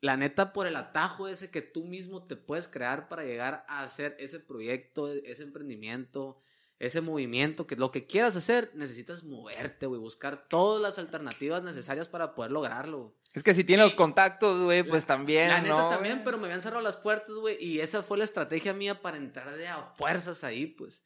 la 0.00 0.16
neta, 0.16 0.52
por 0.54 0.66
el 0.66 0.76
atajo 0.76 1.28
ese 1.28 1.50
que 1.50 1.60
tú 1.60 1.84
mismo 1.84 2.26
te 2.26 2.36
puedes 2.36 2.66
crear 2.68 3.08
para 3.08 3.24
llegar 3.24 3.64
a 3.68 3.82
hacer 3.82 4.16
ese 4.20 4.40
proyecto, 4.40 5.12
ese 5.12 5.42
emprendimiento, 5.42 6.40
ese 6.78 7.00
movimiento, 7.00 7.66
que 7.66 7.74
lo 7.76 7.90
que 7.90 8.06
quieras 8.06 8.36
hacer, 8.36 8.70
necesitas 8.74 9.24
moverte, 9.24 9.86
güey, 9.86 10.00
buscar 10.00 10.46
todas 10.48 10.80
las 10.80 10.98
alternativas 10.98 11.62
necesarias 11.64 12.08
para 12.08 12.34
poder 12.34 12.52
lograrlo. 12.52 13.14
es 13.34 13.42
que 13.42 13.52
si 13.54 13.62
tienes 13.64 13.86
los 13.86 13.94
contactos, 13.94 14.62
güey, 14.62 14.82
La- 14.82 14.88
pues 14.88 15.04
también, 15.06 15.48
La 15.48 15.60
neta 15.60 15.74
¿no, 15.76 15.88
también, 15.90 16.22
pero 16.24 16.38
me 16.38 16.44
habían 16.44 16.60
cerrado 16.60 16.82
las 16.82 16.96
puertas, 16.96 17.34
güey, 17.36 17.56
y 17.62 17.80
esa 17.80 18.02
fue 18.02 18.16
la 18.18 18.24
estrategia 18.24 18.72
mía 18.72 19.02
para 19.02 19.16
entrar 19.16 19.54
de 19.56 19.68
a 19.68 19.92
fuerzas 19.94 20.44
ahí, 20.44 20.66
pues. 20.66 21.02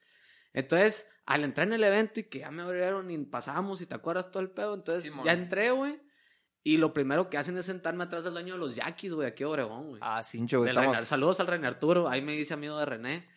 Entonces, 0.53 1.09
al 1.27 1.45
entrar 1.45 1.67
en 1.67 1.73
el 1.75 1.85
evento 1.85 2.21
y 2.21 2.25
que 2.25 2.41
ya 2.41 2.51
me 2.51 2.63
abrieron 2.63 3.11
y 3.11 3.19
pasamos 3.19 3.81
y 3.81 3.87
te 3.87 3.95
acuerdas 3.95 4.31
todo 4.31 4.43
el 4.43 4.51
pedo, 4.51 4.75
entonces 4.75 5.11
ya 5.25 5.33
entré, 5.33 5.71
güey. 5.71 6.01
Y 6.65 6.77
lo 6.77 6.93
primero 6.93 7.29
que 7.29 7.39
hacen 7.39 7.57
es 7.59 7.65
sentarme 7.67 8.05
atrás 8.05 8.23
del 8.25 8.35
dueño 8.35 8.55
de 8.55 8.61
los 8.61 8.77
Yaquis, 8.77 9.15
güey, 9.15 9.27
aquí 9.27 9.43
de 9.43 9.47
Obregón, 9.51 9.89
güey. 9.89 10.01
Ah, 10.05 10.23
Sincho, 10.23 10.59
güey, 10.59 10.71
estamos... 10.71 10.99
Saludos 11.01 11.41
al 11.41 11.49
René 11.49 11.67
Arturo, 11.67 12.09
ahí 12.09 12.23
me 12.23 12.33
dice 12.37 12.55
amigo 12.55 12.79
de 12.79 12.85
René. 12.85 13.29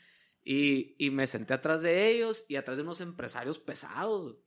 Y, 0.46 0.96
y 1.04 1.10
me 1.10 1.28
senté 1.28 1.54
atrás 1.56 1.82
de 1.82 2.10
ellos 2.10 2.46
y 2.48 2.56
atrás 2.56 2.78
de 2.78 2.84
unos 2.84 3.02
empresarios 3.02 3.60
pesados. 3.60 4.38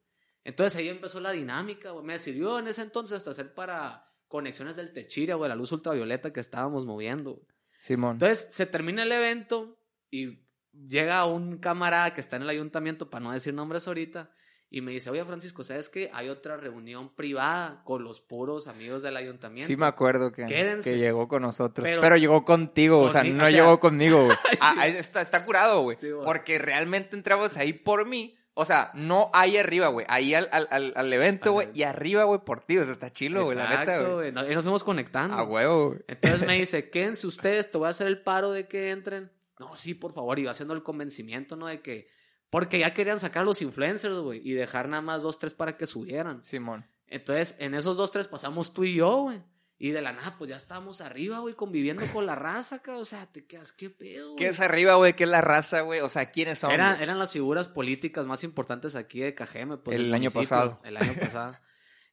Entonces 0.44 0.78
ahí 0.78 0.88
empezó 0.88 1.20
la 1.20 1.32
dinámica, 1.32 1.90
güey. 1.90 2.06
Me 2.06 2.18
sirvió 2.18 2.58
en 2.58 2.68
ese 2.68 2.80
entonces 2.82 3.18
hasta 3.18 3.32
hacer 3.32 3.52
para 3.52 4.10
conexiones 4.28 4.76
del 4.76 4.92
Techira, 4.92 5.34
güey, 5.34 5.48
la 5.48 5.56
luz 5.56 5.72
ultravioleta 5.72 6.32
que 6.32 6.40
estábamos 6.40 6.86
moviendo. 6.86 7.34
güey. 7.34 7.46
Simón. 7.78 8.12
Entonces 8.12 8.48
se 8.50 8.64
termina 8.64 9.02
el 9.02 9.12
evento 9.12 9.78
y 10.10 10.46
llega 10.72 11.26
un 11.26 11.58
camarada 11.58 12.14
que 12.14 12.20
está 12.20 12.36
en 12.36 12.42
el 12.42 12.48
ayuntamiento, 12.48 13.10
para 13.10 13.24
no 13.24 13.32
decir 13.32 13.52
nombres 13.52 13.88
ahorita, 13.88 14.30
y 14.70 14.80
me 14.82 14.92
dice, 14.92 15.08
oye 15.10 15.24
Francisco, 15.24 15.64
¿sabes 15.64 15.88
qué? 15.88 16.10
Hay 16.12 16.28
otra 16.28 16.56
reunión 16.58 17.14
privada 17.14 17.80
con 17.84 18.04
los 18.04 18.20
puros 18.20 18.68
amigos 18.68 19.02
del 19.02 19.16
ayuntamiento. 19.16 19.66
Sí 19.66 19.76
me 19.76 19.86
acuerdo 19.86 20.30
que, 20.32 20.44
Quédense. 20.46 20.90
que 20.92 20.98
llegó 20.98 21.26
con 21.26 21.42
nosotros. 21.42 21.86
Pero, 21.88 22.00
Pero- 22.02 22.16
llegó 22.16 22.44
contigo, 22.44 23.00
o 23.00 23.08
sea, 23.08 23.24
no 23.24 23.36
o 23.44 23.46
sea- 23.46 23.50
llegó 23.50 23.80
conmigo, 23.80 24.24
güey. 24.26 24.36
Ah, 24.60 24.86
está, 24.86 25.22
está 25.22 25.44
curado, 25.46 25.80
güey. 25.82 25.96
Sí, 25.96 26.08
porque 26.24 26.58
realmente 26.58 27.16
entramos 27.16 27.56
ahí 27.56 27.72
por 27.72 28.06
mí. 28.06 28.34
O 28.60 28.64
sea, 28.64 28.90
no 28.94 29.30
ahí 29.32 29.56
arriba, 29.56 29.86
güey. 29.86 30.04
Ahí 30.08 30.34
al, 30.34 30.48
al, 30.50 30.66
al, 30.72 30.92
al 30.96 31.12
evento, 31.12 31.52
güey. 31.52 31.68
Y 31.74 31.84
arriba, 31.84 32.24
güey, 32.24 32.40
por 32.44 32.60
ti. 32.60 32.76
O 32.78 32.82
sea, 32.82 32.92
está 32.92 33.12
chilo, 33.12 33.44
güey, 33.44 33.56
la 33.56 33.70
neta, 33.70 34.00
güey. 34.02 34.30
Y 34.30 34.32
nos 34.32 34.64
fuimos 34.64 34.82
conectando. 34.82 35.36
A 35.36 35.44
huevo, 35.44 35.90
güey. 35.90 36.00
Entonces 36.08 36.44
me 36.44 36.54
dice, 36.58 36.90
quédense 36.90 37.28
ustedes, 37.28 37.70
te 37.70 37.78
voy 37.78 37.86
a 37.86 37.90
hacer 37.90 38.08
el 38.08 38.20
paro 38.20 38.50
de 38.50 38.66
que 38.66 38.90
entren. 38.90 39.30
No, 39.60 39.76
sí, 39.76 39.94
por 39.94 40.12
favor. 40.12 40.40
Y 40.40 40.44
va 40.44 40.50
haciendo 40.50 40.74
el 40.74 40.82
convencimiento, 40.82 41.54
¿no? 41.56 41.66
De 41.68 41.80
que... 41.82 42.08
Porque 42.50 42.78
ya 42.78 42.94
querían 42.94 43.20
sacar 43.20 43.44
los 43.44 43.60
influencers, 43.62 44.16
güey. 44.16 44.40
Y 44.42 44.52
dejar 44.54 44.88
nada 44.88 45.02
más 45.02 45.22
dos, 45.22 45.38
tres 45.38 45.54
para 45.54 45.76
que 45.76 45.86
subieran. 45.86 46.42
Simón. 46.42 46.86
Entonces, 47.06 47.56
en 47.58 47.74
esos 47.74 47.96
dos, 47.96 48.10
tres 48.10 48.28
pasamos 48.28 48.72
tú 48.74 48.84
y 48.84 48.94
yo, 48.94 49.22
güey. 49.22 49.42
Y 49.80 49.90
de 49.92 50.02
la 50.02 50.12
nada, 50.12 50.34
pues 50.36 50.50
ya 50.50 50.56
estábamos 50.56 51.00
arriba, 51.00 51.38
güey, 51.38 51.54
conviviendo 51.54 52.04
con 52.12 52.26
la 52.26 52.34
raza, 52.34 52.80
cabrón. 52.82 53.02
O 53.02 53.04
sea, 53.04 53.26
te 53.30 53.46
quedas, 53.46 53.70
¿qué 53.72 53.90
pedo? 53.90 54.34
¿Qué 54.34 54.44
güey? 54.44 54.50
es 54.50 54.58
arriba, 54.60 54.94
güey? 54.96 55.14
¿Qué 55.14 55.22
es 55.24 55.30
la 55.30 55.40
raza, 55.40 55.82
güey? 55.82 56.00
O 56.00 56.08
sea, 56.08 56.30
¿quiénes 56.32 56.58
son? 56.58 56.72
Era- 56.72 57.00
eran 57.00 57.18
las 57.18 57.30
figuras 57.30 57.68
políticas 57.68 58.26
más 58.26 58.42
importantes 58.42 58.96
aquí 58.96 59.20
de 59.20 59.34
Cajeme, 59.36 59.76
pues. 59.76 59.96
El 59.96 60.12
año 60.12 60.30
pasado. 60.32 60.80
El 60.82 60.96
año 60.96 61.14
pasado. 61.20 61.56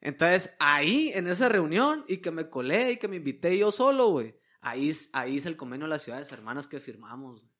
Entonces, 0.02 0.54
ahí, 0.60 1.12
en 1.16 1.28
esa 1.28 1.50
reunión, 1.50 2.06
y 2.08 2.18
que 2.18 2.30
me 2.30 2.50
colé 2.50 2.92
y 2.92 2.98
que 2.98 3.08
me 3.08 3.16
invité 3.16 3.58
yo 3.58 3.72
solo, 3.72 4.10
güey. 4.10 4.36
Ahí, 4.62 4.92
ahí 5.14 5.36
hice 5.36 5.50
el 5.50 5.58
convenio 5.58 5.86
de 5.86 5.90
las 5.92 6.04
ciudades 6.04 6.32
hermanas 6.32 6.68
que 6.68 6.80
firmamos. 6.80 7.40
güey. 7.42 7.52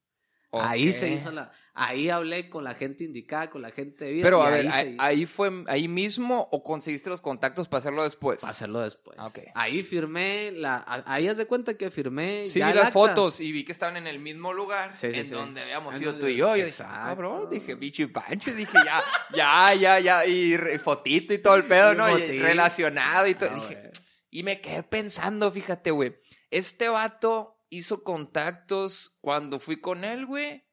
Ahí 0.52 0.92
se 0.94 1.10
hizo 1.10 1.32
la. 1.32 1.52
Ahí 1.78 2.10
hablé 2.10 2.50
con 2.50 2.64
la 2.64 2.74
gente 2.76 3.04
indicada, 3.04 3.50
con 3.50 3.62
la 3.62 3.70
gente 3.72 4.06
de 4.06 4.12
vida. 4.14 4.24
Pero 4.24 4.42
a 4.42 4.50
ver, 4.50 4.70
ahí, 4.98 5.26
fue 5.26 5.52
ahí 5.68 5.90
mismo 5.90 6.48
o 6.52 6.64
conseguiste 6.64 7.10
los 7.10 7.20
contactos 7.20 7.68
para 7.68 7.80
hacerlo 7.80 8.04
después? 8.04 8.40
Para 8.40 8.52
hacerlo 8.52 8.80
después. 8.80 9.18
Ah. 9.20 9.30
Ahí 9.56 9.84
firmé, 9.84 10.52
la, 10.54 10.86
ahí 11.06 11.28
haz 11.28 11.36
de 11.36 11.46
cuenta 11.46 11.74
que 11.74 11.92
firmé. 11.92 12.48
Sí, 12.48 12.60
ya 12.60 12.68
vi 12.68 12.74
las 12.76 12.88
acta. 12.88 12.94
fotos 12.94 13.42
y 13.42 13.52
vi 13.52 13.66
que 13.66 13.74
estaban 13.74 13.98
en 13.98 14.08
el 14.08 14.20
mismo 14.20 14.54
lugar 14.54 14.96
Sí, 14.96 15.12
sí, 15.12 15.20
en 15.20 15.26
sí. 15.26 15.32
donde 15.32 15.64
habíamos 15.64 16.00
donde- 16.00 16.18
tú 16.20 16.28
y 16.28 16.38
yo. 16.38 16.56
Yo 16.56 16.64
dije. 16.66 16.84
"Ah, 16.86 17.08
cabrón, 17.08 17.50
dije, 17.50 17.76
bicho 17.76 18.04
y 18.04 18.08
pancho. 18.08 18.54
Dije, 18.54 18.78
ya, 18.86 19.04
ya, 19.36 19.74
ya, 19.74 20.00
ya. 20.00 20.26
Y 20.26 20.56
fotito 20.80 21.34
y 21.34 21.40
todo 21.40 21.56
el 21.56 21.66
pedo, 21.66 21.94
¿no? 21.94 22.18
Y 22.18 22.40
relacionado 22.40 23.28
y 23.28 23.36
todo. 23.36 23.50
Ah, 23.52 23.56
dije, 23.56 23.92
y 24.32 24.44
me 24.44 24.62
quedé 24.62 24.84
pensando, 24.84 25.52
fíjate, 25.52 25.92
güey. 25.92 26.16
Este 26.52 26.88
vato 26.88 27.55
hizo 27.70 28.04
contactos 28.04 29.16
cuando 29.22 29.60
fui 29.60 29.80
con 29.82 30.04
él, 30.04 30.26
güey, 30.26 30.66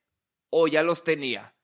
o 0.51 0.69
ya 0.69 0.83
los 0.83 1.05
tenía. 1.05 1.55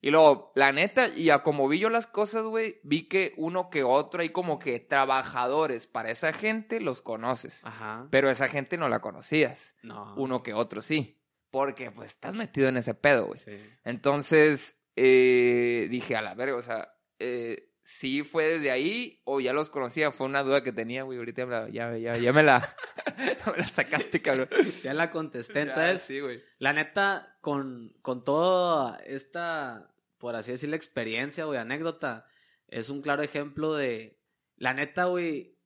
Y 0.00 0.10
luego, 0.10 0.52
la 0.54 0.70
neta, 0.72 1.08
y 1.08 1.30
a 1.30 1.42
como 1.42 1.66
vi 1.68 1.78
yo 1.80 1.90
las 1.90 2.06
cosas, 2.06 2.44
güey, 2.44 2.80
vi 2.84 3.08
que 3.08 3.32
uno 3.38 3.70
que 3.70 3.82
otro 3.82 4.20
hay 4.22 4.28
como 4.30 4.58
que 4.58 4.78
trabajadores 4.78 5.86
para 5.86 6.10
esa 6.10 6.32
gente 6.32 6.80
los 6.80 7.02
conoces. 7.02 7.64
Ajá. 7.64 8.06
Pero 8.10 8.30
esa 8.30 8.48
gente 8.48 8.76
no 8.76 8.88
la 8.88 9.00
conocías. 9.00 9.74
No. 9.82 10.14
Uno 10.16 10.42
que 10.42 10.54
otro 10.54 10.82
sí. 10.82 11.20
Porque 11.50 11.90
pues 11.90 12.10
estás 12.10 12.34
metido 12.34 12.68
en 12.68 12.76
ese 12.76 12.94
pedo, 12.94 13.26
güey. 13.26 13.38
Sí. 13.38 13.58
Entonces, 13.84 14.76
eh, 14.96 15.88
dije, 15.90 16.14
a 16.14 16.22
la 16.22 16.34
verga, 16.34 16.56
o 16.56 16.62
sea, 16.62 16.92
eh, 17.18 17.72
sí 17.82 18.22
fue 18.22 18.44
desde 18.44 18.70
ahí 18.70 19.22
o 19.24 19.40
ya 19.40 19.52
los 19.54 19.70
conocía. 19.70 20.12
Fue 20.12 20.26
una 20.26 20.42
duda 20.42 20.62
que 20.62 20.72
tenía, 20.72 21.02
güey. 21.04 21.18
Ahorita 21.18 21.46
la- 21.46 21.68
ya, 21.70 21.96
ya, 21.96 22.16
ya 22.16 22.32
me 22.32 22.42
la, 22.42 22.76
me 23.46 23.58
la 23.58 23.68
sacaste, 23.68 24.20
cabrón. 24.22 24.48
Ya 24.82 24.94
la 24.94 25.10
contesté. 25.10 25.54
Ya, 25.54 25.60
Entonces, 25.62 26.02
sí, 26.02 26.20
güey. 26.20 26.42
la 26.58 26.72
neta, 26.72 27.38
con, 27.40 27.94
con 28.02 28.24
toda 28.24 28.96
esta, 28.98 29.94
por 30.18 30.36
así 30.36 30.52
decirlo, 30.52 30.76
experiencia, 30.76 31.44
güey, 31.44 31.58
anécdota, 31.58 32.26
es 32.68 32.88
un 32.88 33.02
claro 33.02 33.22
ejemplo 33.22 33.74
de. 33.74 34.20
La 34.56 34.72
neta, 34.74 35.04
güey, 35.04 35.56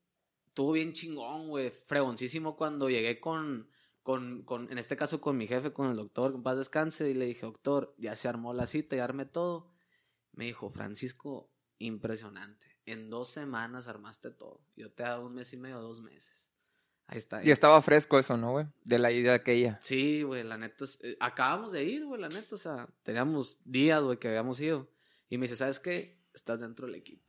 estuvo 0.46 0.72
bien 0.72 0.92
chingón, 0.92 1.48
güey, 1.48 1.70
fregoncísimo 1.70 2.56
cuando 2.56 2.90
llegué 2.90 3.20
con, 3.20 3.70
con, 4.02 4.42
con, 4.42 4.70
en 4.70 4.78
este 4.78 4.96
caso 4.96 5.20
con 5.20 5.36
mi 5.36 5.46
jefe, 5.46 5.72
con 5.72 5.88
el 5.88 5.96
doctor, 5.96 6.32
con 6.32 6.42
paz 6.42 6.56
descanse, 6.56 7.08
y 7.08 7.14
le 7.14 7.26
dije, 7.26 7.46
doctor, 7.46 7.94
ya 7.98 8.16
se 8.16 8.28
armó 8.28 8.52
la 8.52 8.66
cita, 8.66 8.96
ya 8.96 9.04
armé 9.04 9.26
todo. 9.26 9.70
Me 10.32 10.46
dijo, 10.46 10.68
Francisco, 10.68 11.52
impresionante. 11.78 12.66
En 12.84 13.10
dos 13.10 13.30
semanas 13.30 13.86
armaste 13.86 14.30
todo. 14.30 14.60
Yo 14.76 14.92
te 14.92 15.04
hago 15.04 15.26
un 15.26 15.34
mes 15.34 15.52
y 15.52 15.56
medio, 15.56 15.80
dos 15.80 16.00
meses. 16.00 16.49
Ahí 17.12 17.18
está. 17.18 17.42
Y 17.42 17.51
estaba 17.51 17.83
fresco 17.83 18.20
eso, 18.20 18.37
¿no, 18.37 18.53
güey? 18.53 18.66
De 18.85 19.01
la 19.01 19.11
idea 19.11 19.35
aquella. 19.35 19.79
Sí, 19.83 20.23
güey, 20.23 20.44
la 20.44 20.57
neta. 20.57 20.85
eh, 21.03 21.16
acabamos 21.18 21.73
de 21.73 21.83
ir, 21.83 22.07
güey, 22.07 22.20
la 22.20 22.29
neta. 22.29 22.55
O 22.55 22.59
sea, 22.59 22.88
teníamos 23.03 23.59
días, 23.64 24.01
güey, 24.01 24.16
que 24.18 24.29
habíamos 24.29 24.61
ido. 24.61 24.88
Y 25.29 25.37
me 25.37 25.44
dice, 25.44 25.57
¿sabes 25.57 25.81
qué? 25.81 26.20
Estás 26.33 26.61
dentro 26.61 26.87
del 26.87 26.94
equipo. 26.94 27.27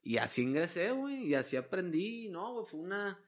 Y 0.00 0.18
así 0.18 0.42
ingresé, 0.42 0.92
güey, 0.92 1.26
y 1.26 1.34
así 1.34 1.56
aprendí. 1.56 2.28
No, 2.28 2.52
güey, 2.54 2.66
fue 2.66 2.78
una. 2.78 3.18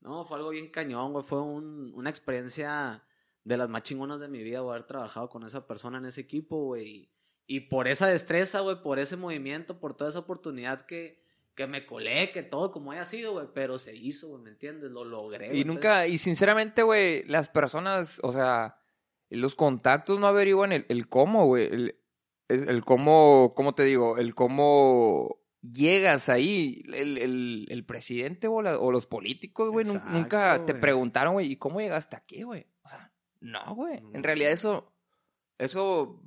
No, 0.00 0.24
fue 0.24 0.38
algo 0.38 0.48
bien 0.48 0.70
cañón, 0.70 1.12
güey. 1.12 1.22
Fue 1.24 1.42
un- 1.42 1.92
una 1.94 2.08
experiencia 2.08 3.04
de 3.44 3.56
las 3.58 3.68
más 3.68 3.82
chingonas 3.82 4.20
de 4.20 4.28
mi 4.28 4.42
vida, 4.42 4.60
güey, 4.60 4.70
haber 4.76 4.86
trabajado 4.86 5.28
con 5.28 5.42
esa 5.44 5.66
persona 5.66 5.98
en 5.98 6.06
ese 6.06 6.22
equipo, 6.22 6.64
güey. 6.64 7.12
Y 7.46 7.60
por 7.60 7.88
esa 7.88 8.06
destreza, 8.06 8.60
güey, 8.60 8.80
por 8.82 8.98
ese 8.98 9.18
movimiento, 9.18 9.78
por 9.78 9.94
toda 9.94 10.08
esa 10.08 10.20
oportunidad 10.20 10.86
que, 10.86 11.21
que 11.54 11.66
me 11.66 11.84
colé, 11.86 12.30
que 12.32 12.42
todo 12.42 12.70
como 12.70 12.92
haya 12.92 13.04
sido, 13.04 13.32
güey, 13.34 13.46
pero 13.54 13.78
se 13.78 13.94
hizo, 13.94 14.28
güey, 14.28 14.42
¿me 14.42 14.50
entiendes? 14.50 14.90
Lo 14.90 15.04
logré. 15.04 15.48
güey. 15.48 15.60
Y 15.60 15.64
nunca, 15.64 16.06
y 16.06 16.18
sinceramente, 16.18 16.82
güey, 16.82 17.24
las 17.24 17.48
personas, 17.50 18.20
o 18.22 18.32
sea, 18.32 18.78
los 19.28 19.54
contactos 19.54 20.18
no 20.18 20.26
averiguan 20.26 20.72
el, 20.72 20.86
el 20.88 21.08
cómo, 21.08 21.46
güey. 21.46 21.94
El, 22.48 22.84
cómo, 22.84 23.52
¿cómo 23.56 23.74
te 23.74 23.82
digo? 23.84 24.18
El 24.18 24.34
cómo 24.34 25.38
llegas 25.62 26.28
ahí. 26.28 26.82
El, 26.92 27.16
el, 27.18 27.66
el 27.70 27.84
presidente 27.86 28.46
o, 28.48 28.60
la- 28.62 28.78
o 28.78 28.90
los 28.92 29.06
políticos, 29.06 29.70
güey, 29.70 29.86
Exacto, 29.86 30.10
nunca 30.10 30.64
te 30.66 30.74
preguntaron, 30.74 31.34
güey, 31.34 31.52
¿y 31.52 31.56
cómo 31.56 31.80
llegaste 31.80 32.16
aquí, 32.16 32.42
güey? 32.42 32.66
O 32.82 32.88
sea, 32.88 33.12
no, 33.40 33.74
güey. 33.74 34.02
En 34.12 34.22
realidad 34.22 34.50
eso, 34.52 34.92
eso, 35.58 36.22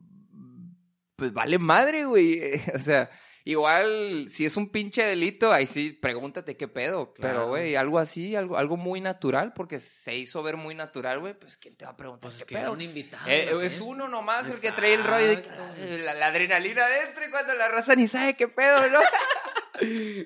pues 1.15 1.34
vale 1.34 1.57
madre, 1.59 2.05
güey. 2.05 2.41
O 2.76 2.80
sea, 2.80 3.09
Igual, 3.47 4.25
si 4.27 4.43
es 4.43 4.57
un 4.57 4.69
pinche 4.69 5.03
delito, 5.03 5.53
ahí 5.53 5.67
sí, 5.67 5.91
pregúntate 5.91 6.57
qué 6.57 6.67
pedo. 6.67 7.13
Pero, 7.13 7.47
güey, 7.47 7.75
algo 7.75 7.99
así, 7.99 8.35
algo, 8.35 8.57
algo 8.57 8.75
muy 8.75 9.01
natural, 9.01 9.53
porque 9.53 9.79
se 9.79 10.15
hizo 10.15 10.41
ver 10.41 10.57
muy 10.57 10.73
natural, 10.73 11.19
güey, 11.19 11.35
pues 11.39 11.55
¿quién 11.55 11.75
te 11.75 11.85
va 11.85 11.91
a 11.91 11.95
preguntar 11.95 12.21
Pues 12.23 12.35
es 12.37 12.43
qué 12.43 12.55
que 12.55 12.61
pedo? 12.61 12.71
un 12.71 12.81
invitado. 12.81 13.29
Eh, 13.29 13.51
es 13.63 13.79
uno 13.81 14.07
nomás 14.07 14.49
el 14.49 14.59
que 14.59 14.71
trae 14.71 14.95
el 14.95 15.03
rollo 15.03 15.27
de 15.27 15.33
Exacto. 15.33 15.61
la, 16.03 16.15
la 16.15 16.25
adrenalina 16.27 16.83
adentro 16.85 17.23
y 17.23 17.29
cuando 17.29 17.53
la 17.53 17.67
raza 17.69 17.95
ni 17.95 18.07
sabe 18.07 18.35
qué 18.35 18.47
pedo, 18.47 18.89
¿no? 18.89 18.99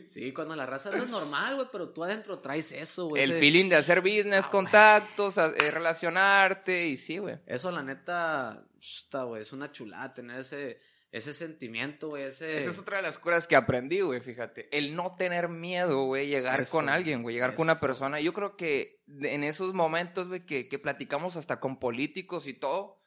Sí, 0.07 0.31
cuando 0.31 0.55
la 0.55 0.65
raza 0.67 0.91
no 0.91 1.03
es 1.03 1.09
normal, 1.09 1.55
güey, 1.55 1.67
pero 1.71 1.89
tú 1.89 2.03
adentro 2.03 2.37
traes 2.39 2.71
eso, 2.71 3.07
güey. 3.07 3.23
el 3.23 3.31
ese- 3.31 3.39
feeling 3.39 3.67
de 3.67 3.77
hacer 3.77 3.99
business, 4.01 4.45
Ah, 4.45 4.51
contactos, 4.51 5.37
a- 5.39 5.47
eh, 5.57 5.71
relacionarte 5.71 6.85
y 6.87 6.97
sí, 6.97 7.17
güey. 7.17 7.39
Eso, 7.47 7.71
la 7.71 7.81
neta, 7.81 8.63
está, 8.79 9.23
güey, 9.23 9.41
es 9.41 9.51
una 9.51 9.71
chulada 9.71 10.13
tener 10.13 10.39
ese, 10.41 10.79
ese 11.11 11.33
sentimiento, 11.33 12.09
güey, 12.09 12.23
ese... 12.23 12.57
Esa 12.57 12.69
es 12.69 12.77
otra 12.77 12.97
de 12.97 13.03
las 13.03 13.17
cosas 13.17 13.47
que 13.47 13.55
aprendí, 13.55 14.01
güey, 14.01 14.21
fíjate. 14.21 14.75
El 14.75 14.95
no 14.95 15.11
tener 15.17 15.49
miedo, 15.49 16.03
güey, 16.03 16.27
llegar 16.27 16.61
Eso, 16.61 16.71
con 16.71 16.89
alguien, 16.89 17.23
güey, 17.23 17.33
llegar 17.33 17.55
con 17.55 17.65
una 17.65 17.79
persona. 17.79 18.19
Yo 18.19 18.33
creo 18.33 18.55
que 18.55 19.01
en 19.07 19.43
esos 19.43 19.73
momentos, 19.73 20.27
güey, 20.27 20.45
que, 20.45 20.69
que 20.69 20.77
platicamos 20.77 21.35
hasta 21.35 21.59
con 21.59 21.79
políticos 21.79 22.45
y 22.45 22.53
todo, 22.53 23.01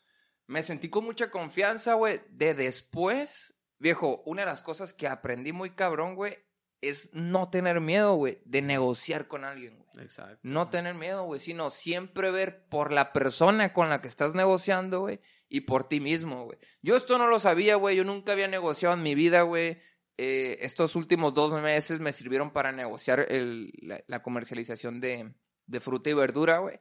me 0.48 0.62
sentí 0.64 0.88
con 0.88 1.05
mucha 1.05 1.30
confianza, 1.30 1.94
güey, 1.94 2.20
de 2.30 2.55
después, 2.55 3.55
viejo, 3.78 4.22
una 4.26 4.42
de 4.42 4.46
las 4.46 4.62
cosas 4.62 4.92
que 4.92 5.07
aprendí 5.07 5.53
muy 5.53 5.70
cabrón, 5.70 6.16
güey, 6.16 6.38
es 6.80 7.11
no 7.14 7.48
tener 7.48 7.80
miedo, 7.80 8.14
güey, 8.16 8.42
de 8.44 8.61
negociar 8.61 9.28
con 9.28 9.44
alguien, 9.44 9.78
güey. 9.78 10.05
Exacto. 10.05 10.40
No 10.42 10.68
tener 10.68 10.94
miedo, 10.94 11.22
güey, 11.24 11.38
sino 11.38 11.70
siempre 11.70 12.32
ver 12.32 12.66
por 12.66 12.90
la 12.90 13.12
persona 13.12 13.72
con 13.72 13.88
la 13.88 14.03
que 14.03 14.09
estás 14.09 14.34
negociando, 14.34 15.00
güey, 15.00 15.20
y 15.55 15.61
por 15.61 15.84
ti 15.86 16.00
mismo, 16.00 16.46
güey. 16.46 16.59
Yo 16.80 16.96
esto 16.96 17.18
no 17.18 17.26
lo 17.28 17.38
sabía, 17.38 17.76
güey, 17.76 17.94
yo 17.94 18.05
nunca 18.05 18.32
había 18.32 18.48
negociado 18.48 18.94
en 18.94 19.03
mi 19.03 19.14
vida, 19.14 19.42
güey. 19.42 19.78
Eh, 20.16 20.57
estos 20.62 20.96
últimos 20.96 21.34
dos 21.34 21.53
meses 21.62 22.00
me 22.00 22.14
sirvieron 22.14 22.53
para 22.55 22.72
negociar 22.72 23.26
el- 23.28 23.70
la, 23.82 24.03
la 24.07 24.22
comercialización 24.22 24.98
de, 25.00 25.34
de 25.66 25.80
fruta 25.80 26.09
y 26.09 26.14
verdura, 26.14 26.59
güey. 26.61 26.78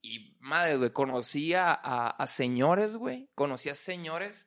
Y 0.00 0.36
madre, 0.38 0.76
güey, 0.76 0.92
conocí 0.92 1.52
a, 1.54 1.72
a- 1.72 2.26
señores, 2.28 2.94
güey. 2.96 3.28
Conocí 3.34 3.70
a 3.70 3.74
señores 3.74 4.46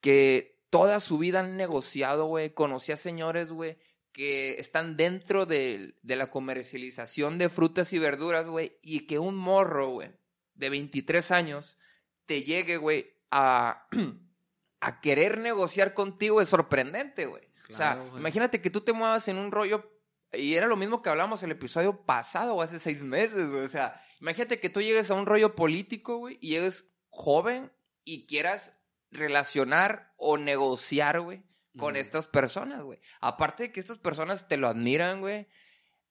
que 0.00 0.60
toda 0.70 0.98
su 0.98 1.18
vida 1.18 1.38
han 1.38 1.56
negociado, 1.56 2.26
güey. 2.26 2.52
Conocí 2.52 2.90
a 2.90 2.96
señores, 2.96 3.52
güey, 3.52 3.78
que 4.12 4.54
están 4.54 4.96
dentro 4.96 5.46
de, 5.46 5.94
de 6.02 6.16
la 6.16 6.30
comercialización 6.32 7.38
de 7.38 7.48
frutas 7.48 7.92
y 7.92 8.00
verduras, 8.00 8.46
güey. 8.48 8.76
Y 8.82 9.06
que 9.06 9.20
un 9.20 9.36
morro, 9.36 9.90
güey, 9.90 10.10
de 10.54 10.70
23 10.70 11.30
años, 11.30 11.78
te 12.26 12.42
llegue, 12.42 12.76
güey, 12.76 13.06
a, 13.30 13.86
a 14.80 15.00
querer 15.00 15.38
negociar 15.38 15.94
contigo 15.94 16.40
es 16.40 16.48
sorprendente, 16.48 17.26
güey. 17.26 17.42
o 17.70 17.72
sea, 17.72 18.02
imagínate 18.16 18.60
que 18.60 18.70
tú 18.70 18.80
te 18.80 18.92
muevas 18.92 19.28
en 19.28 19.38
un 19.38 19.50
rollo 19.50 19.90
y 20.36 20.54
era 20.54 20.66
lo 20.66 20.76
mismo 20.76 21.02
que 21.02 21.10
hablamos 21.10 21.42
el 21.42 21.52
episodio 21.52 22.04
pasado 22.04 22.54
o 22.54 22.62
hace 22.62 22.80
seis 22.80 23.02
meses, 23.02 23.48
güey. 23.50 23.64
O 23.64 23.68
sea, 23.68 24.00
imagínate 24.20 24.60
que 24.60 24.70
tú 24.70 24.80
llegues 24.80 25.10
a 25.10 25.14
un 25.14 25.26
rollo 25.26 25.54
político, 25.54 26.18
güey, 26.18 26.38
y 26.40 26.50
llegues 26.50 26.90
joven 27.10 27.72
y 28.04 28.26
quieras 28.26 28.76
relacionar 29.10 30.12
o 30.16 30.36
negociar, 30.36 31.20
güey, 31.20 31.44
con 31.78 31.96
estas 31.96 32.26
personas, 32.26 32.82
güey. 32.82 33.00
Aparte 33.20 33.64
de 33.64 33.72
que 33.72 33.80
estas 33.80 33.98
personas 33.98 34.48
te 34.48 34.56
lo 34.56 34.68
admiran, 34.68 35.20
güey, 35.20 35.48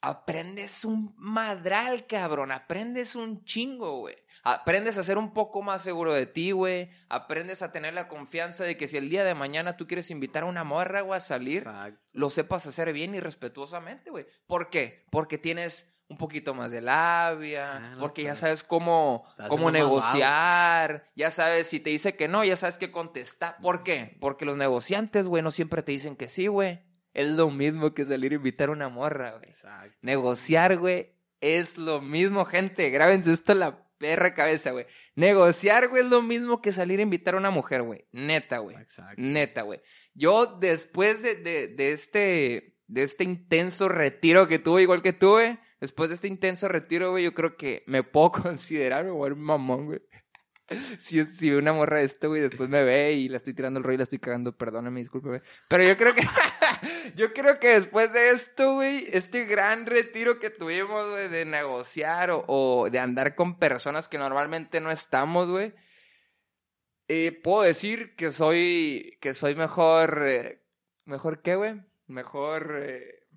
aprendes 0.04 0.84
un 0.84 1.16
madral, 1.18 2.06
cabrón. 2.08 2.52
Aprendes 2.52 3.16
un 3.16 3.46
chingo, 3.46 4.00
güey. 4.00 4.18
Aprendes 4.44 4.98
a 4.98 5.04
ser 5.04 5.18
un 5.18 5.34
poco 5.34 5.62
más 5.62 5.82
seguro 5.82 6.14
de 6.14 6.26
ti, 6.26 6.52
güey. 6.52 6.90
Aprendes 7.08 7.62
a 7.62 7.72
tener 7.72 7.94
la 7.94 8.10
confianza 8.10 8.66
de 8.66 8.76
que 8.76 8.90
si 8.90 8.98
el 8.98 9.10
día 9.10 9.24
de 9.24 9.34
mañana 9.34 9.78
tú 9.78 9.88
quieres 9.88 10.12
invitar 10.12 10.44
a 10.44 10.48
una 10.48 10.66
morra, 10.66 11.00
güey, 11.02 11.18
a 11.18 11.22
salir, 11.22 11.60
Exacto. 11.60 12.02
lo 12.12 12.30
sepas 12.30 12.68
hacer 12.68 12.92
bien 12.92 13.16
y 13.16 13.22
respetuosamente, 13.22 14.10
güey. 14.10 14.28
¿Por 14.46 14.70
qué? 14.70 15.06
Porque 15.10 15.38
tienes 15.38 15.90
un 16.10 16.18
poquito 16.18 16.54
más 16.54 16.70
de 16.72 16.82
labia, 16.82 17.78
Ah, 17.78 17.80
no, 17.96 18.00
porque 18.02 18.24
ya 18.24 18.36
sabes 18.36 18.62
cómo, 18.66 19.24
cómo 19.48 19.72
negociar, 19.72 21.06
ya 21.16 21.32
sabes 21.32 21.70
si 21.70 21.80
te 21.80 21.92
dice 21.92 22.18
que 22.18 22.28
no, 22.28 22.44
ya 22.44 22.58
sabes 22.58 22.78
qué 22.78 22.92
contestar. 22.92 23.56
¿Por 23.62 23.84
qué? 23.84 24.18
Porque 24.20 24.44
los 24.44 24.58
negociantes, 24.58 25.28
güey, 25.30 25.42
no 25.42 25.50
siempre 25.50 25.82
te 25.82 25.94
dicen 25.94 26.18
que 26.18 26.28
sí, 26.28 26.48
güey. 26.48 26.82
Es 27.14 27.28
lo 27.28 27.52
mismo 27.52 27.94
que 27.94 28.06
salir 28.06 28.32
a 28.32 28.36
invitar 28.36 28.70
a 28.70 28.74
una 28.74 28.90
morra, 28.90 29.32
güey. 29.32 29.46
Exacto. 29.50 29.98
Negociar, 30.02 30.78
güey, 30.78 31.12
es 31.42 31.78
lo 31.78 32.02
mismo, 32.02 32.46
gente. 32.46 32.90
Grábense 32.90 33.32
esto 33.32 33.52
en 33.52 33.60
la 33.60 33.88
perra 33.98 34.34
cabeza, 34.34 34.72
güey. 34.72 34.86
Negociar, 35.16 35.90
güey, 35.90 36.04
es 36.04 36.10
lo 36.10 36.22
mismo 36.22 36.62
que 36.62 36.72
salir 36.72 37.00
a 37.00 37.04
invitar 37.04 37.36
a 37.36 37.38
una 37.38 37.52
mujer, 37.52 37.84
güey. 37.84 38.06
Neta, 38.12 38.58
güey. 38.58 38.76
Exacto. 38.78 39.16
Neta, 39.18 39.62
güey. 39.62 39.82
Yo 40.14 40.58
después 40.60 41.22
de, 41.22 41.36
de, 41.36 41.68
de 41.68 41.92
este 41.92 42.74
de 42.88 43.04
este 43.04 43.24
intenso 43.24 43.90
retiro 43.90 44.48
que 44.48 44.60
tuve, 44.60 44.84
igual 44.84 45.02
que 45.02 45.14
tuve, 45.14 45.60
después 45.80 46.10
de 46.10 46.16
este 46.16 46.28
intenso 46.28 46.68
retiro, 46.68 47.12
güey, 47.12 47.24
yo 47.24 47.34
creo 47.34 47.58
que 47.58 47.84
me 47.88 48.04
puedo 48.04 48.32
considerar, 48.44 49.10
güey, 49.10 49.32
un 49.32 49.42
mamón, 49.42 49.86
güey. 49.88 50.02
Si, 51.00 51.26
si 51.26 51.52
una 51.52 51.74
morra 51.74 52.00
de 52.00 52.06
esto, 52.06 52.30
güey, 52.30 52.42
después 52.42 52.70
me 52.70 52.84
ve 52.84 53.14
y 53.14 53.30
la 53.30 53.38
estoy 53.38 53.54
tirando 53.54 53.80
el 53.80 53.84
rollo 53.84 53.96
y 53.96 53.98
la 53.98 54.04
estoy 54.04 54.20
cagando, 54.20 54.56
perdóname, 54.56 55.00
disculpe, 55.00 55.30
güey. 55.30 55.42
Pero 55.68 55.84
yo 55.84 55.98
creo 55.98 56.14
que, 56.14 56.24
yo 57.16 57.34
creo 57.34 57.60
que 57.60 57.80
después 57.80 58.12
de 58.14 58.32
esto, 58.32 58.76
güey, 58.76 59.08
este 59.12 59.46
gran 59.46 59.86
retiro 59.86 60.40
que 60.40 60.50
tuvimos, 60.50 61.10
güey, 61.10 61.28
de 61.30 61.46
negociar 61.46 62.30
o, 62.32 62.90
de 62.92 63.00
andar 63.00 63.36
con 63.36 63.60
personas 63.60 64.08
que 64.08 64.18
normalmente 64.18 64.80
no 64.80 64.92
estamos, 64.92 65.50
güey, 65.50 65.74
eh, 67.08 67.32
puedo 67.44 67.64
decir 67.64 68.16
que 68.16 68.32
soy, 68.32 69.18
que 69.22 69.34
soy 69.34 69.56
mejor, 69.56 70.24
eh, 70.26 70.64
mejor 71.06 71.42
qué, 71.42 71.56
güey, 71.56 71.82
mejor, 72.08 72.80
eh, 72.82 73.28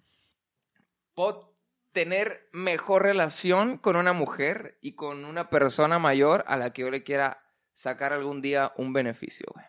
puedo 1.15 1.56
tener 1.97 2.47
mejor 2.53 3.05
relación 3.05 3.79
con 3.79 3.97
una 3.97 4.13
mujer 4.13 4.77
y 4.83 4.97
con 4.97 5.25
una 5.25 5.49
persona 5.49 5.99
mayor 5.99 6.45
a 6.47 6.59
la 6.59 6.75
que 6.75 6.83
yo 6.83 6.91
le 6.91 7.03
quiera 7.03 7.43
sacar 7.73 8.13
algún 8.13 8.43
día 8.43 8.75
un 8.77 8.93
beneficio, 8.93 9.47
güey. 9.55 9.65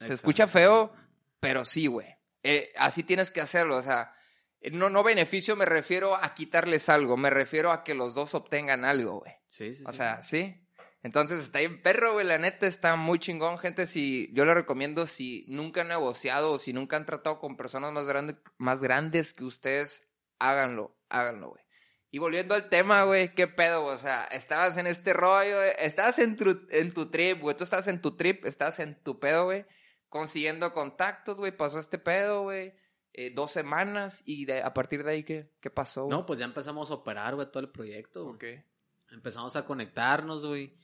Se 0.00 0.12
escucha 0.12 0.46
feo, 0.46 0.92
pero 1.40 1.64
sí, 1.64 1.86
güey. 1.86 2.08
Eh, 2.42 2.74
así 2.76 3.04
tienes 3.04 3.30
que 3.30 3.40
hacerlo, 3.40 3.78
o 3.78 3.82
sea, 3.82 4.14
eh, 4.60 4.70
no, 4.70 4.90
no 4.90 5.02
beneficio 5.02 5.56
me 5.56 5.64
refiero 5.64 6.14
a 6.14 6.34
quitarles 6.34 6.90
algo, 6.90 7.16
me 7.16 7.30
refiero 7.30 7.72
a 7.72 7.84
que 7.84 7.94
los 7.94 8.14
dos 8.14 8.34
obtengan 8.34 8.84
algo, 8.84 9.20
güey. 9.20 9.32
Sí, 9.46 9.74
sí, 9.74 9.82
O 9.86 9.92
sí. 9.92 9.96
sea, 9.96 10.22
sí. 10.22 10.62
Entonces 11.02 11.40
está 11.40 11.60
bien 11.60 11.80
perro, 11.80 12.12
güey. 12.12 12.26
La 12.26 12.36
neta 12.36 12.66
está 12.66 12.96
muy 12.96 13.18
chingón, 13.18 13.58
gente. 13.58 13.86
Si 13.86 14.30
yo 14.34 14.44
le 14.44 14.52
recomiendo, 14.52 15.06
si 15.06 15.46
nunca 15.48 15.80
han 15.80 15.88
negociado 15.88 16.52
o 16.52 16.58
si 16.58 16.74
nunca 16.74 16.98
han 16.98 17.06
tratado 17.06 17.38
con 17.38 17.56
personas 17.56 17.92
más, 17.92 18.04
grandes 18.04 18.36
más 18.58 18.82
grandes 18.82 19.32
que 19.32 19.44
ustedes, 19.44 20.06
háganlo, 20.38 20.95
háganlo, 21.08 21.50
güey. 21.50 21.62
Y 22.10 22.18
volviendo 22.18 22.54
al 22.54 22.68
tema, 22.68 23.04
güey, 23.04 23.34
qué 23.34 23.46
pedo, 23.46 23.82
güey? 23.82 23.96
o 23.96 23.98
sea, 23.98 24.24
estabas 24.26 24.78
en 24.78 24.86
este 24.86 25.12
rollo, 25.12 25.56
güey, 25.56 25.72
estabas 25.78 26.18
en 26.18 26.36
tu, 26.36 26.58
en 26.70 26.92
tu 26.92 27.10
trip, 27.10 27.40
güey, 27.40 27.56
tú 27.56 27.64
estabas 27.64 27.88
en 27.88 28.00
tu 28.00 28.16
trip, 28.16 28.44
estabas 28.46 28.78
en 28.80 29.02
tu 29.02 29.18
pedo, 29.18 29.44
güey, 29.44 29.66
consiguiendo 30.08 30.72
contactos, 30.72 31.36
güey, 31.36 31.54
pasó 31.54 31.78
este 31.78 31.98
pedo, 31.98 32.44
güey, 32.44 32.74
eh, 33.12 33.32
dos 33.34 33.50
semanas, 33.50 34.22
y 34.24 34.46
de, 34.46 34.62
a 34.62 34.72
partir 34.72 35.04
de 35.04 35.10
ahí, 35.10 35.24
¿qué, 35.24 35.52
qué 35.60 35.68
pasó? 35.70 36.04
güey? 36.04 36.16
No, 36.16 36.24
pues 36.24 36.38
ya 36.38 36.44
empezamos 36.44 36.90
a 36.90 36.94
operar, 36.94 37.34
güey, 37.34 37.50
todo 37.50 37.62
el 37.62 37.70
proyecto. 37.70 38.24
güey. 38.24 38.64
Empezamos 39.10 39.56
a 39.56 39.64
conectarnos, 39.64 40.44
güey. 40.44 40.74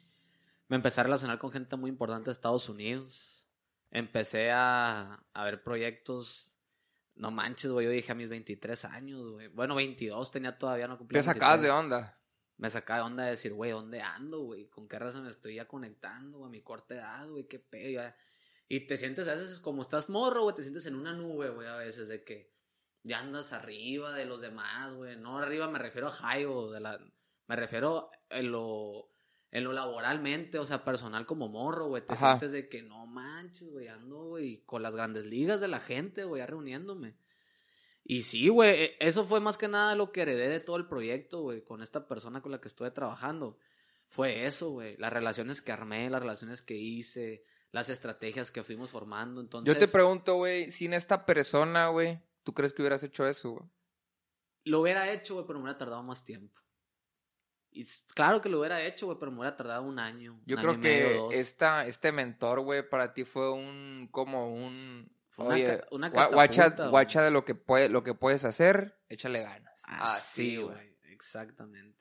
Me 0.69 0.77
empecé 0.77 1.01
a 1.01 1.05
relacionar 1.05 1.39
con 1.39 1.51
gente 1.51 1.77
muy 1.77 1.91
importante 1.91 2.27
de 2.27 2.33
Estados 2.33 2.69
Unidos. 2.69 3.49
Empecé 3.91 4.51
a, 4.51 5.25
a 5.33 5.45
ver 5.45 5.63
proyectos. 5.63 6.52
No 7.15 7.31
manches, 7.31 7.71
güey. 7.71 7.87
Yo 7.87 7.93
dije 7.93 8.13
a 8.13 8.15
mis 8.15 8.29
23 8.29 8.85
años, 8.87 9.31
güey. 9.33 9.49
Bueno, 9.49 9.75
22 9.75 10.31
tenía 10.31 10.59
todavía, 10.59 10.89
no 10.89 10.99
cumplía. 10.99 11.21
Te 11.21 11.25
sacabas 11.25 11.61
de 11.61 11.69
23. 11.69 11.85
onda. 11.85 12.19
Me 12.57 12.71
sacaba 12.71 13.01
de 13.01 13.07
onda 13.07 13.25
de 13.25 13.31
decir, 13.31 13.53
güey, 13.53 13.73
¿dónde 13.73 14.01
ando, 14.01 14.41
güey? 14.41 14.69
¿Con 14.69 14.89
qué 14.89 14.99
razón 14.99 15.25
me 15.25 15.31
estoy 15.31 15.57
ya 15.57 15.67
conectando, 15.67 16.39
güey? 16.39 16.49
A 16.49 16.51
mi 16.51 16.63
corta 16.63 16.95
edad, 16.95 17.29
güey, 17.29 17.47
qué 17.47 17.59
pedo. 17.59 17.91
ya. 17.91 18.17
Y 18.69 18.87
te 18.87 18.97
sientes 18.97 19.29
a 19.29 19.33
veces 19.33 19.61
como 19.61 19.83
estás 19.83 20.09
morro, 20.09 20.43
güey, 20.43 20.55
te 20.55 20.63
sientes 20.63 20.87
en 20.87 20.95
una 20.95 21.13
nube, 21.13 21.51
güey, 21.51 21.69
a 21.69 21.77
veces 21.77 22.09
de 22.09 22.25
que 22.25 22.55
ya 23.03 23.19
andas 23.19 23.53
arriba 23.53 24.15
de 24.15 24.25
los 24.25 24.41
demás, 24.41 24.95
güey. 24.95 25.17
No 25.17 25.39
arriba 25.39 25.69
me 25.69 25.79
refiero 25.79 26.09
a 26.09 26.13
high 26.13 26.45
o 26.47 26.71
de 26.71 26.81
la... 26.81 26.99
Me 27.49 27.57
refiero 27.57 28.11
en 28.31 28.53
lo, 28.53 29.12
en 29.53 29.65
lo 29.65 29.73
laboralmente, 29.73 30.59
o 30.59 30.65
sea, 30.67 30.83
personal 30.85 31.27
como 31.27 31.49
morro, 31.49 31.87
güey. 31.87 32.05
Te 32.05 32.15
Ajá. 32.15 32.31
sientes 32.31 32.53
de 32.53 32.69
que 32.69 32.83
no 32.83 33.07
manches, 33.07 33.71
güey, 33.71 33.87
ando, 33.87 34.25
güey, 34.25 34.63
con 34.65 34.83
las 34.83 34.93
grandes 34.95 35.27
ligas 35.27 35.61
de 35.61 35.69
la 35.69 35.79
gente, 35.79 36.25
güey, 36.25 36.41
ya 36.41 36.47
reuniéndome. 36.47 37.15
Y 38.05 38.23
sí, 38.23 38.49
güey, 38.49 38.83
e- 38.85 38.97
eso 38.99 39.25
fue 39.25 39.41
más 39.41 39.59
que 39.59 39.69
nada 39.69 39.95
lo 39.95 40.11
que 40.11 40.23
heredé 40.23 40.49
de 40.49 40.59
todo 40.59 40.77
el 40.77 40.89
proyecto, 40.89 41.43
güey, 41.43 41.63
con 41.63 41.83
esta 41.83 42.09
persona 42.09 42.41
con 42.41 42.51
la 42.51 42.61
que 42.61 42.67
estuve 42.69 42.91
trabajando. 42.91 43.59
Fue 44.09 44.47
eso, 44.47 44.71
güey, 44.71 44.97
las 44.97 45.13
relaciones 45.13 45.61
que 45.63 45.71
armé, 45.73 46.09
las 46.11 46.21
relaciones 46.23 46.63
que 46.63 46.75
hice, 46.77 47.45
las 47.73 47.91
estrategias 47.91 48.51
que 48.51 48.63
fuimos 48.63 48.91
formando. 48.91 49.41
Entonces, 49.41 49.73
Yo 49.73 49.79
te 49.79 49.87
pregunto, 49.87 50.35
güey, 50.37 50.71
sin 50.71 50.95
esta 50.95 51.25
persona, 51.27 51.89
güey, 51.89 52.19
¿tú 52.43 52.55
crees 52.55 52.73
que 52.73 52.83
hubieras 52.83 53.03
hecho 53.03 53.27
eso, 53.27 53.51
güey? 53.53 53.65
lo 54.65 54.81
hubiera 54.81 55.13
hecho, 55.13 55.35
güey, 55.35 55.47
pero 55.47 55.59
me 55.59 55.65
hubiera 55.65 55.77
tardado 55.79 56.03
más 56.05 56.25
tiempo. 56.25 56.62
Y 57.75 57.87
claro 58.15 58.41
que 58.41 58.49
lo 58.49 58.59
hubiera 58.61 58.83
hecho, 58.83 59.07
güey, 59.07 59.19
pero 59.19 59.31
me 59.33 59.39
hubiera 59.39 59.57
tardado 59.57 59.83
un 59.83 59.99
año. 59.99 60.41
Yo 60.45 60.57
un 60.57 60.61
creo 60.63 60.75
año 60.75 60.81
y 60.81 60.83
medio, 60.83 61.29
que 61.31 61.41
esta, 61.41 61.87
este 61.87 62.13
mentor, 62.13 62.61
güey, 62.61 62.89
para 62.89 63.13
ti 63.15 63.25
fue 63.25 63.51
un, 63.53 64.09
como 64.11 64.53
un, 64.53 65.11
Fue 65.31 65.47
una 65.47 65.55
Oye, 65.55 65.81
una 65.91 66.13
gua- 66.13 66.31
guacha, 66.91 67.23
de 67.23 67.31
lo 67.31 67.45
que, 67.45 67.55
puede, 67.55 67.89
lo 67.89 68.03
que 68.05 68.13
puedes 68.15 68.45
hacer, 68.45 68.99
échale 69.09 69.43
ganas. 69.43 69.83
Así, 69.85 70.57
güey. 70.59 70.99
Exactamente. 71.05 71.99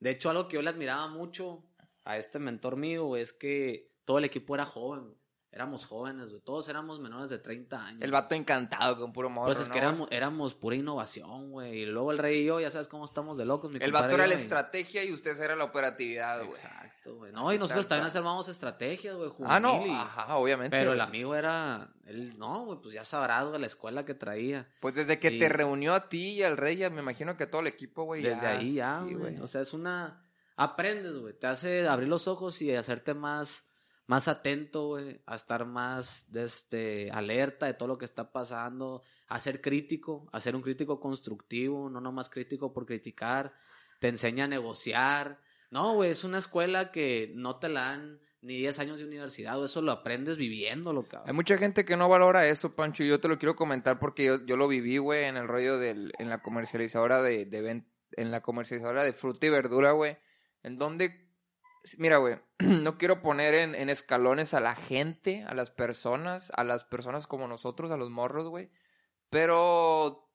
De 0.00 0.10
hecho, 0.10 0.30
algo 0.30 0.48
que 0.48 0.56
yo 0.56 0.62
le 0.62 0.70
admiraba 0.70 1.06
mucho 1.08 1.64
a 2.04 2.16
este 2.18 2.38
mentor 2.38 2.76
mío 2.76 3.16
es 3.16 3.32
que 3.32 3.92
todo 4.04 4.18
el 4.18 4.24
equipo 4.24 4.54
era 4.54 4.66
joven. 4.66 5.14
Éramos 5.54 5.86
jóvenes, 5.86 6.30
güey. 6.30 6.42
Todos 6.42 6.68
éramos 6.68 6.98
menores 6.98 7.30
de 7.30 7.38
30 7.38 7.86
años. 7.86 8.02
El 8.02 8.10
vato 8.10 8.34
encantado 8.34 8.98
con 8.98 9.12
puro 9.12 9.30
morro, 9.30 9.46
Pues 9.46 9.60
es 9.60 9.68
que 9.68 9.80
¿no, 9.80 9.86
éramos, 9.86 10.08
éramos 10.10 10.54
pura 10.54 10.74
innovación, 10.74 11.52
güey. 11.52 11.82
Y 11.82 11.86
luego 11.86 12.10
el 12.10 12.18
rey 12.18 12.40
y 12.40 12.44
yo, 12.46 12.58
ya 12.58 12.70
sabes 12.72 12.88
cómo 12.88 13.04
estamos 13.04 13.38
de 13.38 13.44
locos, 13.44 13.70
mi 13.70 13.78
El 13.80 13.92
vato 13.92 14.16
era 14.16 14.26
la 14.26 14.34
estrategia 14.34 15.04
y 15.04 15.12
ustedes 15.12 15.38
era 15.38 15.54
la 15.54 15.62
operatividad, 15.62 16.38
güey. 16.38 16.48
Exacto, 16.50 17.14
güey. 17.14 17.30
Así 17.32 17.40
No, 17.40 17.52
y 17.52 17.58
nosotros 17.58 17.86
también 17.86 18.06
plan. 18.08 18.16
armábamos 18.16 18.48
estrategias, 18.48 19.14
güey. 19.14 19.30
Ah, 19.44 19.60
no, 19.60 19.86
y- 19.86 19.90
ajá, 19.90 20.36
obviamente. 20.38 20.76
Pero 20.76 20.92
el 20.92 21.00
amigo 21.00 21.36
era. 21.36 21.88
Él, 22.06 22.36
no, 22.36 22.64
güey, 22.64 22.80
pues 22.82 22.92
ya 22.92 23.04
sabrás, 23.04 23.46
güey, 23.46 23.60
la 23.60 23.66
escuela 23.68 24.04
que 24.04 24.14
traía. 24.14 24.68
Pues 24.80 24.96
desde 24.96 25.20
que 25.20 25.30
Y- 25.30 25.38
te 25.38 25.48
reunió 25.48 25.94
a 25.94 26.08
ti 26.08 26.30
y 26.32 26.42
al 26.42 26.56
rey, 26.56 26.78
ya 26.78 26.90
me 26.90 27.00
imagino 27.00 27.36
que 27.36 27.46
todo 27.46 27.60
el 27.60 27.68
equipo, 27.68 28.02
güey. 28.02 28.22
Desde 28.24 28.42
ya- 28.42 28.58
ahí 28.58 28.74
ya, 28.74 29.04
sí, 29.06 29.14
güey. 29.14 29.38
O 29.38 29.46
sea, 29.46 29.60
es 29.60 29.72
una. 29.72 30.20
Aprendes, 30.56 31.16
güey. 31.16 31.32
Te 31.38 31.46
hace 31.46 31.86
abrir 31.88 32.08
los 32.08 32.26
ojos 32.26 32.60
y 32.60 32.74
hacerte 32.74 33.14
más, 33.14 33.64
más 34.06 34.28
atento, 34.28 34.88
güey. 34.88 35.20
A 35.26 35.36
estar 35.36 35.64
más 35.66 36.30
de 36.30 36.44
este, 36.44 37.10
alerta 37.10 37.66
de 37.66 37.74
todo 37.74 37.88
lo 37.88 37.98
que 37.98 38.04
está 38.04 38.32
pasando. 38.32 39.02
A 39.28 39.40
ser 39.40 39.60
crítico, 39.60 40.28
a 40.32 40.40
ser 40.40 40.54
un 40.56 40.62
crítico 40.62 41.00
constructivo, 41.00 41.88
no 41.88 42.00
nomás 42.00 42.28
crítico 42.28 42.72
por 42.72 42.86
criticar. 42.86 43.54
Te 44.00 44.08
enseña 44.08 44.44
a 44.44 44.48
negociar. 44.48 45.40
No, 45.70 45.94
güey, 45.94 46.10
es 46.10 46.24
una 46.24 46.38
escuela 46.38 46.92
que 46.92 47.32
no 47.34 47.56
te 47.58 47.68
la 47.68 47.80
dan 47.82 48.20
ni 48.42 48.58
10 48.58 48.78
años 48.78 48.98
de 48.98 49.06
universidad, 49.06 49.54
güey. 49.54 49.64
Eso 49.64 49.80
lo 49.80 49.92
aprendes 49.92 50.36
viviéndolo, 50.36 51.00
Hay 51.00 51.08
cabrón. 51.08 51.36
mucha 51.36 51.56
gente 51.56 51.84
que 51.84 51.96
no 51.96 52.08
valora 52.08 52.46
eso, 52.46 52.74
Pancho, 52.74 53.02
y 53.02 53.08
yo 53.08 53.18
te 53.18 53.28
lo 53.28 53.38
quiero 53.38 53.56
comentar 53.56 53.98
porque 53.98 54.24
yo, 54.24 54.44
yo 54.44 54.56
lo 54.56 54.68
viví, 54.68 54.98
güey, 54.98 55.24
en 55.24 55.36
el 55.36 55.48
rollo 55.48 55.78
del, 55.78 56.12
en 56.18 56.28
la 56.28 56.42
comercializadora 56.42 57.22
de, 57.22 57.46
de 57.46 57.82
en 58.16 58.30
la 58.30 58.42
comercializadora 58.42 59.02
de 59.02 59.14
fruta 59.14 59.46
y 59.46 59.50
verdura, 59.50 59.92
güey, 59.92 60.18
en 60.62 60.76
donde, 60.76 61.23
mira, 61.98 62.18
güey, 62.18 62.38
no 62.58 62.98
quiero 62.98 63.22
poner 63.22 63.54
en, 63.54 63.88
escalones 63.90 64.54
a 64.54 64.60
la 64.60 64.74
gente, 64.74 65.44
a 65.44 65.54
las 65.54 65.70
personas, 65.70 66.52
a 66.56 66.64
las 66.64 66.84
personas 66.84 67.26
como 67.26 67.48
nosotros, 67.48 67.90
a 67.90 67.96
los 67.96 68.10
morros, 68.10 68.48
güey, 68.48 68.70
pero 69.30 70.30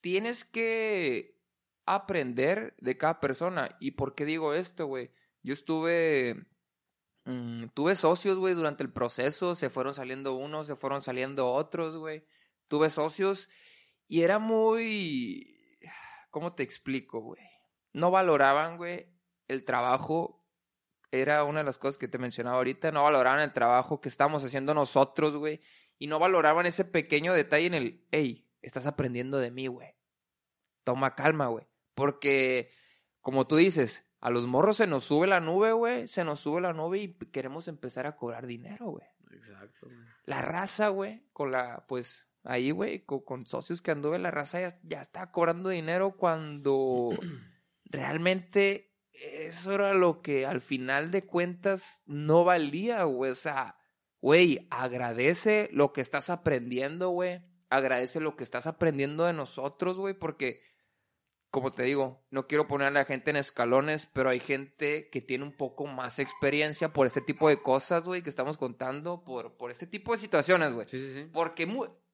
tienes 0.00 0.44
que 0.44 1.40
aprender 1.86 2.74
de 2.78 2.96
cada 2.96 3.20
persona. 3.20 3.76
¿Y 3.80 3.92
por 3.92 4.14
qué 4.14 4.24
digo 4.24 4.54
esto, 4.54 4.86
güey? 4.86 5.10
Yo 5.42 5.54
estuve 5.54 6.46
Mm, 7.24 7.68
tuve 7.74 7.94
socios, 7.94 8.38
güey, 8.38 8.54
durante 8.54 8.82
el 8.82 8.92
proceso. 8.92 9.54
Se 9.54 9.70
fueron 9.70 9.94
saliendo 9.94 10.34
unos, 10.34 10.66
se 10.66 10.76
fueron 10.76 11.00
saliendo 11.00 11.52
otros, 11.52 11.96
güey. 11.96 12.24
Tuve 12.68 12.90
socios 12.90 13.48
y 14.08 14.22
era 14.22 14.38
muy... 14.38 15.58
¿Cómo 16.30 16.54
te 16.54 16.62
explico, 16.62 17.20
güey? 17.20 17.42
No 17.92 18.10
valoraban, 18.10 18.78
güey, 18.78 19.06
el 19.48 19.64
trabajo. 19.64 20.41
Era 21.12 21.44
una 21.44 21.58
de 21.58 21.64
las 21.64 21.76
cosas 21.76 21.98
que 21.98 22.08
te 22.08 22.18
mencionaba 22.18 22.56
ahorita. 22.56 22.90
No 22.90 23.02
valoraban 23.02 23.40
el 23.40 23.52
trabajo 23.52 24.00
que 24.00 24.08
estamos 24.08 24.42
haciendo 24.42 24.72
nosotros, 24.72 25.36
güey. 25.36 25.60
Y 25.98 26.06
no 26.06 26.18
valoraban 26.18 26.64
ese 26.64 26.86
pequeño 26.86 27.34
detalle 27.34 27.66
en 27.66 27.74
el, 27.74 28.06
hey, 28.10 28.48
estás 28.62 28.86
aprendiendo 28.86 29.38
de 29.38 29.50
mí, 29.50 29.66
güey. 29.66 29.94
Toma 30.84 31.14
calma, 31.14 31.48
güey. 31.48 31.66
Porque, 31.94 32.70
como 33.20 33.46
tú 33.46 33.56
dices, 33.56 34.10
a 34.20 34.30
los 34.30 34.46
morros 34.46 34.78
se 34.78 34.86
nos 34.86 35.04
sube 35.04 35.26
la 35.26 35.40
nube, 35.40 35.72
güey. 35.72 36.08
Se 36.08 36.24
nos 36.24 36.40
sube 36.40 36.62
la 36.62 36.72
nube 36.72 36.98
y 36.98 37.14
queremos 37.26 37.68
empezar 37.68 38.06
a 38.06 38.16
cobrar 38.16 38.46
dinero, 38.46 38.86
güey. 38.86 39.06
Exacto, 39.32 39.86
güey. 39.86 39.98
La 40.24 40.40
raza, 40.40 40.88
güey, 40.88 41.26
con 41.34 41.52
la, 41.52 41.84
pues, 41.86 42.30
ahí, 42.44 42.70
güey, 42.70 43.04
con, 43.04 43.20
con 43.20 43.44
socios 43.44 43.82
que 43.82 43.90
anduve, 43.90 44.18
la 44.18 44.30
raza 44.30 44.60
ya, 44.60 44.78
ya 44.82 45.00
está 45.02 45.30
cobrando 45.30 45.68
dinero 45.68 46.16
cuando 46.16 47.10
realmente 47.84 48.91
eso 49.12 49.72
era 49.72 49.94
lo 49.94 50.22
que 50.22 50.46
al 50.46 50.60
final 50.60 51.10
de 51.10 51.24
cuentas 51.26 52.02
no 52.06 52.44
valía, 52.44 53.04
güey. 53.04 53.30
O 53.30 53.36
sea, 53.36 53.76
güey, 54.20 54.66
agradece 54.70 55.68
lo 55.72 55.92
que 55.92 56.00
estás 56.00 56.30
aprendiendo, 56.30 57.10
güey. 57.10 57.42
Agradece 57.68 58.20
lo 58.20 58.36
que 58.36 58.44
estás 58.44 58.66
aprendiendo 58.66 59.24
de 59.24 59.32
nosotros, 59.32 59.96
güey, 59.96 60.14
porque 60.14 60.62
como 61.52 61.74
te 61.74 61.82
digo, 61.82 62.24
no 62.30 62.46
quiero 62.46 62.66
poner 62.66 62.88
a 62.88 62.92
la 62.92 63.04
gente 63.04 63.30
en 63.30 63.36
escalones, 63.36 64.06
pero 64.06 64.30
hay 64.30 64.40
gente 64.40 65.10
que 65.10 65.20
tiene 65.20 65.44
un 65.44 65.54
poco 65.54 65.86
más 65.86 66.18
experiencia 66.18 66.94
por 66.94 67.06
este 67.06 67.20
tipo 67.20 67.46
de 67.50 67.60
cosas, 67.60 68.04
güey, 68.04 68.22
que 68.22 68.30
estamos 68.30 68.56
contando, 68.56 69.22
por, 69.22 69.58
por 69.58 69.70
este 69.70 69.86
tipo 69.86 70.12
de 70.12 70.18
situaciones, 70.18 70.72
güey. 70.72 70.88
Sí, 70.88 70.98
sí, 70.98 71.12
sí. 71.12 71.30
Porque, 71.30 71.68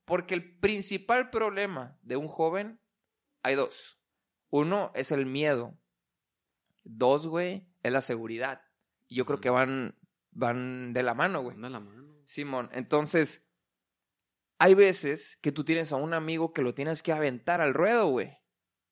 porque 0.05 0.35
el 0.35 0.59
principal 0.59 1.31
problema 1.31 2.01
de 2.03 2.17
un 2.17 2.27
joven, 2.27 2.81
hay 3.45 3.55
dos. 3.55 4.01
Uno 4.51 4.91
es 4.97 5.13
el 5.13 5.25
miedo. 5.25 5.79
Dos, 6.91 7.27
güey, 7.29 7.69
es 7.83 7.93
la 7.93 8.01
seguridad. 8.01 8.63
Y 9.07 9.17
yo 9.17 9.27
creo 9.27 9.41
que 9.41 9.51
van, 9.51 9.99
van 10.31 10.93
de 10.95 11.03
la 11.03 11.15
mano, 11.15 11.43
güey. 11.43 11.55
Anda 11.57 11.69
la 11.69 11.81
mano. 11.81 12.17
Simón, 12.25 12.71
entonces, 12.73 13.47
hay 14.59 14.75
veces 14.75 15.37
que 15.41 15.53
tú 15.53 15.65
tienes 15.65 15.93
a 15.93 15.97
un 15.97 16.15
amigo 16.15 16.53
que 16.53 16.63
lo 16.63 16.75
tienes 16.75 17.03
que 17.03 17.13
aventar 17.13 17.61
al 17.61 17.75
ruedo, 17.75 18.09
güey. 18.09 18.39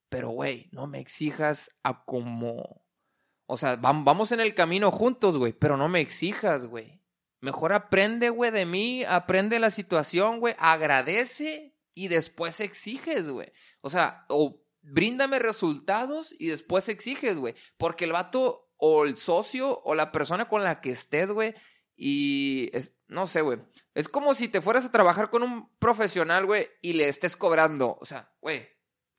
Pero, 0.09 0.29
güey, 0.31 0.69
no 0.73 0.87
me 0.87 1.01
exijas 1.01 1.71
a 1.83 2.05
como... 2.05 2.85
O 3.47 3.57
sea, 3.57 3.81
vam- 3.81 4.05
vamos 4.05 4.33
en 4.33 4.41
el 4.41 4.55
camino 4.55 4.91
juntos, 4.91 5.39
güey, 5.39 5.53
pero 5.53 5.77
no 5.77 5.89
me 5.89 6.01
exijas, 6.01 6.67
güey. 6.67 7.03
Mejor 7.41 7.73
aprende, 7.73 8.29
güey, 8.31 8.51
de 8.51 8.67
mí, 8.67 9.05
aprende 9.05 9.59
la 9.59 9.71
situación, 9.71 10.41
güey, 10.41 10.55
agradece 10.59 11.77
y 11.95 12.09
después 12.09 12.61
exiges, 12.61 13.29
güey. 13.31 13.53
O 13.81 13.91
sea, 13.91 14.25
o 14.29 14.66
bríndame 14.87 15.39
resultados 15.39 16.35
y 16.39 16.49
después 16.49 16.89
exiges, 16.89 17.37
güey. 17.37 17.55
Porque 17.77 18.05
el 18.05 18.13
vato 18.13 18.71
o 18.77 19.05
el 19.05 19.17
socio 19.17 19.81
o 19.85 19.95
la 19.95 20.13
persona 20.13 20.49
con 20.49 20.63
la 20.65 20.81
que 20.81 20.91
estés, 20.91 21.31
güey, 21.31 21.55
y 21.97 22.71
es, 22.77 22.95
no 23.09 23.27
sé, 23.27 23.41
güey. 23.41 23.59
Es 23.95 24.09
como 24.09 24.35
si 24.35 24.49
te 24.49 24.61
fueras 24.61 24.85
a 24.85 24.93
trabajar 24.93 25.31
con 25.31 25.43
un 25.43 25.75
profesional, 25.79 26.45
güey, 26.45 26.69
y 26.83 26.93
le 26.93 27.09
estés 27.09 27.37
cobrando. 27.37 27.97
O 28.01 28.05
sea, 28.05 28.33
güey, 28.41 28.69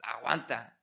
aguanta. 0.04 0.80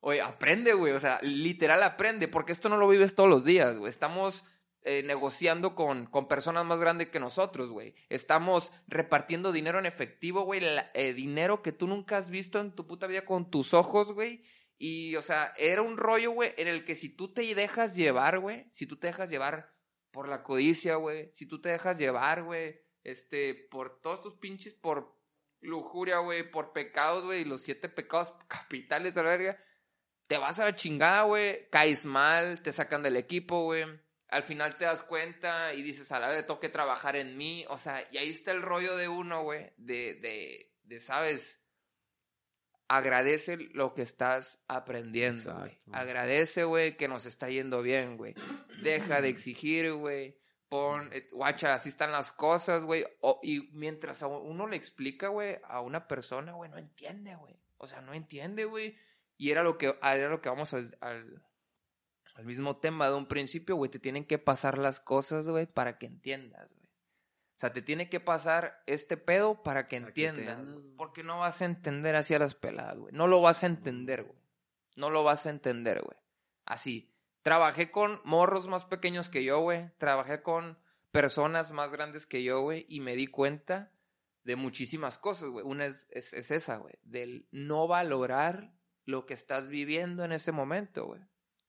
Oye, 0.00 0.20
aprende, 0.20 0.74
güey. 0.74 0.92
O 0.92 1.00
sea, 1.00 1.18
literal 1.22 1.82
aprende, 1.82 2.28
porque 2.28 2.52
esto 2.52 2.68
no 2.68 2.76
lo 2.76 2.86
vives 2.86 3.14
todos 3.14 3.30
los 3.30 3.44
días, 3.44 3.76
güey. 3.78 3.88
Estamos 3.88 4.44
eh, 4.84 5.02
negociando 5.02 5.74
con, 5.74 6.06
con 6.06 6.28
personas 6.28 6.66
más 6.66 6.78
grandes 6.78 7.08
que 7.08 7.18
nosotros, 7.18 7.70
güey. 7.70 7.94
Estamos 8.10 8.70
repartiendo 8.86 9.50
dinero 9.50 9.78
en 9.78 9.86
efectivo, 9.86 10.42
güey. 10.42 10.60
eh, 10.92 11.14
dinero 11.14 11.62
que 11.62 11.72
tú 11.72 11.86
nunca 11.86 12.18
has 12.18 12.28
visto 12.28 12.60
en 12.60 12.74
tu 12.74 12.86
puta 12.86 13.06
vida 13.06 13.24
con 13.24 13.50
tus 13.50 13.72
ojos, 13.72 14.12
güey. 14.12 14.44
Y, 14.76 15.16
o 15.16 15.22
sea, 15.22 15.54
era 15.56 15.82
un 15.82 15.96
rollo, 15.96 16.32
güey, 16.32 16.52
en 16.58 16.68
el 16.68 16.84
que 16.84 16.94
si 16.94 17.08
tú 17.08 17.32
te 17.32 17.54
dejas 17.54 17.96
llevar, 17.96 18.40
güey, 18.40 18.68
si 18.72 18.86
tú 18.86 18.96
te 18.98 19.06
dejas 19.06 19.30
llevar 19.30 19.72
por 20.10 20.28
la 20.28 20.42
codicia, 20.42 20.96
güey, 20.96 21.30
si 21.32 21.46
tú 21.46 21.60
te 21.60 21.70
dejas 21.70 21.96
llevar, 21.98 22.42
güey, 22.42 22.80
este, 23.02 23.54
por 23.70 24.00
todos 24.00 24.20
tus 24.20 24.34
pinches, 24.34 24.74
por 24.74 25.18
lujuria, 25.60 26.18
güey, 26.18 26.50
por 26.50 26.72
pecados, 26.72 27.24
güey, 27.24 27.42
y 27.42 27.44
los 27.44 27.62
siete 27.62 27.88
pecados 27.88 28.36
capitales 28.48 29.16
a 29.16 29.22
la 29.22 29.30
verga, 29.30 29.64
te 30.26 30.38
vas 30.38 30.58
a 30.58 30.64
la 30.64 30.74
chingada, 30.74 31.22
güey, 31.22 31.68
caes 31.70 32.04
mal, 32.04 32.60
te 32.62 32.72
sacan 32.72 33.02
del 33.02 33.16
equipo, 33.16 33.64
güey. 33.64 33.84
Al 34.34 34.42
final 34.42 34.76
te 34.76 34.84
das 34.84 35.04
cuenta 35.04 35.72
y 35.74 35.82
dices, 35.82 36.10
a 36.10 36.18
la 36.18 36.26
vez 36.26 36.44
tengo 36.44 36.58
que 36.58 36.68
trabajar 36.68 37.14
en 37.14 37.36
mí. 37.36 37.64
O 37.68 37.78
sea, 37.78 38.04
y 38.10 38.18
ahí 38.18 38.30
está 38.30 38.50
el 38.50 38.62
rollo 38.62 38.96
de 38.96 39.06
uno, 39.06 39.44
güey, 39.44 39.70
de, 39.76 40.14
de, 40.14 40.74
de, 40.82 40.98
¿sabes? 40.98 41.60
Agradece 42.88 43.56
lo 43.56 43.94
que 43.94 44.02
estás 44.02 44.58
aprendiendo, 44.66 45.56
güey. 45.56 45.78
Agradece, 45.92 46.64
güey, 46.64 46.96
que 46.96 47.06
nos 47.06 47.26
está 47.26 47.48
yendo 47.48 47.80
bien, 47.80 48.16
güey. 48.16 48.34
Deja 48.82 49.20
de 49.20 49.28
exigir, 49.28 49.92
güey. 49.92 50.36
Pon, 50.68 51.10
eh, 51.12 51.28
guacha, 51.30 51.72
así 51.72 51.88
están 51.88 52.10
las 52.10 52.32
cosas, 52.32 52.84
güey. 52.84 53.06
Y 53.44 53.70
mientras 53.70 54.24
a 54.24 54.26
uno 54.26 54.66
le 54.66 54.74
explica, 54.74 55.28
güey, 55.28 55.60
a 55.62 55.80
una 55.80 56.08
persona, 56.08 56.54
güey, 56.54 56.68
no 56.72 56.78
entiende, 56.78 57.36
güey. 57.36 57.54
O 57.76 57.86
sea, 57.86 58.00
no 58.00 58.12
entiende, 58.12 58.64
güey. 58.64 58.98
Y 59.36 59.52
era 59.52 59.62
lo 59.62 59.78
que, 59.78 59.96
era 60.02 60.28
lo 60.28 60.40
que 60.40 60.48
vamos 60.48 60.74
al, 60.74 60.98
al, 61.00 61.40
al 62.34 62.44
mismo 62.44 62.76
tema 62.76 63.08
de 63.08 63.14
un 63.14 63.26
principio, 63.26 63.76
güey. 63.76 63.90
Te 63.90 63.98
tienen 63.98 64.24
que 64.24 64.38
pasar 64.38 64.78
las 64.78 65.00
cosas, 65.00 65.48
güey, 65.48 65.66
para 65.66 65.98
que 65.98 66.06
entiendas, 66.06 66.74
güey. 66.74 66.84
O 66.84 67.58
sea, 67.58 67.72
te 67.72 67.82
tiene 67.82 68.08
que 68.08 68.18
pasar 68.18 68.82
este 68.86 69.16
pedo 69.16 69.62
para 69.62 69.86
que 69.86 69.98
Para 69.98 70.08
entiendas. 70.08 70.68
Porque 70.96 71.22
no 71.22 71.38
vas 71.38 71.62
a 71.62 71.66
entender 71.66 72.16
así 72.16 72.34
a 72.34 72.40
las 72.40 72.54
peladas, 72.54 72.98
güey. 72.98 73.14
No 73.14 73.28
lo 73.28 73.40
vas 73.40 73.62
a 73.62 73.66
entender, 73.66 74.24
güey. 74.24 74.38
No 74.96 75.10
lo 75.10 75.22
vas 75.22 75.46
a 75.46 75.50
entender, 75.50 76.02
güey. 76.02 76.18
Así. 76.64 77.12
Trabajé 77.42 77.92
con 77.92 78.20
morros 78.24 78.66
más 78.66 78.84
pequeños 78.84 79.28
que 79.28 79.44
yo, 79.44 79.60
güey. 79.60 79.90
Trabajé 79.98 80.42
con 80.42 80.78
personas 81.12 81.70
más 81.70 81.92
grandes 81.92 82.26
que 82.26 82.42
yo, 82.42 82.62
güey. 82.62 82.86
Y 82.88 82.98
me 82.98 83.14
di 83.14 83.28
cuenta 83.28 83.92
de 84.42 84.56
muchísimas 84.56 85.18
cosas, 85.18 85.50
güey. 85.50 85.64
Una 85.64 85.86
es, 85.86 86.08
es, 86.10 86.34
es 86.34 86.50
esa, 86.50 86.78
güey. 86.78 86.94
Del 87.02 87.46
no 87.52 87.86
valorar 87.86 88.74
lo 89.04 89.26
que 89.26 89.34
estás 89.34 89.68
viviendo 89.68 90.24
en 90.24 90.32
ese 90.32 90.50
momento, 90.50 91.06
güey. 91.06 91.20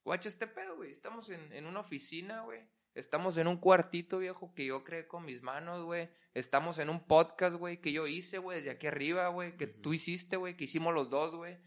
Guacha 0.06 0.30
este 0.30 0.48
pedo, 0.48 0.78
güey. 0.78 0.92
Estamos 0.92 1.30
en, 1.30 1.52
en 1.52 1.66
una 1.66 1.82
oficina, 1.82 2.42
güey. 2.44 2.62
Estamos 2.94 3.38
en 3.38 3.48
un 3.48 3.58
cuartito, 3.58 4.20
viejo, 4.20 4.54
que 4.54 4.66
yo 4.68 4.84
creé 4.86 5.08
con 5.08 5.26
mis 5.26 5.42
manos, 5.42 5.84
güey. 5.84 6.10
Estamos 6.34 6.80
en 6.80 6.90
un 6.90 7.06
podcast, 7.08 7.56
güey, 7.58 7.82
que 7.82 7.92
yo 7.92 8.08
hice, 8.08 8.38
güey, 8.38 8.60
desde 8.60 8.72
aquí 8.72 8.88
arriba, 8.88 9.28
güey, 9.30 9.58
que 9.58 9.68
tú 9.68 9.94
hiciste, 9.94 10.38
güey, 10.38 10.56
que 10.56 10.64
hicimos 10.66 10.94
los 10.94 11.10
dos, 11.10 11.36
güey. 11.36 11.58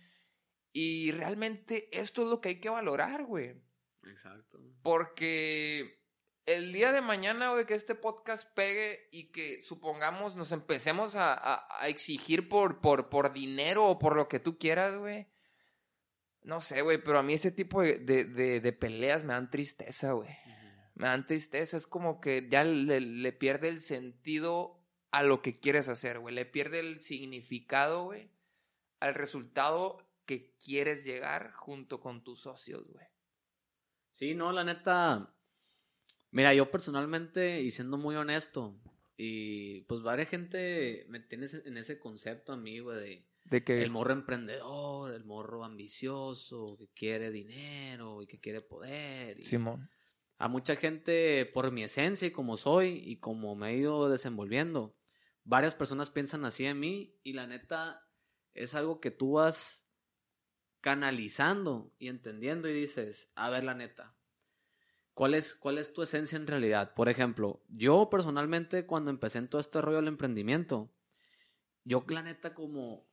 Y 0.73 1.11
realmente 1.13 1.89
esto 1.99 2.23
es 2.23 2.29
lo 2.29 2.41
que 2.41 2.51
hay 2.51 2.61
que 2.61 2.71
valorar, 2.71 3.25
güey. 3.25 3.61
Exacto. 4.05 4.59
Porque 4.83 6.01
el 6.47 6.73
día 6.73 6.93
de 6.93 7.01
mañana, 7.03 7.51
güey, 7.53 7.67
que 7.67 7.75
este 7.75 7.95
podcast 7.95 8.49
pegue 8.55 9.09
y 9.11 9.31
que 9.33 9.61
supongamos 9.61 10.37
nos 10.37 10.53
empecemos 10.53 11.17
a, 11.17 11.35
a- 11.35 11.67
a 11.83 11.89
exigir 11.89 12.49
por, 12.49 12.81
por, 12.81 13.09
por 13.11 13.33
dinero 13.33 13.85
o 13.87 13.99
por 13.99 14.17
lo 14.17 14.29
que 14.29 14.39
tú 14.39 14.57
quieras, 14.59 14.97
güey. 14.97 15.27
No 16.49 16.63
sé, 16.63 16.81
güey, 16.81 16.97
pero 16.97 17.19
a 17.19 17.23
mí 17.23 17.35
ese 17.35 17.51
tipo 17.51 17.83
de, 17.83 17.99
de, 17.99 18.25
de- 18.25 18.61
de 18.61 18.73
peleas 18.73 19.23
me 19.23 19.35
dan 19.35 19.51
tristeza, 19.51 20.13
güey. 20.13 20.31
Me 20.95 21.07
dan 21.07 21.27
tristeza. 21.27 21.77
Es 21.77 21.87
como 21.87 22.23
que 22.23 22.49
ya 22.51 22.65
le, 22.65 23.03
le 23.03 23.33
pierde 23.35 23.69
el 23.69 23.81
sentido 23.81 24.83
a 25.11 25.23
lo 25.23 25.43
que 25.43 25.61
quieres 25.61 25.91
hacer, 25.91 26.19
güey. 26.21 26.35
Le 26.35 26.47
pierde 26.47 26.81
el 26.81 27.03
significado, 27.03 28.05
güey, 28.05 28.31
al 28.99 29.15
resultado 29.15 29.99
que 30.25 30.55
quieres 30.57 31.05
llegar 31.05 31.53
junto 31.53 32.01
con 32.01 32.25
tus 32.25 32.41
socios, 32.41 32.91
güey. 32.91 33.07
Sí, 34.11 34.35
no, 34.35 34.51
la 34.51 34.65
neta. 34.65 35.35
Mira, 36.31 36.55
yo 36.55 36.71
personalmente, 36.71 37.61
y 37.61 37.71
siendo 37.73 37.99
muy 37.99 38.17
honesto, 38.17 38.75
y 39.19 39.83
pues 39.83 40.01
varias 40.01 40.29
gente 40.31 41.05
me 41.11 41.21
tiene 41.21 41.47
en 41.67 41.77
ese 41.77 41.99
concepto 41.99 42.55
a 42.55 42.57
mí, 42.57 42.79
güey, 42.81 42.99
de 42.99 43.28
De 43.51 43.65
que... 43.65 43.83
el 43.83 43.91
morro 43.91 44.13
emprendedor, 44.13 45.13
el 45.15 45.25
morro 45.25 45.65
ambicioso, 45.65 46.77
que 46.79 46.89
quiere 46.89 47.31
dinero 47.31 48.23
y 48.23 48.27
que 48.27 48.41
quiere 48.41 48.61
poder. 48.61 49.39
y- 49.39 49.43
Simón. 49.43 49.89
a 50.37 50.49
mucha 50.49 50.77
gente, 50.77 51.47
por 51.47 51.71
mi 51.73 51.83
esencia 51.83 52.29
y 52.29 52.31
como 52.31 52.57
soy 52.57 53.03
y 53.05 53.19
como 53.19 53.55
me 53.55 53.71
he 53.71 53.77
ido 53.79 54.09
desenvolviendo, 54.09 54.97
varias 55.45 55.75
personas 55.75 56.11
piensan 56.11 56.45
así 56.45 56.67
en 56.67 56.79
mí 56.79 57.19
y 57.23 57.33
la 57.33 57.47
neta 57.47 58.07
es 58.53 58.75
algo 58.75 59.01
que 59.01 59.11
tú 59.11 59.33
vas 59.33 59.89
canalizando 60.81 61.93
y 61.99 62.09
entendiendo 62.09 62.69
y 62.69 62.73
dices, 62.73 63.31
a 63.35 63.51
ver 63.51 63.65
la 63.65 63.75
neta, 63.75 64.17
¿cuál 65.15 65.35
es, 65.35 65.55
cuál 65.55 65.79
es 65.79 65.93
tu 65.93 66.03
esencia 66.03 66.37
en 66.37 66.47
realidad? 66.47 66.95
Por 66.95 67.09
ejemplo, 67.09 67.65
yo 67.69 68.09
personalmente 68.11 68.87
cuando 68.87 69.11
empecé 69.11 69.39
en 69.39 69.49
todo 69.49 69.61
este 69.61 69.81
rollo 69.81 69.97
del 69.97 70.09
emprendimiento, 70.09 70.95
yo 71.85 72.05
la 72.09 72.23
neta 72.23 72.55
como, 72.55 73.08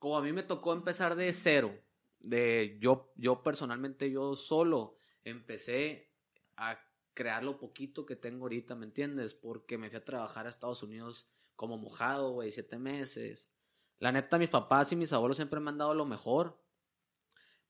como 0.00 0.18
a 0.18 0.22
mí 0.22 0.32
me 0.32 0.42
tocó 0.42 0.72
empezar 0.72 1.14
de 1.14 1.32
cero, 1.32 1.78
de 2.18 2.78
yo, 2.80 3.12
yo 3.16 3.42
personalmente 3.42 4.10
yo 4.10 4.34
solo 4.34 4.96
empecé 5.22 6.10
a 6.56 6.80
crear 7.14 7.44
lo 7.44 7.58
poquito 7.58 8.06
que 8.06 8.16
tengo 8.16 8.46
ahorita, 8.46 8.74
¿me 8.74 8.86
entiendes? 8.86 9.34
Porque 9.34 9.76
me 9.78 9.90
fui 9.90 9.98
a 9.98 10.04
trabajar 10.04 10.46
a 10.46 10.50
Estados 10.50 10.82
Unidos 10.82 11.30
como 11.54 11.76
mojado, 11.76 12.32
güey, 12.32 12.50
siete 12.50 12.78
meses. 12.78 13.50
La 13.98 14.10
neta, 14.10 14.38
mis 14.38 14.48
papás 14.48 14.90
y 14.92 14.96
mis 14.96 15.12
abuelos 15.12 15.36
siempre 15.36 15.60
me 15.60 15.68
han 15.68 15.76
dado 15.76 15.94
lo 15.94 16.06
mejor. 16.06 16.58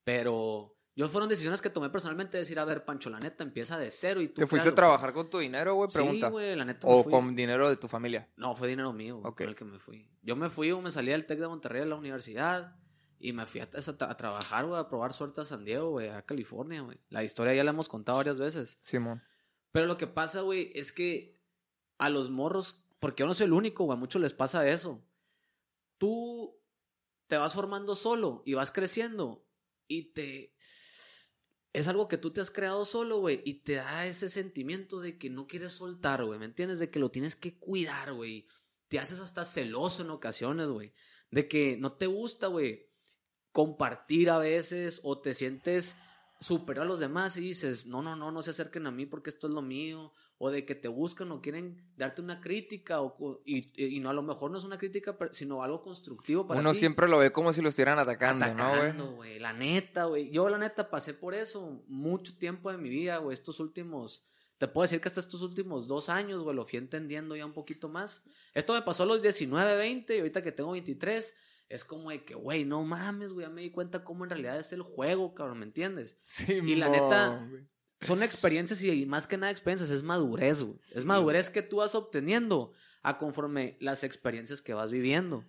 Pero 0.05 0.77
yo 0.95 1.07
fueron 1.07 1.29
decisiones 1.29 1.61
que 1.61 1.69
tomé 1.69 1.89
personalmente 1.89 2.37
de 2.37 2.41
decir, 2.43 2.59
a 2.59 2.65
ver, 2.65 2.83
Pancho, 2.85 3.09
la 3.09 3.19
neta, 3.19 3.43
empieza 3.43 3.77
de 3.77 3.89
cero 3.91 4.21
y 4.21 4.27
tú... 4.27 4.41
¿Te 4.41 4.47
fuiste 4.47 4.69
a 4.69 4.71
créalo". 4.71 4.75
trabajar 4.75 5.13
con 5.13 5.29
tu 5.29 5.39
dinero, 5.39 5.75
güey? 5.75 5.89
Pregunta. 5.89 6.27
Sí, 6.27 6.31
güey, 6.31 6.55
la 6.55 6.65
neta 6.65 6.85
me 6.87 6.93
¿O 6.93 7.03
fui. 7.03 7.11
con 7.11 7.35
dinero 7.35 7.69
de 7.69 7.77
tu 7.77 7.87
familia? 7.87 8.29
No, 8.35 8.55
fue 8.55 8.67
dinero 8.67 8.91
mío, 8.93 9.17
güey, 9.19 9.33
con 9.33 9.47
el 9.47 9.55
que 9.55 9.65
me 9.65 9.79
fui. 9.79 10.09
Yo 10.21 10.35
me 10.35 10.49
fui, 10.49 10.71
güey, 10.71 10.83
me 10.83 10.91
salí 10.91 11.11
del 11.11 11.25
TEC 11.25 11.39
de 11.39 11.47
Monterrey 11.47 11.81
a 11.83 11.85
la 11.85 11.95
universidad 11.95 12.75
y 13.19 13.33
me 13.33 13.45
fui 13.45 13.61
a, 13.61 13.65
a- 13.73 14.05
a 14.11 14.17
trabajar, 14.17 14.65
güey, 14.65 14.79
a 14.79 14.87
probar 14.89 15.13
suerte 15.13 15.41
a 15.41 15.45
San 15.45 15.63
Diego, 15.63 15.91
güey, 15.91 16.09
a 16.09 16.23
California, 16.23 16.81
güey. 16.81 16.99
La 17.09 17.23
historia 17.23 17.53
ya 17.53 17.63
la 17.63 17.69
hemos 17.71 17.87
contado 17.87 18.17
varias 18.17 18.39
veces. 18.39 18.77
Simón. 18.81 19.21
Pero 19.71 19.85
lo 19.85 19.95
que 19.97 20.07
pasa, 20.07 20.41
güey, 20.41 20.71
es 20.75 20.91
que 20.91 21.39
a 21.99 22.09
los 22.09 22.29
morros, 22.29 22.83
porque 22.99 23.21
yo 23.21 23.27
no 23.27 23.33
soy 23.33 23.45
el 23.45 23.53
único, 23.53 23.85
güey, 23.85 23.95
a 23.95 23.99
muchos 23.99 24.21
les 24.21 24.33
pasa 24.33 24.67
eso. 24.67 25.01
Tú 25.97 26.59
te 27.27 27.37
vas 27.37 27.53
formando 27.53 27.95
solo 27.95 28.43
y 28.45 28.55
vas 28.55 28.71
creciendo 28.71 29.45
y 29.87 30.13
te... 30.13 30.53
Es 31.73 31.87
algo 31.87 32.07
que 32.07 32.17
tú 32.17 32.31
te 32.31 32.41
has 32.41 32.51
creado 32.51 32.83
solo, 32.85 33.19
güey, 33.19 33.41
y 33.45 33.61
te 33.63 33.75
da 33.75 34.05
ese 34.05 34.29
sentimiento 34.29 34.99
de 34.99 35.17
que 35.17 35.29
no 35.29 35.47
quieres 35.47 35.73
soltar, 35.73 36.25
güey, 36.25 36.37
¿me 36.37 36.45
entiendes? 36.45 36.79
De 36.79 36.89
que 36.89 36.99
lo 36.99 37.11
tienes 37.11 37.35
que 37.35 37.57
cuidar, 37.57 38.13
güey. 38.13 38.47
Te 38.89 38.99
haces 38.99 39.19
hasta 39.19 39.45
celoso 39.45 40.01
en 40.01 40.09
ocasiones, 40.09 40.69
güey. 40.69 40.93
De 41.29 41.47
que 41.47 41.77
no 41.77 41.93
te 41.93 42.07
gusta, 42.07 42.47
güey, 42.47 42.89
compartir 43.51 44.29
a 44.29 44.37
veces 44.37 44.99
o 45.03 45.19
te 45.19 45.33
sientes 45.33 45.95
superior 46.41 46.85
a 46.85 46.89
los 46.89 46.99
demás 46.99 47.37
y 47.37 47.41
dices, 47.41 47.85
no, 47.85 48.01
no, 48.01 48.15
no, 48.15 48.31
no 48.31 48.41
se 48.41 48.51
acerquen 48.51 48.87
a 48.87 48.91
mí 48.91 49.05
porque 49.05 49.29
esto 49.29 49.47
es 49.47 49.53
lo 49.53 49.61
mío, 49.61 50.11
o 50.43 50.49
de 50.49 50.65
que 50.65 50.73
te 50.73 50.87
buscan 50.87 51.31
o 51.31 51.39
quieren 51.39 51.77
darte 51.97 52.19
una 52.19 52.41
crítica, 52.41 52.99
o, 52.99 53.41
y, 53.45 53.69
y 53.75 53.99
no 53.99 54.09
a 54.09 54.13
lo 54.13 54.23
mejor 54.23 54.49
no 54.49 54.57
es 54.57 54.63
una 54.63 54.79
crítica, 54.79 55.15
sino 55.33 55.61
algo 55.61 55.83
constructivo 55.83 56.47
para 56.47 56.59
Uno 56.59 56.71
ti. 56.71 56.79
siempre 56.79 57.07
lo 57.07 57.19
ve 57.19 57.31
como 57.31 57.53
si 57.53 57.61
lo 57.61 57.69
estuvieran 57.69 57.99
atacando, 57.99 58.47
¿no, 58.47 58.51
Atacando, 58.65 59.05
güey? 59.05 59.15
güey? 59.15 59.39
La 59.39 59.53
neta, 59.53 60.05
güey. 60.05 60.31
Yo, 60.31 60.49
la 60.49 60.57
neta, 60.57 60.89
pasé 60.89 61.13
por 61.13 61.35
eso 61.35 61.83
mucho 61.87 62.35
tiempo 62.39 62.71
de 62.71 62.79
mi 62.79 62.89
vida, 62.89 63.17
güey. 63.17 63.35
Estos 63.35 63.59
últimos. 63.59 64.25
Te 64.57 64.67
puedo 64.67 64.81
decir 64.81 64.99
que 64.99 65.09
hasta 65.09 65.19
estos 65.19 65.43
últimos 65.43 65.87
dos 65.87 66.09
años, 66.09 66.41
güey, 66.41 66.55
lo 66.55 66.65
fui 66.65 66.79
entendiendo 66.79 67.35
ya 67.35 67.45
un 67.45 67.53
poquito 67.53 67.87
más. 67.87 68.23
Esto 68.55 68.73
me 68.73 68.81
pasó 68.81 69.03
a 69.03 69.05
los 69.05 69.21
19, 69.21 69.75
20, 69.75 70.15
y 70.15 70.19
ahorita 70.21 70.41
que 70.41 70.51
tengo 70.51 70.71
23, 70.71 71.35
es 71.69 71.85
como 71.85 72.09
de 72.09 72.23
que, 72.25 72.33
güey, 72.33 72.65
no 72.65 72.83
mames, 72.83 73.33
güey, 73.33 73.45
ya 73.45 73.51
me 73.53 73.61
di 73.61 73.69
cuenta 73.69 74.03
cómo 74.03 74.23
en 74.23 74.31
realidad 74.31 74.57
es 74.57 74.73
el 74.73 74.81
juego, 74.81 75.35
cabrón, 75.35 75.59
¿me 75.59 75.65
entiendes? 75.65 76.17
Y 76.47 76.73
la 76.73 76.89
neta. 76.89 77.47
Son 78.01 78.23
experiencias 78.23 78.83
y 78.83 79.05
más 79.05 79.27
que 79.27 79.37
nada 79.37 79.51
experiencias, 79.51 79.89
es 79.91 80.03
madurez, 80.03 80.63
güey. 80.63 80.79
Sí, 80.83 80.97
es 80.97 81.05
madurez 81.05 81.49
que 81.49 81.61
tú 81.61 81.77
vas 81.77 81.95
obteniendo 81.95 82.73
a 83.03 83.17
conforme 83.17 83.77
las 83.79 84.03
experiencias 84.03 84.61
que 84.61 84.73
vas 84.73 84.91
viviendo. 84.91 85.45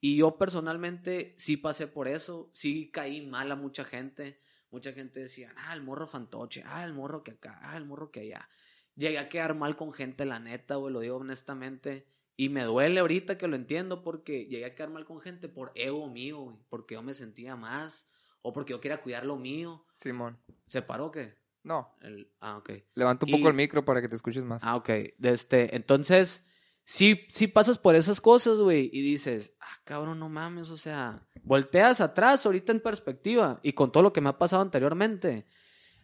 Y 0.00 0.16
yo 0.16 0.38
personalmente 0.38 1.34
sí 1.36 1.58
pasé 1.58 1.86
por 1.86 2.08
eso, 2.08 2.50
sí 2.52 2.90
caí 2.90 3.26
mal 3.26 3.52
a 3.52 3.56
mucha 3.56 3.84
gente. 3.84 4.40
Mucha 4.70 4.92
gente 4.92 5.20
decía, 5.20 5.52
ah, 5.56 5.74
el 5.74 5.82
morro 5.82 6.06
fantoche, 6.06 6.62
ah, 6.64 6.84
el 6.84 6.94
morro 6.94 7.22
que 7.22 7.32
acá, 7.32 7.58
ah, 7.62 7.76
el 7.76 7.84
morro 7.84 8.10
que 8.10 8.20
allá. 8.20 8.48
Llegué 8.94 9.18
a 9.18 9.28
quedar 9.28 9.54
mal 9.54 9.76
con 9.76 9.92
gente, 9.92 10.24
la 10.24 10.38
neta, 10.38 10.76
güey, 10.76 10.92
lo 10.92 11.00
digo 11.00 11.16
honestamente. 11.16 12.06
Y 12.36 12.48
me 12.48 12.64
duele 12.64 13.00
ahorita 13.00 13.36
que 13.36 13.48
lo 13.48 13.56
entiendo 13.56 14.02
porque 14.02 14.46
llegué 14.46 14.64
a 14.64 14.74
quedar 14.74 14.90
mal 14.90 15.04
con 15.04 15.20
gente 15.20 15.48
por 15.48 15.72
ego 15.74 16.08
mío, 16.08 16.38
güey. 16.38 16.56
Porque 16.70 16.94
yo 16.94 17.02
me 17.02 17.12
sentía 17.12 17.56
más 17.56 18.08
o 18.40 18.52
porque 18.54 18.72
yo 18.72 18.80
quería 18.80 19.00
cuidar 19.00 19.26
lo 19.26 19.36
mío. 19.36 19.84
Simón. 19.96 20.38
¿Se 20.66 20.80
paró 20.80 21.10
qué? 21.10 21.39
No, 21.62 21.94
El- 22.00 22.30
ah, 22.40 22.56
ok. 22.56 22.70
levanta 22.94 23.26
un 23.26 23.30
Y- 23.30 23.32
poco 23.36 23.48
el 23.48 23.54
micro 23.54 23.84
para 23.84 24.00
que 24.00 24.08
te 24.08 24.14
escuches 24.16 24.44
más. 24.44 24.62
Ah, 24.64 24.76
ok. 24.76 24.88
Este, 25.22 25.76
entonces, 25.76 26.44
sí, 26.84 27.20
sí 27.28 27.46
pasas 27.48 27.76
por 27.78 27.94
esas 27.96 28.20
cosas, 28.20 28.58
güey, 28.60 28.88
y 28.92 29.02
dices, 29.02 29.54
ah, 29.60 29.80
cabrón, 29.84 30.18
no 30.18 30.28
mames, 30.28 30.70
o 30.70 30.76
sea, 30.76 31.26
volteas 31.42 32.00
atrás 32.00 32.44
ahorita 32.46 32.72
en 32.72 32.80
perspectiva 32.80 33.60
y 33.62 33.72
con 33.74 33.92
todo 33.92 34.02
lo 34.02 34.12
que 34.12 34.20
me 34.20 34.30
ha 34.30 34.38
pasado 34.38 34.62
anteriormente, 34.62 35.46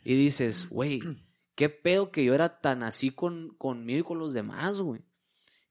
y 0.05 0.15
dices, 0.15 0.69
güey, 0.69 1.01
qué 1.55 1.69
pedo 1.71 2.11
que 2.13 2.23
yo 2.25 2.35
era 2.35 2.61
tan 2.61 2.83
así 2.83 3.11
con, 3.11 3.55
conmigo 3.57 4.01
y 4.01 4.05
con 4.05 4.19
los 4.19 4.35
demás, 4.35 4.81
güey. 4.81 5.01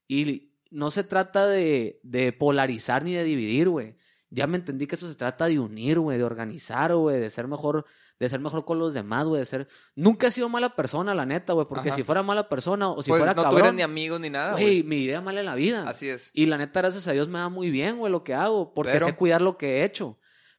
Y 0.08 0.52
no 0.70 0.90
se 0.90 1.04
trata 1.04 1.46
de, 1.46 2.00
de 2.02 2.32
polarizar 2.32 3.04
ni 3.04 3.14
de 3.14 3.22
dividir, 3.24 3.68
güey. 3.68 3.96
Ya 4.30 4.46
me 4.46 4.56
entendí 4.56 4.86
que 4.86 4.96
eso 4.96 5.08
se 5.08 5.14
trata 5.14 5.46
de 5.46 5.58
unir, 5.58 6.00
güey, 6.00 6.18
de 6.18 6.24
organizar, 6.24 6.94
güey, 6.94 7.20
de 7.20 7.30
ser 7.30 7.46
mejor, 7.46 7.84
de 8.18 8.28
ser 8.28 8.40
mejor 8.40 8.64
con 8.64 8.78
los 8.78 8.92
demás, 8.92 9.24
güey, 9.26 9.38
de 9.38 9.44
ser... 9.44 9.68
Nunca 9.94 10.26
he 10.26 10.30
sido 10.32 10.48
mala 10.48 10.74
persona, 10.74 11.14
la 11.14 11.24
neta, 11.24 11.52
güey, 11.52 11.66
porque 11.68 11.90
Ajá. 11.90 11.96
si 11.96 12.02
fuera 12.02 12.22
mala 12.22 12.48
persona 12.48 12.90
o 12.90 13.02
si 13.02 13.10
pues 13.10 13.20
fuera 13.20 13.34
no 13.34 13.42
cabrón, 13.42 13.52
tuvieras 13.52 13.74
ni 13.74 13.82
amigos 13.82 14.18
ni 14.18 14.30
nada, 14.30 14.52
güey, 14.52 14.82
me 14.82 14.96
iría 14.96 15.20
mal 15.20 15.38
en 15.38 15.44
la 15.44 15.54
vida. 15.54 15.88
Así 15.88 16.08
es. 16.08 16.30
Y 16.34 16.46
la 16.46 16.58
neta, 16.58 16.80
gracias 16.80 17.06
a 17.06 17.12
Dios 17.12 17.28
me 17.28 17.38
va 17.38 17.48
muy 17.48 17.70
bien, 17.70 17.98
güey, 17.98 18.10
lo 18.10 18.24
que 18.24 18.34
hago, 18.34 18.74
porque 18.74 18.92
Pero- 18.92 19.06
sé 19.06 19.14
cuidar 19.14 19.42
lo 19.42 19.56
que 19.56 19.78
he 19.78 19.84
hecho. 19.84 20.18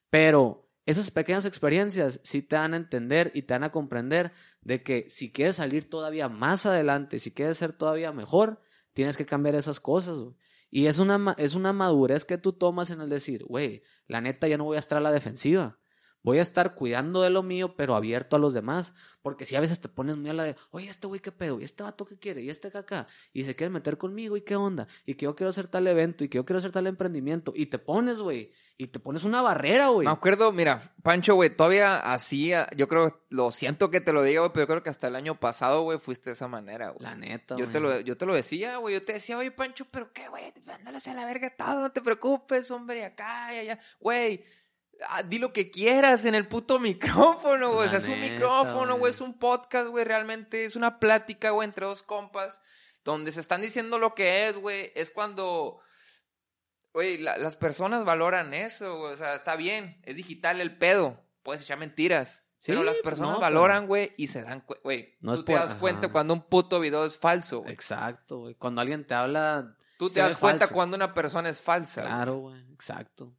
Pero 0.10 0.70
esas 0.86 1.12
pequeñas 1.12 1.46
experiencias 1.46 2.22
sí 2.24 2.42
te 2.42 2.56
dan 2.56 2.74
a 2.74 2.78
entender 2.78 3.32
y 3.34 3.42
te 3.42 3.54
dan 3.54 3.66
a 3.66 3.72
comprender 3.74 4.32
de 4.62 4.82
que 4.82 5.10
si 5.10 5.32
quieres 5.34 5.58
salir 5.58 5.90
todavía 5.90 6.30
más 6.30 6.66
adelante, 6.66 7.20
si 7.20 7.32
quieres 7.32 7.58
ser 7.58 7.74
todavía 7.74 8.14
mejor, 8.14 8.62
tienes 8.94 9.18
que 9.18 9.26
cambiar 9.26 9.56
esas 9.56 9.82
cosas, 9.82 10.18
güey. 10.18 10.36
Y 10.78 10.86
es 10.86 11.00
una, 11.00 11.34
es 11.40 11.56
una 11.56 11.74
madurez 11.74 12.24
que 12.24 12.38
tú 12.38 12.54
tomas 12.54 12.92
en 12.92 13.02
el 13.02 13.10
decir, 13.10 13.44
güey, 13.46 13.82
la 14.06 14.22
neta 14.22 14.48
ya 14.48 14.60
no 14.60 14.66
voy 14.66 14.76
a 14.76 14.80
estar 14.80 15.00
a 15.00 15.02
la 15.02 15.12
defensiva. 15.12 15.80
Voy 16.22 16.38
a 16.38 16.44
estar 16.44 16.76
cuidando 16.76 17.24
de 17.24 17.32
lo 17.32 17.42
mío, 17.42 17.76
pero 17.76 17.96
abierto 17.96 18.36
a 18.36 18.40
los 18.40 18.54
demás. 18.54 18.94
Porque 19.24 19.48
si 19.48 19.56
a 19.56 19.60
veces 19.60 19.82
te 19.82 19.90
pones 19.90 20.18
muy 20.18 20.30
a 20.30 20.34
la 20.34 20.44
de, 20.44 20.56
oye, 20.70 20.88
este 20.88 21.08
güey 21.08 21.20
qué 21.20 21.32
pedo, 21.32 21.60
y 21.60 21.64
este 21.64 21.82
vato 21.82 22.06
qué 22.06 22.20
quiere, 22.20 22.44
y 22.44 22.52
este 22.52 22.68
acá, 22.78 23.08
y 23.34 23.44
se 23.44 23.56
quiere 23.56 23.72
meter 23.72 23.98
conmigo, 23.98 24.38
y 24.38 24.42
qué 24.42 24.56
onda, 24.56 24.88
y 25.04 25.16
que 25.16 25.26
yo 25.26 25.36
quiero 25.36 25.50
hacer 25.50 25.68
tal 25.68 25.88
evento, 25.88 26.24
y 26.24 26.30
que 26.30 26.36
yo 26.36 26.46
quiero 26.46 26.60
hacer 26.60 26.72
tal 26.72 26.86
emprendimiento, 26.86 27.54
y 27.56 27.66
te 27.66 27.80
pones, 27.80 28.22
güey, 28.22 28.52
y 28.80 28.88
te 28.88 29.00
pones 29.00 29.24
una 29.24 29.42
barrera, 29.42 29.88
güey. 29.88 30.06
Me 30.06 30.14
acuerdo, 30.14 30.52
mira, 30.52 30.82
Pancho, 31.02 31.34
güey, 31.34 31.50
todavía 31.50 31.98
así, 32.00 32.54
ah, 32.54 32.70
yo 32.76 32.88
creo, 32.88 33.20
lo 33.30 33.50
siento 33.52 33.90
que 33.90 34.02
te 34.02 34.14
lo 34.14 34.22
diga, 34.22 34.42
güey, 34.42 34.52
pero 34.54 34.68
creo 34.68 34.84
que 34.84 34.92
hasta 34.92 35.08
el 35.08 35.16
año 35.16 35.40
pasado, 35.40 35.82
güey, 35.82 35.98
fuiste 35.98 36.30
de 36.30 36.36
esa 36.36 36.48
manera, 36.48 36.90
güey. 36.90 37.02
La 37.04 37.16
neta, 37.16 37.56
Yo 37.56 37.66
güey. 37.66 37.72
te, 37.72 37.80
lo, 37.80 38.00
yo 38.02 38.18
te 38.18 38.26
lo 38.28 38.36
decía, 38.36 38.78
güey. 38.78 38.94
Yo 38.94 39.04
te 39.04 39.14
decía, 39.14 39.38
oye, 39.38 39.50
Pancho, 39.50 39.86
pero 39.90 40.14
qué, 40.14 40.28
güey, 40.30 40.54
mándalos 40.66 41.08
a 41.08 41.14
la 41.16 41.26
verga 41.26 41.50
todo, 41.58 41.82
no 41.82 41.92
te 41.92 42.02
preocupes, 42.02 42.70
hombre, 42.70 43.04
acá 43.04 43.54
y 43.56 43.58
allá. 43.60 43.80
Güey, 44.00 44.44
ah, 45.10 45.24
di 45.24 45.40
lo 45.40 45.54
que 45.54 45.72
quieras 45.72 46.26
en 46.26 46.36
el 46.36 46.48
puto 46.48 46.78
micrófono, 46.80 47.74
güey. 47.74 47.88
O 47.88 47.90
sea, 47.90 47.98
es 47.98 48.08
un 48.08 48.22
micrófono, 48.22 48.98
güey. 48.98 49.10
Es 49.10 49.22
un 49.22 49.40
podcast, 49.40 49.88
güey. 49.88 50.06
Realmente 50.06 50.66
es 50.66 50.76
una 50.76 51.00
plática, 51.00 51.50
güey, 51.50 51.68
entre 51.68 51.88
dos 51.88 52.04
compas. 52.04 52.62
Donde 53.04 53.32
se 53.32 53.40
están 53.40 53.62
diciendo 53.62 53.98
lo 53.98 54.14
que 54.14 54.48
es, 54.50 54.58
güey. 54.58 54.92
Es 54.94 55.10
cuando. 55.10 55.80
Güey, 56.98 57.20
la- 57.20 57.38
las 57.38 57.56
personas 57.56 58.06
valoran 58.06 58.56
eso, 58.56 58.98
güey. 58.98 59.14
O 59.14 59.16
sea, 59.16 59.36
está 59.36 59.56
bien. 59.56 60.02
Es 60.04 60.16
digital 60.16 60.60
el 60.62 60.80
pedo. 60.80 61.24
Puedes 61.44 61.62
echar 61.62 61.78
mentiras. 61.78 62.44
Sí, 62.58 62.72
pero 62.72 62.82
las 62.82 62.96
pues, 62.96 63.04
personas 63.04 63.36
no, 63.36 63.40
valoran, 63.40 63.86
güey, 63.86 64.14
y 64.18 64.26
se 64.26 64.42
dan 64.42 64.62
cuenta, 64.62 64.82
güey. 64.84 65.16
No 65.22 65.36
es 65.36 65.46
te 65.46 65.52
por- 65.54 65.62
das 65.62 65.76
cuenta 65.76 66.08
ajá. 66.08 66.12
cuando 66.14 66.34
un 66.34 66.42
puto 66.42 66.80
video 66.80 67.06
es 67.06 67.16
falso, 67.16 67.60
güey. 67.60 67.72
Exacto, 67.72 68.40
güey. 68.40 68.56
Cuando 68.56 68.82
alguien 68.82 69.06
te 69.06 69.14
habla, 69.14 69.78
Tú 70.00 70.10
te 70.10 70.22
das 70.22 70.38
cuenta 70.38 70.62
falso. 70.62 70.74
cuando 70.74 70.96
una 70.98 71.14
persona 71.14 71.50
es 71.50 71.62
falsa. 71.62 72.02
claro, 72.02 72.38
güey, 72.38 72.60
exacto. 72.74 73.32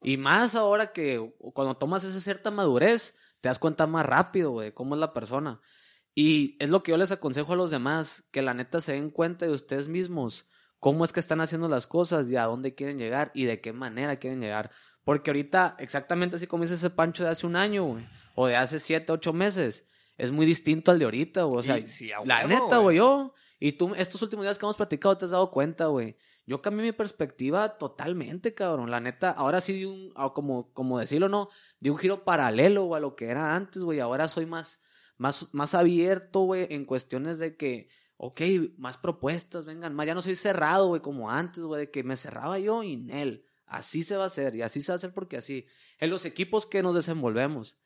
Y 0.00 0.16
más 0.16 0.54
ahora 0.54 0.92
que 0.92 1.34
cuando 1.54 1.76
tomas 1.76 2.04
esa 2.04 2.20
cierta 2.20 2.52
madurez, 2.52 3.16
te 3.40 3.48
das 3.48 3.58
cuenta 3.58 3.88
más 3.88 4.06
rápido, 4.06 4.52
güey, 4.52 4.70
cómo 4.72 4.94
es 4.94 5.00
la 5.00 5.12
persona. 5.12 5.60
Y 6.14 6.56
es 6.62 6.70
lo 6.70 6.84
que 6.84 6.92
yo 6.92 6.96
les 6.98 7.10
aconsejo 7.10 7.54
a 7.54 7.56
los 7.56 7.72
demás, 7.72 8.22
que 8.30 8.42
la 8.42 8.54
neta 8.54 8.80
se 8.80 8.92
den 8.92 9.10
cuenta 9.10 9.44
de 9.44 9.52
ustedes 9.52 9.88
mismos, 9.88 10.46
cómo 10.86 11.04
es 11.04 11.12
que 11.12 11.18
están 11.18 11.40
haciendo 11.40 11.66
las 11.66 11.88
cosas 11.88 12.30
y 12.30 12.36
a 12.36 12.44
dónde 12.44 12.76
quieren 12.76 12.96
llegar 12.96 13.32
y 13.34 13.46
de 13.46 13.60
qué 13.60 13.72
manera 13.72 14.20
quieren 14.20 14.40
llegar. 14.40 14.70
Porque 15.02 15.30
ahorita, 15.30 15.74
exactamente 15.80 16.36
así 16.36 16.46
como 16.46 16.62
dice 16.62 16.74
ese 16.74 16.90
Pancho 16.90 17.24
de 17.24 17.30
hace 17.30 17.44
un 17.44 17.56
año, 17.56 17.82
güey, 17.82 18.04
o 18.36 18.46
de 18.46 18.54
hace 18.54 18.78
siete, 18.78 19.10
ocho 19.10 19.32
meses, 19.32 19.88
es 20.16 20.30
muy 20.30 20.46
distinto 20.46 20.92
al 20.92 21.00
de 21.00 21.06
ahorita, 21.06 21.42
güey. 21.42 21.58
O 21.58 21.62
sea, 21.64 21.84
sí, 21.84 22.10
la 22.24 22.46
huevo, 22.46 22.48
neta, 22.48 22.78
güey. 22.78 22.98
yo, 22.98 23.34
y 23.58 23.72
tú, 23.72 23.96
estos 23.96 24.22
últimos 24.22 24.44
días 24.44 24.58
que 24.58 24.64
hemos 24.64 24.76
platicado, 24.76 25.18
te 25.18 25.24
has 25.24 25.32
dado 25.32 25.50
cuenta, 25.50 25.86
güey. 25.86 26.16
Yo 26.46 26.62
cambié 26.62 26.84
mi 26.84 26.92
perspectiva 26.92 27.78
totalmente, 27.78 28.54
cabrón. 28.54 28.88
La 28.88 29.00
neta, 29.00 29.32
ahora 29.32 29.60
sí 29.60 29.84
un, 29.84 30.14
como, 30.34 30.72
como 30.72 31.00
decirlo, 31.00 31.28
no, 31.28 31.48
di 31.80 31.90
un 31.90 31.98
giro 31.98 32.22
paralelo, 32.22 32.84
güey, 32.84 32.98
a 32.98 33.00
lo 33.00 33.16
que 33.16 33.24
era 33.24 33.56
antes, 33.56 33.82
güey. 33.82 33.98
Ahora 33.98 34.28
soy 34.28 34.46
más, 34.46 34.80
más, 35.16 35.48
más 35.50 35.74
abierto, 35.74 36.42
güey, 36.42 36.68
en 36.70 36.84
cuestiones 36.84 37.40
de 37.40 37.56
que, 37.56 37.88
ok, 38.16 38.40
más 38.78 38.98
propuestas, 38.98 39.66
vengan, 39.66 39.94
más. 39.94 40.06
Ya 40.06 40.14
no 40.14 40.22
soy 40.22 40.34
cerrado, 40.34 40.88
güey, 40.88 41.02
como 41.02 41.30
antes, 41.30 41.62
güey, 41.62 41.82
de 41.82 41.90
que 41.90 42.02
me 42.02 42.16
cerraba 42.16 42.58
yo 42.58 42.82
y 42.82 42.94
en 42.94 43.10
él. 43.10 43.46
Así 43.66 44.02
se 44.02 44.16
va 44.16 44.24
a 44.24 44.28
hacer 44.28 44.54
y 44.54 44.62
así 44.62 44.80
se 44.80 44.92
va 44.92 44.94
a 44.94 44.96
hacer 44.96 45.12
porque 45.12 45.36
así. 45.36 45.66
En 45.98 46.10
los 46.10 46.24
equipos 46.24 46.66
que 46.66 46.82
nos 46.82 46.94
desenvolvemos. 46.94 47.78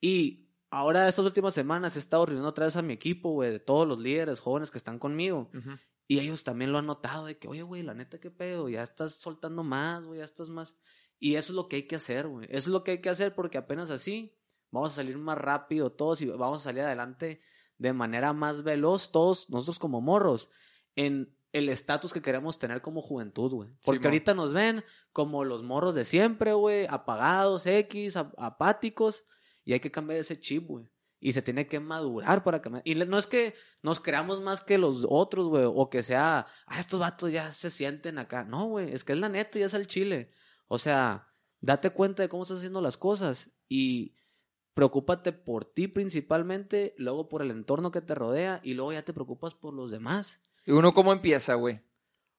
Y 0.00 0.48
ahora, 0.70 1.08
estas 1.08 1.24
últimas 1.24 1.54
semanas, 1.54 1.96
he 1.96 1.98
estado 2.00 2.26
reuniendo 2.26 2.48
otra 2.48 2.66
vez 2.66 2.76
a 2.76 2.82
mi 2.82 2.92
equipo, 2.92 3.30
güey, 3.30 3.50
de 3.50 3.60
todos 3.60 3.86
los 3.86 3.98
líderes 3.98 4.40
jóvenes 4.40 4.70
que 4.70 4.78
están 4.78 4.98
conmigo. 4.98 5.50
Ujú. 5.54 5.78
Y 6.08 6.18
ellos 6.18 6.42
también 6.42 6.72
lo 6.72 6.78
han 6.78 6.86
notado, 6.86 7.26
de 7.26 7.38
que, 7.38 7.46
oye, 7.46 7.62
güey, 7.62 7.82
la 7.82 7.94
neta, 7.94 8.18
qué 8.18 8.30
pedo, 8.30 8.68
ya 8.68 8.82
estás 8.82 9.14
soltando 9.14 9.62
más, 9.62 10.06
güey, 10.06 10.18
ya 10.18 10.24
estás 10.24 10.48
más. 10.48 10.74
Y 11.20 11.36
eso 11.36 11.52
es 11.52 11.56
lo 11.56 11.68
que 11.68 11.76
hay 11.76 11.82
que 11.84 11.96
hacer, 11.96 12.26
güey. 12.26 12.46
Eso 12.50 12.58
es 12.58 12.66
lo 12.68 12.82
que 12.82 12.92
hay 12.92 13.00
que 13.00 13.10
hacer 13.10 13.34
porque 13.34 13.58
apenas 13.58 13.90
así 13.90 14.34
vamos 14.70 14.92
a 14.92 14.96
salir 14.96 15.18
más 15.18 15.38
rápido 15.38 15.92
todos 15.92 16.20
y 16.22 16.26
vamos 16.26 16.62
a 16.62 16.64
salir 16.64 16.82
adelante 16.82 17.40
de 17.80 17.92
manera 17.94 18.32
más 18.32 18.62
veloz, 18.62 19.10
todos 19.10 19.48
nosotros 19.48 19.78
como 19.78 20.00
morros, 20.00 20.50
en 20.96 21.34
el 21.52 21.68
estatus 21.68 22.12
que 22.12 22.20
queremos 22.22 22.58
tener 22.58 22.82
como 22.82 23.00
juventud, 23.00 23.50
güey. 23.52 23.70
Porque 23.84 24.06
ahorita 24.06 24.34
nos 24.34 24.52
ven 24.52 24.84
como 25.12 25.44
los 25.44 25.62
morros 25.62 25.94
de 25.94 26.04
siempre, 26.04 26.52
güey, 26.52 26.86
apagados, 26.88 27.66
X, 27.66 28.16
ap- 28.16 28.34
apáticos, 28.38 29.24
y 29.64 29.72
hay 29.72 29.80
que 29.80 29.90
cambiar 29.90 30.20
ese 30.20 30.38
chip, 30.38 30.66
güey. 30.68 30.86
Y 31.22 31.32
se 31.32 31.42
tiene 31.42 31.66
que 31.66 31.80
madurar 31.80 32.44
para 32.44 32.60
cambiar. 32.62 32.82
Y 32.86 32.94
no 32.94 33.18
es 33.18 33.26
que 33.26 33.54
nos 33.82 33.98
creamos 33.98 34.40
más 34.42 34.60
que 34.60 34.78
los 34.78 35.06
otros, 35.08 35.48
güey, 35.48 35.64
o 35.66 35.88
que 35.90 36.02
sea, 36.02 36.46
ah, 36.66 36.78
estos 36.80 37.00
vatos 37.00 37.32
ya 37.32 37.50
se 37.52 37.70
sienten 37.70 38.18
acá. 38.18 38.44
No, 38.44 38.66
güey, 38.66 38.92
es 38.92 39.04
que 39.04 39.12
es 39.14 39.18
la 39.18 39.28
neta 39.28 39.58
y 39.58 39.62
es 39.62 39.74
el 39.74 39.86
chile. 39.86 40.30
O 40.68 40.78
sea, 40.78 41.28
date 41.60 41.90
cuenta 41.90 42.22
de 42.22 42.28
cómo 42.28 42.42
estás 42.42 42.58
haciendo 42.58 42.80
las 42.80 42.96
cosas 42.96 43.50
y 43.68 44.14
preocúpate 44.74 45.32
por 45.32 45.64
ti 45.64 45.88
principalmente, 45.88 46.94
luego 46.96 47.28
por 47.28 47.42
el 47.42 47.50
entorno 47.50 47.90
que 47.90 48.00
te 48.00 48.14
rodea 48.14 48.60
y 48.62 48.74
luego 48.74 48.92
ya 48.92 49.02
te 49.02 49.12
preocupas 49.12 49.54
por 49.54 49.74
los 49.74 49.90
demás. 49.90 50.40
¿Y 50.64 50.72
uno 50.72 50.92
cómo 50.94 51.12
empieza, 51.12 51.54
güey? 51.54 51.80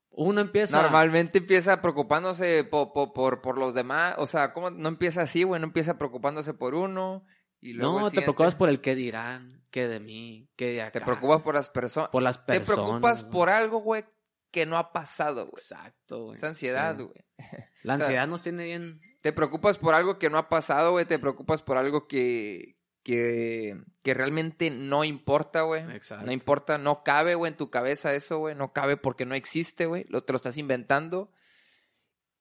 Uno 0.10 0.42
empieza... 0.42 0.82
Normalmente 0.82 1.38
empieza 1.40 1.82
preocupándose 1.82 2.64
po- 2.66 2.92
po- 2.94 3.14
por, 3.14 3.42
por, 3.42 3.58
los 3.58 3.74
demás. 3.74 4.16
O 4.18 4.28
sea, 4.28 4.54
¿cómo 4.54 4.70
no 4.70 4.90
empieza 4.90 5.22
así, 5.22 5.44
güey? 5.44 5.60
No 5.62 5.68
empieza 5.68 5.98
preocupándose 5.98 6.54
por 6.54 6.76
uno. 6.76 7.26
Y 7.62 7.74
luego 7.74 8.00
No, 8.02 8.10
te 8.12 8.22
preocupas 8.22 8.56
por 8.56 8.70
el 8.70 8.82
que 8.82 8.96
dirán, 8.96 9.64
que 9.70 9.88
de 9.88 10.00
mí, 10.00 10.50
que 10.56 10.74
de 10.74 10.82
acá. 10.82 11.00
Te 11.00 11.06
preocupas 11.06 11.42
por 11.44 11.56
las 11.56 11.70
personas. 11.70 12.10
por 12.10 12.24
las 12.24 12.46
Te 12.46 12.54
personas. 12.60 12.66
preocupas 12.86 13.22
güey. 13.22 13.32
por 13.32 13.50
algo, 13.50 13.80
güey, 13.82 14.04
que 14.52 14.66
no 14.66 14.78
ha 14.78 14.92
pasado, 14.92 15.44
güey. 15.46 15.54
Exacto, 15.62 16.24
güey. 16.26 16.36
Esa 16.36 16.48
ansiedad, 16.48 16.98
Sí. 16.98 17.04
güey. 17.04 17.26
La 17.84 17.94
O 17.94 17.98
sea, 17.98 18.06
ansiedad 18.08 18.28
nos 18.28 18.42
tiene 18.42 18.66
bien... 18.66 19.00
Te 19.22 19.32
preocupas 19.34 19.78
por 19.78 19.94
algo 19.94 20.18
que 20.18 20.30
no 20.30 20.38
ha 20.38 20.50
pasado, 20.50 20.92
güey. 20.92 21.06
Te 21.06 21.20
preocupas 21.20 21.62
por 21.62 21.78
algo 21.78 22.08
que, 22.08 22.78
que, 23.04 23.80
que 24.02 24.14
realmente 24.14 24.72
no 24.72 25.04
importa, 25.04 25.62
güey. 25.62 25.84
Exacto. 25.92 26.26
No 26.26 26.32
importa, 26.32 26.78
no 26.78 27.04
cabe, 27.04 27.36
güey, 27.36 27.52
en 27.52 27.58
tu 27.58 27.70
cabeza 27.70 28.14
eso, 28.16 28.40
güey. 28.40 28.56
No 28.56 28.74
cabe 28.74 28.98
porque 28.98 29.26
no 29.26 29.36
existe, 29.36 29.86
güey. 29.86 30.06
Lo, 30.10 30.24
te 30.24 30.34
lo 30.34 30.38
estás 30.38 30.58
inventando. 30.58 31.32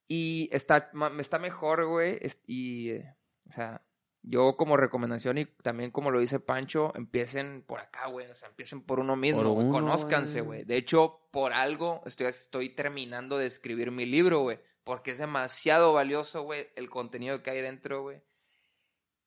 Y 0.08 0.48
está, 0.52 0.90
está 1.18 1.38
mejor, 1.38 1.86
güey. 1.86 2.18
Y, 2.46 2.90
eh, 2.90 3.14
o 3.48 3.52
sea, 3.52 3.82
yo 4.22 4.56
como 4.56 4.76
recomendación 4.76 5.38
y 5.38 5.46
también 5.46 5.90
como 5.90 6.10
lo 6.10 6.18
dice 6.20 6.40
Pancho, 6.40 6.92
empiecen 6.94 7.62
por 7.62 7.80
acá, 7.80 8.06
güey. 8.08 8.26
O 8.26 8.34
sea, 8.34 8.48
empiecen 8.48 8.82
por 8.82 9.00
uno 9.00 9.16
mismo, 9.16 9.42
Por 9.42 9.52
güey. 9.52 9.68
Conózcanse, 9.68 10.40
güey. 10.40 10.60
güey. 10.60 10.64
De 10.64 10.76
hecho, 10.76 11.28
por 11.30 11.52
algo 11.52 12.02
estoy, 12.06 12.26
estoy 12.26 12.74
terminando 12.74 13.38
de 13.38 13.46
escribir 13.46 13.90
mi 13.90 14.06
libro, 14.06 14.40
güey. 14.40 14.58
Porque 14.84 15.10
es 15.12 15.18
demasiado 15.18 15.92
valioso, 15.92 16.42
güey, 16.42 16.68
el 16.76 16.88
contenido 16.90 17.42
que 17.42 17.50
hay 17.50 17.60
dentro, 17.60 18.02
güey. 18.02 18.22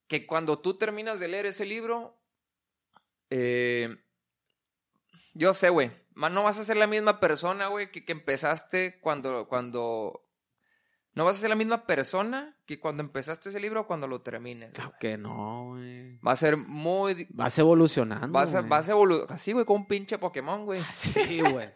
Que 0.07 0.25
cuando 0.27 0.59
tú 0.59 0.77
terminas 0.77 1.19
de 1.19 1.27
leer 1.27 1.45
ese 1.45 1.65
libro, 1.65 2.19
eh, 3.29 3.95
yo 5.33 5.53
sé, 5.53 5.69
güey. 5.69 5.91
No 6.15 6.43
vas 6.43 6.59
a 6.59 6.65
ser 6.65 6.77
la 6.77 6.87
misma 6.87 7.19
persona, 7.19 7.67
güey, 7.67 7.91
que, 7.91 8.05
que 8.05 8.11
empezaste 8.11 8.99
cuando, 9.01 9.47
cuando... 9.47 10.19
No 11.15 11.25
vas 11.25 11.35
a 11.35 11.39
ser 11.39 11.49
la 11.49 11.55
misma 11.55 11.85
persona 11.85 12.57
que 12.65 12.79
cuando 12.79 13.03
empezaste 13.03 13.49
ese 13.49 13.59
libro 13.59 13.81
o 13.81 13.87
cuando 13.87 14.07
lo 14.07 14.21
termines. 14.21 14.73
Claro 14.73 14.93
que 14.99 15.15
no, 15.17 15.67
güey. 15.69 16.17
Va 16.17 16.31
a 16.31 16.35
ser 16.35 16.57
muy... 16.57 17.27
Vas 17.29 17.57
evolucionando. 17.59 18.29
Vas 18.29 18.55
a, 18.55 18.61
vas 18.61 18.89
a 18.89 18.93
evolu- 18.93 19.25
Así, 19.29 19.51
güey, 19.53 19.65
como 19.65 19.81
un 19.81 19.87
pinche 19.87 20.17
Pokémon, 20.17 20.65
güey. 20.65 20.81
Sí, 20.91 21.41
güey. 21.41 21.69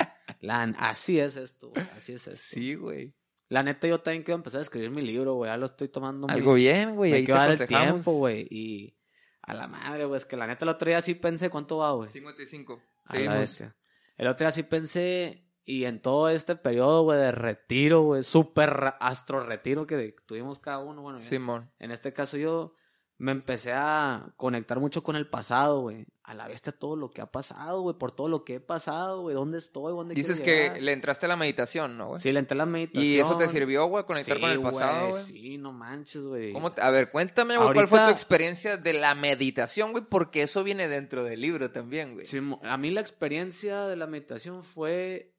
Así 0.80 1.19
es 1.19 1.36
esto, 1.36 1.69
güey. 1.69 1.88
Así 1.95 2.13
es 2.13 2.28
esto. 2.28 2.38
Sí, 2.41 2.75
güey. 2.75 3.15
La 3.49 3.63
neta, 3.63 3.87
yo 3.87 3.99
también 4.01 4.23
quiero 4.23 4.37
empezar 4.37 4.59
a 4.59 4.61
escribir 4.63 4.89
mi 4.91 5.01
libro, 5.01 5.35
güey. 5.35 5.49
Ya 5.49 5.57
lo 5.57 5.65
estoy 5.65 5.87
tomando 5.89 6.27
muy- 6.27 6.35
Algo 6.35 6.53
bien, 6.53 6.95
güey. 6.95 7.11
Me 7.11 7.17
Ahí 7.17 7.23
te 7.23 7.25
quiero 7.27 7.39
dar 7.41 7.51
el 7.61 7.67
tiempo, 7.67 8.11
güey. 8.11 8.47
Y 8.51 8.97
a 9.41 9.53
la 9.53 9.67
madre, 9.67 10.05
güey. 10.05 10.17
Es 10.17 10.25
que 10.25 10.35
la 10.35 10.47
neta, 10.47 10.65
el 10.65 10.69
otro 10.69 10.89
día 10.89 10.99
sí 11.01 11.15
pensé 11.15 11.49
cuánto 11.49 11.77
va, 11.77 11.91
güey. 11.93 12.09
55. 12.09 12.73
A 12.73 13.13
la 13.13 13.19
Seguimos. 13.19 13.39
bestia. 13.39 13.75
El 14.17 14.27
otro 14.27 14.43
día 14.45 14.51
sí 14.51 14.63
pensé, 14.63 15.45
y 15.63 15.85
en 15.85 16.01
todo 16.01 16.27
este 16.29 16.55
periodo, 16.55 17.03
güey, 17.03 17.19
de 17.19 17.31
retiro, 17.31 18.01
güey, 18.01 18.23
súper 18.23 18.95
astro 18.99 19.39
retiro 19.41 19.85
que 19.87 20.13
tuvimos 20.25 20.59
cada 20.59 20.79
uno, 20.79 21.01
bueno, 21.01 21.17
Simón. 21.19 21.71
en 21.79 21.91
este 21.91 22.11
caso 22.13 22.35
yo 22.37 22.73
me 23.20 23.32
empecé 23.32 23.72
a 23.74 24.32
conectar 24.36 24.80
mucho 24.80 25.03
con 25.03 25.15
el 25.15 25.28
pasado, 25.28 25.82
güey. 25.82 26.05
A 26.24 26.34
la 26.34 26.47
bestia 26.47 26.72
todo 26.74 26.95
lo 26.97 27.09
que 27.09 27.22
ha 27.22 27.26
pasado, 27.32 27.82
güey, 27.82 27.97
por 27.97 28.11
todo 28.11 28.28
lo 28.28 28.43
que 28.43 28.55
he 28.55 28.59
pasado, 28.59 29.22
güey, 29.22 29.34
dónde 29.34 29.57
estoy, 29.57 29.93
dónde 29.93 30.13
Dices 30.13 30.41
que 30.41 30.80
le 30.82 30.91
entraste 30.91 31.26
a 31.26 31.30
la 31.30 31.38
meditación, 31.38 31.97
¿no, 31.97 32.09
güey? 32.09 32.22
Sí, 32.22 32.32
le 32.32 32.39
entré 32.39 32.55
a 32.55 32.57
la 32.59 32.65
meditación. 32.65 33.03
¿Y 33.05 33.18
eso 33.18 33.38
te 33.38 33.47
sirvió, 33.47 33.86
güey, 33.88 34.03
conectar 34.03 34.36
Sí, 34.36 34.41
con 34.41 34.51
el 34.51 34.61
pasado, 34.61 35.09
güey? 35.09 35.22
Sí, 35.24 35.57
no 35.57 35.72
manches, 35.72 36.24
güey. 36.24 36.51
¿Cómo 36.53 36.74
te- 36.74 36.82
A 36.82 36.89
ver, 36.91 37.09
cuéntame, 37.11 37.55
güey, 37.57 37.74
cuál 37.74 37.88
fue 37.88 37.97
tu 37.97 38.03
Ahorita- 38.03 38.11
experiencia 38.11 38.76
de 38.78 38.93
la 38.93 39.15
meditación, 39.15 39.93
güey, 39.93 40.03
porque 40.03 40.43
eso 40.43 40.63
viene 40.63 40.88
dentro 40.89 41.24
del 41.24 41.39
libro 41.41 41.72
también, 41.72 42.13
güey. 42.13 42.26
Sí, 42.26 42.39
a 42.63 42.78
mí 42.78 42.91
la 42.91 42.99
experiencia 43.01 43.86
de 43.88 43.95
la 43.95 44.05
meditación 44.07 44.63
fue, 44.63 45.32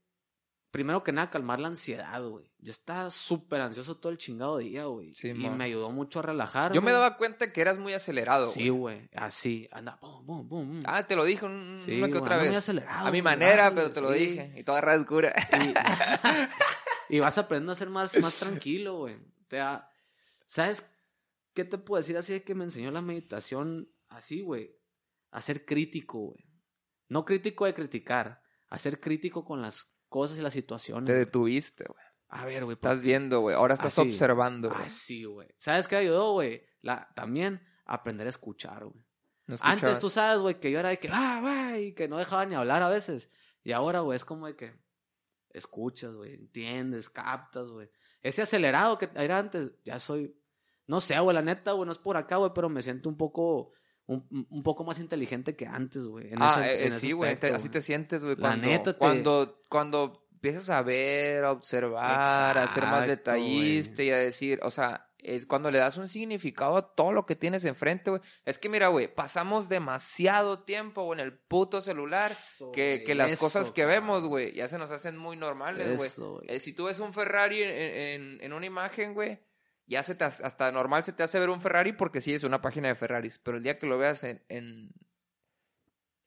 primero 0.70 1.02
que 1.02 1.12
nada, 1.12 1.30
calmar 1.30 1.60
la 1.60 1.68
ansiedad, 1.68 2.22
güey. 2.22 2.50
Yo 2.58 2.70
estaba 2.70 3.08
súper 3.10 3.60
ansioso 3.60 3.96
todo 3.96 4.12
el 4.12 4.18
chingado 4.18 4.58
día, 4.58 4.84
güey. 4.86 5.14
Sí, 5.14 5.28
y 5.30 5.48
me 5.48 5.64
ayudó 5.64 5.90
mucho 5.90 6.18
a 6.18 6.22
relajar. 6.22 6.72
Yo 6.72 6.82
me 6.82 6.92
daba 6.92 7.16
cuenta 7.16 7.52
que 7.52 7.60
eras 7.60 7.78
muy 7.78 7.92
acelerado, 7.94 8.44
güey. 8.46 8.54
Sí, 8.54 8.68
güey, 8.68 9.08
así, 9.14 9.68
anda, 9.72 9.98
pum, 9.98 10.26
pum. 10.26 10.48
pum. 10.48 10.80
Ah, 10.84 11.06
te 11.06 11.16
lo 11.16 11.24
dije 11.24 11.44
un- 11.46 11.76
Sí, 11.76 11.96
una 11.98 12.06
que 12.06 12.12
güey, 12.12 12.22
otra 12.22 12.34
ando 12.34 12.44
muy 12.46 12.48
vez. 12.48 12.56
acelerado, 12.58 13.06
A 13.08 13.10
mi 13.10 13.22
manera, 13.22 13.74
pero 13.74 13.90
te 13.90 14.00
lo 14.00 14.12
sí. 14.12 14.18
dije. 14.26 14.52
Y 14.56 14.62
toda. 14.64 14.80
Y, 14.82 15.74
y 17.16 17.20
vas 17.20 17.38
aprendiendo 17.38 17.72
a 17.72 17.76
ser 17.76 17.90
más, 17.90 18.18
más 18.20 18.36
tranquilo, 18.38 18.98
güey. 18.98 19.16
Te 19.48 19.56
da- 19.56 19.90
¿Sabes 20.46 20.88
qué 21.54 21.64
te 21.64 21.78
puedo 21.78 21.98
decir 22.00 22.16
así 22.16 22.32
de 22.32 22.42
que 22.42 22.54
me 22.54 22.64
enseñó 22.64 22.90
la 22.90 23.02
meditación 23.02 23.90
así, 24.08 24.42
güey? 24.42 24.76
A 25.30 25.40
ser 25.42 25.64
crítico, 25.64 26.18
güey. 26.18 26.44
No 27.08 27.24
crítico 27.24 27.64
de 27.64 27.74
criticar, 27.74 28.42
a 28.68 28.78
ser 28.78 29.00
crítico 29.00 29.44
con 29.44 29.62
las 29.62 29.90
cosas 30.08 30.38
y 30.38 30.42
las 30.42 30.52
situaciones. 30.52 31.06
Te 31.06 31.14
detuviste, 31.14 31.84
güey. 31.84 32.04
A 32.28 32.44
ver, 32.44 32.64
güey. 32.64 32.74
Estás 32.74 33.00
viendo, 33.00 33.40
güey. 33.40 33.56
Ahora 33.56 33.74
estás 33.74 33.98
Así. 33.98 34.08
observando, 34.08 34.70
güey. 34.70 34.82
Así, 34.82 35.24
güey. 35.24 35.48
¿Sabes 35.56 35.88
qué 35.88 35.96
ayudó, 35.96 36.32
güey? 36.32 36.62
La, 36.82 37.08
también 37.14 37.62
aprender 37.86 38.26
a 38.26 38.30
escuchar, 38.30 38.84
güey. 38.84 39.04
No 39.46 39.56
Antes 39.60 39.98
tú 39.98 40.10
sabes, 40.10 40.40
güey, 40.40 40.60
que 40.60 40.70
yo 40.70 40.78
era 40.78 40.90
de 40.90 40.98
que, 40.98 41.08
ah, 41.10 41.38
güey, 41.40 41.94
que 41.94 42.06
no 42.06 42.18
dejaba 42.18 42.44
ni 42.44 42.54
hablar 42.54 42.82
a 42.82 42.90
veces. 42.90 43.30
Y 43.64 43.72
ahora, 43.72 44.00
güey, 44.00 44.16
es 44.16 44.24
como 44.26 44.46
de 44.46 44.56
que 44.56 44.78
escuchas, 45.50 46.12
güey, 46.14 46.34
entiendes, 46.34 47.08
captas, 47.08 47.68
güey. 47.68 47.90
Ese 48.20 48.42
acelerado 48.42 48.98
que 48.98 49.08
era 49.14 49.38
antes, 49.38 49.72
ya 49.84 49.98
soy 49.98 50.38
no 50.88 51.00
sé, 51.00 51.18
güey, 51.20 51.34
la 51.34 51.42
neta, 51.42 51.72
güey, 51.72 51.84
no 51.84 51.92
es 51.92 51.98
por 51.98 52.16
acá, 52.16 52.36
güey, 52.36 52.50
pero 52.54 52.70
me 52.70 52.80
siento 52.80 53.10
un 53.10 53.16
poco, 53.18 53.72
un, 54.08 54.46
un 54.50 54.62
poco 54.62 54.84
más 54.84 54.98
inteligente 54.98 55.54
que 55.54 55.66
antes, 55.66 56.04
güey. 56.04 56.32
en 56.32 56.42
Ah, 56.42 56.56
ese- 56.66 56.74
eh, 56.74 56.82
en 56.82 56.88
ese 56.88 57.00
sí, 57.00 57.12
güey, 57.12 57.38
así 57.54 57.68
te 57.68 57.80
sientes, 57.80 58.22
güey. 58.22 58.34
La 58.36 58.48
Cuando, 58.48 58.66
neta 58.66 58.92
te- 58.94 58.98
cuando, 58.98 59.60
cuando 59.68 60.26
empiezas 60.32 60.70
a 60.70 60.82
ver, 60.82 61.44
a 61.44 61.52
observar, 61.52 62.58
a 62.58 62.66
ser 62.68 62.82
más 62.84 63.02
Exacto, 63.02 63.10
detallista 63.10 64.02
y 64.02 64.10
a 64.10 64.16
decir, 64.16 64.60
o 64.62 64.70
sea, 64.70 65.04
es 65.18 65.46
cuando 65.46 65.70
le 65.72 65.78
das 65.78 65.96
un 65.96 66.06
significado 66.08 66.76
a 66.76 66.94
todo 66.94 67.10
lo 67.12 67.26
que 67.26 67.34
tienes 67.34 67.64
enfrente, 67.64 68.10
güey. 68.10 68.22
Es 68.44 68.56
que 68.58 68.68
mira, 68.68 68.86
güey, 68.88 69.12
pasamos 69.12 69.68
demasiado 69.68 70.60
tiempo 70.60 71.04
güey, 71.04 71.18
en 71.20 71.26
el 71.26 71.36
puto 71.36 71.80
celular 71.80 72.30
Eso, 72.30 72.70
que, 72.70 73.02
que 73.04 73.16
las 73.16 73.32
eso, 73.32 73.40
cosas 73.44 73.72
que 73.72 73.84
vemos, 73.84 74.22
güey, 74.24 74.54
ya 74.54 74.68
se 74.68 74.78
nos 74.78 74.90
hacen 74.92 75.16
muy 75.16 75.36
normales, 75.36 75.96
güey. 75.96 76.08
Eh, 76.46 76.60
si 76.60 76.72
tú 76.72 76.84
ves 76.84 77.00
un 77.00 77.12
Ferrari 77.12 77.62
en, 77.64 77.70
en- 77.72 78.38
en 78.40 78.52
una 78.52 78.64
imagen, 78.66 79.12
güey, 79.12 79.40
ya 79.88 80.02
se 80.02 80.14
te, 80.14 80.24
hasta 80.24 80.70
normal 80.70 81.02
se 81.04 81.12
te 81.12 81.22
hace 81.22 81.40
ver 81.40 81.50
un 81.50 81.60
Ferrari 81.60 81.92
porque 81.92 82.20
sí 82.20 82.32
es 82.34 82.44
una 82.44 82.60
página 82.62 82.88
de 82.88 82.94
Ferraris. 82.94 83.38
Pero 83.38 83.56
el 83.56 83.62
día 83.62 83.78
que 83.78 83.86
lo 83.86 83.98
veas 83.98 84.22
en, 84.22 84.44
en, 84.48 84.90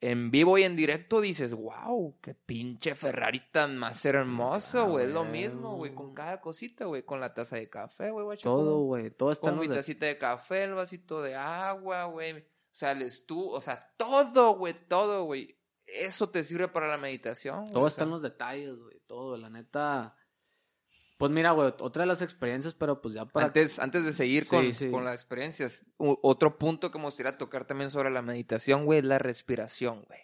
en 0.00 0.32
vivo 0.32 0.58
y 0.58 0.64
en 0.64 0.74
directo 0.74 1.20
dices, 1.20 1.54
wow, 1.54 2.18
qué 2.20 2.34
pinche 2.34 2.96
Ferrari 2.96 3.40
tan 3.52 3.78
más 3.78 4.04
hermoso, 4.04 4.86
güey. 4.88 5.06
Es 5.06 5.12
lo 5.12 5.24
mismo, 5.24 5.76
güey, 5.76 5.94
con 5.94 6.12
cada 6.12 6.40
cosita, 6.40 6.86
güey. 6.86 7.04
Con 7.04 7.20
la 7.20 7.32
taza 7.34 7.54
de 7.56 7.70
café, 7.70 8.10
güey, 8.10 8.36
Todo, 8.38 8.80
güey, 8.80 9.10
todo 9.12 9.30
está 9.30 9.48
en 9.50 9.54
Con 9.54 9.60
mi 9.60 9.66
los 9.68 9.76
de- 9.76 9.80
tacita 9.80 10.06
de 10.06 10.18
café, 10.18 10.64
el 10.64 10.74
vasito 10.74 11.22
de 11.22 11.36
agua, 11.36 12.06
güey. 12.06 12.38
O 12.38 12.74
sea, 12.74 12.90
el 12.92 13.02
estuvo, 13.02 13.50
o 13.52 13.60
sea, 13.60 13.78
todo, 13.96 14.56
güey, 14.56 14.74
todo, 14.88 15.24
güey. 15.24 15.56
Eso 15.86 16.30
te 16.30 16.42
sirve 16.42 16.68
para 16.68 16.88
la 16.88 16.96
meditación. 16.98 17.66
Todo 17.70 17.86
está 17.86 18.04
en 18.04 18.10
los 18.10 18.22
detalles, 18.22 18.74
güey, 18.76 18.98
todo, 19.06 19.36
la 19.36 19.50
neta. 19.50 20.16
Pues 21.18 21.30
mira, 21.30 21.52
güey, 21.52 21.72
otra 21.80 22.02
de 22.02 22.06
las 22.06 22.22
experiencias, 22.22 22.74
pero 22.74 23.00
pues 23.00 23.14
ya 23.14 23.24
para... 23.26 23.46
Antes, 23.46 23.78
antes 23.78 24.04
de 24.04 24.12
seguir 24.12 24.46
con, 24.46 24.74
sí. 24.74 24.90
con 24.90 25.04
las 25.04 25.14
experiencias, 25.14 25.84
otro 25.96 26.58
punto 26.58 26.90
que 26.90 26.98
me 26.98 27.04
gustaría 27.04 27.38
tocar 27.38 27.64
también 27.64 27.90
sobre 27.90 28.10
la 28.10 28.22
meditación, 28.22 28.84
güey, 28.84 28.98
es 28.98 29.04
la 29.04 29.18
respiración, 29.18 30.04
güey. 30.04 30.20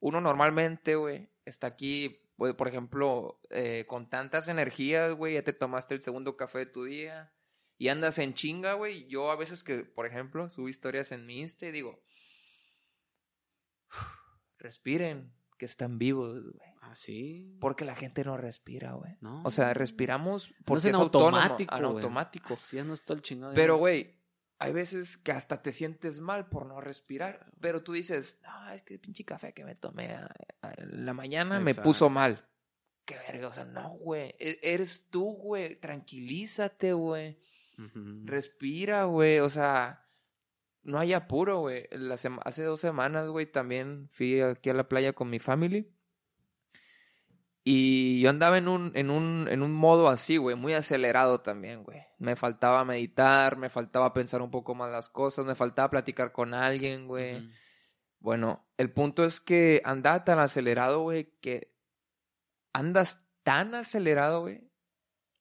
Uno 0.00 0.20
normalmente, 0.20 0.94
güey, 0.94 1.28
está 1.44 1.66
aquí, 1.66 2.22
güey, 2.36 2.52
por 2.52 2.68
ejemplo, 2.68 3.40
eh, 3.50 3.84
con 3.88 4.08
tantas 4.08 4.48
energías, 4.48 5.12
güey, 5.14 5.34
ya 5.34 5.42
te 5.42 5.52
tomaste 5.52 5.94
el 5.94 6.02
segundo 6.02 6.36
café 6.36 6.58
de 6.58 6.66
tu 6.66 6.84
día 6.84 7.32
y 7.78 7.88
andas 7.88 8.18
en 8.18 8.34
chinga, 8.34 8.74
güey. 8.74 9.06
Yo 9.08 9.30
a 9.30 9.36
veces 9.36 9.64
que, 9.64 9.84
por 9.84 10.06
ejemplo, 10.06 10.48
subo 10.50 10.68
historias 10.68 11.10
en 11.12 11.26
mi 11.26 11.40
Insta 11.40 11.66
y 11.66 11.72
digo, 11.72 12.00
respiren, 14.58 15.32
que 15.58 15.64
están 15.64 15.98
vivos, 15.98 16.42
güey. 16.42 16.67
Así. 16.90 17.56
Porque 17.60 17.84
la 17.84 17.94
gente 17.94 18.24
no 18.24 18.36
respira, 18.36 18.92
güey. 18.92 19.16
No. 19.20 19.42
O 19.44 19.50
sea, 19.50 19.74
respiramos 19.74 20.50
No 20.50 20.56
porque 20.64 20.78
es 20.78 20.84
es, 20.86 20.88
en 20.90 20.94
autónomo, 20.96 21.36
automático, 21.36 21.74
en 21.76 21.82
güey. 21.82 21.94
automático. 21.96 22.54
Así 22.54 22.78
es 22.78 22.84
nuestro 22.84 23.16
el 23.16 23.22
chingado. 23.22 23.54
Pero, 23.54 23.76
güey, 23.76 24.18
hay 24.58 24.72
veces 24.72 25.16
que 25.16 25.32
hasta 25.32 25.62
te 25.62 25.72
sientes 25.72 26.20
mal 26.20 26.48
por 26.48 26.66
no 26.66 26.80
respirar. 26.80 27.50
Pero 27.60 27.82
tú 27.82 27.92
dices, 27.92 28.40
no, 28.42 28.70
es 28.72 28.82
que 28.82 28.94
el 28.94 29.00
pinche 29.00 29.24
café 29.24 29.52
que 29.52 29.64
me 29.64 29.74
tomé 29.74 30.14
a- 30.14 30.34
la 30.78 31.12
mañana 31.14 31.60
me 31.60 31.74
puso 31.74 32.08
mal. 32.10 32.44
Qué 33.04 33.16
verga, 33.30 33.48
o 33.48 33.52
sea, 33.52 33.64
no, 33.64 33.90
güey. 33.90 34.34
E- 34.38 34.58
Eres 34.62 35.08
tú, 35.08 35.32
güey. 35.32 35.76
Tranquilízate, 35.80 36.92
güey. 36.92 37.38
Respira, 38.24 39.04
güey. 39.04 39.38
O 39.38 39.48
sea, 39.48 40.04
no 40.82 40.98
hay 40.98 41.12
apuro, 41.12 41.60
güey. 41.60 41.88
Hace 42.44 42.62
dos 42.64 42.80
semanas, 42.80 43.28
güey, 43.28 43.50
también 43.50 44.08
fui 44.10 44.40
aquí 44.40 44.70
a 44.70 44.74
la 44.74 44.88
playa 44.88 45.12
con 45.12 45.30
mi 45.30 45.38
family. 45.38 45.90
Y 47.70 48.22
yo 48.22 48.30
andaba 48.30 48.56
en 48.56 48.66
un, 48.66 48.92
en 48.94 49.10
un, 49.10 49.46
en 49.50 49.60
un 49.60 49.74
modo 49.74 50.08
así, 50.08 50.38
güey, 50.38 50.56
muy 50.56 50.72
acelerado 50.72 51.42
también, 51.42 51.84
güey. 51.84 52.02
Me 52.16 52.34
faltaba 52.34 52.82
meditar, 52.86 53.58
me 53.58 53.68
faltaba 53.68 54.14
pensar 54.14 54.40
un 54.40 54.50
poco 54.50 54.74
más 54.74 54.90
las 54.90 55.10
cosas, 55.10 55.44
me 55.44 55.54
faltaba 55.54 55.90
platicar 55.90 56.32
con 56.32 56.54
alguien, 56.54 57.06
güey. 57.06 57.46
Bueno, 58.20 58.66
el 58.78 58.90
punto 58.90 59.22
es 59.22 59.38
que 59.38 59.82
andaba 59.84 60.24
tan 60.24 60.38
acelerado, 60.38 61.02
güey, 61.02 61.36
que 61.42 61.76
andas 62.72 63.22
tan 63.42 63.74
acelerado, 63.74 64.40
güey, 64.40 64.72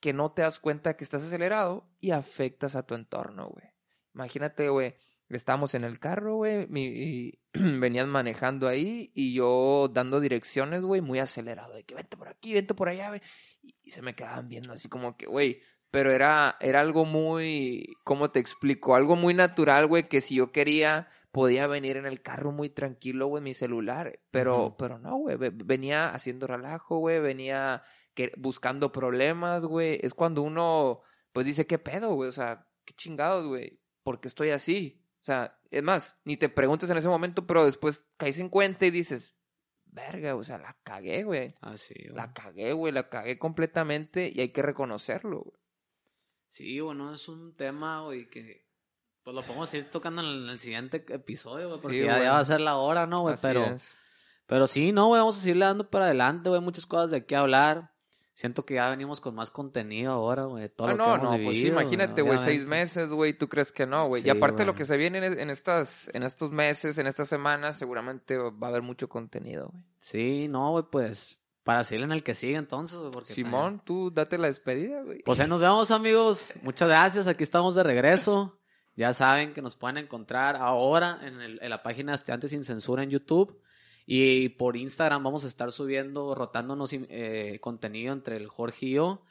que 0.01 0.11
no 0.11 0.33
te 0.33 0.41
das 0.41 0.59
cuenta 0.59 0.97
que 0.97 1.05
estás 1.05 1.23
acelerado 1.23 1.89
y 2.01 2.11
afectas 2.11 2.75
a 2.75 2.85
tu 2.85 2.95
entorno, 2.95 3.47
güey. 3.47 3.71
Imagínate, 4.13 4.67
güey, 4.67 4.95
estábamos 5.29 5.73
en 5.73 5.83
el 5.83 5.99
carro, 5.99 6.35
güey, 6.35 6.67
y 6.73 7.39
venían 7.53 8.09
manejando 8.09 8.67
ahí 8.67 9.11
y 9.13 9.33
yo 9.33 9.89
dando 9.93 10.19
direcciones, 10.19 10.83
güey, 10.83 11.01
muy 11.01 11.19
acelerado, 11.19 11.73
de 11.73 11.83
que 11.83 11.95
vente 11.95 12.15
por 12.17 12.29
aquí, 12.29 12.53
vente 12.53 12.73
por 12.73 12.89
allá, 12.89 13.09
güey. 13.09 13.21
Y, 13.61 13.91
se 13.91 14.01
me 14.01 14.15
quedaban 14.15 14.47
viendo 14.47 14.71
así 14.71 14.87
como 14.87 15.17
que, 15.17 15.25
güey, 15.25 15.59
pero 15.91 16.11
era, 16.11 16.57
era 16.61 16.79
algo 16.79 17.05
muy, 17.05 17.95
¿cómo 18.03 18.31
te 18.31 18.39
explico? 18.39 18.95
Algo 18.95 19.15
muy 19.15 19.33
natural, 19.33 19.87
güey, 19.87 20.07
que 20.07 20.21
si 20.21 20.35
yo 20.35 20.51
quería, 20.51 21.09
podía 21.31 21.67
venir 21.67 21.97
en 21.97 22.05
el 22.05 22.21
carro 22.21 22.51
muy 22.51 22.69
tranquilo, 22.69 23.27
güey, 23.27 23.43
mi 23.43 23.53
celular. 23.53 24.19
Pero, 24.31 24.75
pero 24.77 24.99
no, 24.99 25.17
güey, 25.17 25.37
ve- 25.37 25.51
venía 25.53 26.09
haciendo 26.09 26.47
relajo, 26.47 26.99
güey, 26.99 27.19
venía 27.19 27.83
que, 28.13 28.31
buscando 28.37 28.91
problemas, 28.91 29.65
güey. 29.65 29.99
Es 30.01 30.13
cuando 30.13 30.41
uno, 30.41 31.01
pues 31.33 31.45
dice, 31.45 31.65
¿qué 31.67 31.79
pedo, 31.79 32.13
güey? 32.15 32.29
O 32.29 32.33
sea, 32.33 32.67
qué 32.85 32.93
chingados, 32.93 33.45
güey, 33.45 33.79
¿por 34.03 34.19
qué 34.19 34.27
estoy 34.27 34.49
así? 34.49 35.03
O 35.27 35.29
sea, 35.29 35.59
es 35.71 35.83
más, 35.83 36.17
ni 36.23 36.37
te 36.37 36.47
preguntes 36.47 36.89
en 36.89 36.95
ese 36.95 37.09
momento, 37.09 37.45
pero 37.45 37.65
después 37.65 38.01
caes 38.15 38.39
en 38.39 38.47
cuenta 38.47 38.85
y 38.85 38.91
dices, 38.91 39.35
verga, 39.83 40.33
o 40.35 40.43
sea, 40.45 40.57
la 40.57 40.77
cagué, 40.83 41.23
güey. 41.25 41.53
Así, 41.59 41.93
güey. 42.01 42.15
La 42.15 42.31
cagué, 42.31 42.71
güey, 42.71 42.93
la 42.93 43.09
cagué 43.09 43.37
completamente 43.37 44.31
y 44.33 44.39
hay 44.39 44.53
que 44.53 44.61
reconocerlo, 44.61 45.41
güey. 45.41 45.59
Sí, 46.47 46.79
bueno, 46.79 47.13
es 47.13 47.27
un 47.27 47.53
tema, 47.57 48.03
güey, 48.03 48.29
que 48.29 48.65
pues 49.23 49.35
lo 49.35 49.41
podemos 49.43 49.73
ir 49.73 49.89
tocando 49.89 50.21
en 50.21 50.27
el, 50.29 50.43
en 50.45 50.49
el 50.51 50.59
siguiente 50.59 51.05
episodio, 51.09 51.67
güey, 51.67 51.81
porque 51.81 51.97
Sí, 51.99 52.05
ya, 52.05 52.13
güey. 52.13 52.23
ya 52.23 52.31
va 52.31 52.39
a 52.39 52.45
ser 52.45 52.61
la 52.61 52.77
hora, 52.77 53.05
¿no, 53.05 53.19
güey? 53.23 53.33
Así 53.33 53.41
Pero, 53.45 53.65
es. 53.65 53.97
pero 54.45 54.65
sí, 54.65 54.93
no, 54.93 55.07
güey, 55.07 55.19
vamos 55.19 55.37
a 55.37 55.41
seguirle 55.41 55.65
dando 55.65 55.89
para 55.89 56.05
adelante, 56.05 56.47
güey, 56.47 56.61
muchas 56.61 56.85
cosas 56.85 57.11
de 57.11 57.25
qué 57.25 57.35
hablar. 57.35 57.91
Siento 58.39 58.65
que 58.65 58.75
ya 58.75 58.91
venimos 58.91 59.19
con 59.19 59.33
más 59.33 59.49
contenido 59.49 60.11
ahora, 60.11 60.43
güey, 60.43 60.61
de 60.61 60.69
todo 60.69 60.89
Ah, 60.89 60.91
lo 60.91 60.97
que 60.97 61.03
no, 61.09 61.15
hemos 61.15 61.23
no, 61.23 61.31
vivido. 61.31 61.45
pues 61.49 61.57
sí, 61.57 61.67
imagínate, 61.69 62.21
güey, 62.21 62.37
seis 62.37 62.65
meses, 62.67 63.09
güey, 63.09 63.33
¿tú 63.35 63.49
crees 63.49 63.71
que 63.71 63.87
no, 63.87 64.07
güey? 64.09 64.21
Sí, 64.21 64.27
y 64.27 64.29
aparte 64.29 64.63
lo 64.63 64.73
güey. 64.73 64.77
que 64.77 64.85
se 64.85 64.95
viene 64.95 65.25
en, 65.25 65.49
estas, 65.49 66.07
en 66.13 66.21
estos 66.21 66.51
meses, 66.51 66.99
en 66.99 67.07
estas 67.07 67.27
semanas, 67.27 67.77
seguramente 67.79 68.37
va 68.37 68.51
a 68.61 68.69
haber 68.69 68.83
mucho 68.83 69.09
contenido, 69.09 69.69
güey. 69.71 69.83
Sí, 70.01 70.47
no, 70.49 70.69
güey, 70.69 70.83
pues 70.91 71.39
para 71.63 71.83
seguir 71.83 72.03
en 72.03 72.11
el 72.11 72.21
que 72.21 72.35
sigue 72.35 72.57
entonces, 72.57 72.99
güey, 72.99 73.09
porque... 73.09 73.33
Simón, 73.33 73.81
tú 73.83 74.11
date 74.11 74.37
la 74.37 74.45
despedida, 74.47 75.01
güey. 75.01 75.23
Pues 75.23 75.39
ahí 75.39 75.47
nos 75.47 75.61
vemos, 75.61 75.89
amigos. 75.89 76.53
Muchas 76.61 76.87
gracias. 76.89 77.25
Aquí 77.25 77.41
estamos 77.43 77.73
de 77.73 77.81
regreso. 77.81 78.59
Ya 78.95 79.13
saben 79.13 79.53
que 79.53 79.63
nos 79.63 79.75
pueden 79.75 79.97
encontrar 79.97 80.57
ahora 80.57 81.19
en, 81.23 81.41
el- 81.41 81.59
en 81.61 81.69
la 81.71 81.81
página 81.81 82.11
de 82.11 82.17
Estudiantes 82.17 82.51
Sin 82.51 82.63
Censura 82.63 83.01
en 83.01 83.09
YouTube. 83.09 83.59
Y 84.09 84.49
por 84.49 84.77
Instagram 84.77 85.21
vamos 85.21 85.43
a 85.43 85.49
estar 85.49 85.69
subiendo, 85.73 86.33
rotándonos 86.33 86.91
eh, 86.93 87.59
contenido 87.59 88.13
entre 88.13 88.37
el 88.37 88.47
Jorge 88.47 88.85
y 88.85 88.91
yo. 88.93 89.21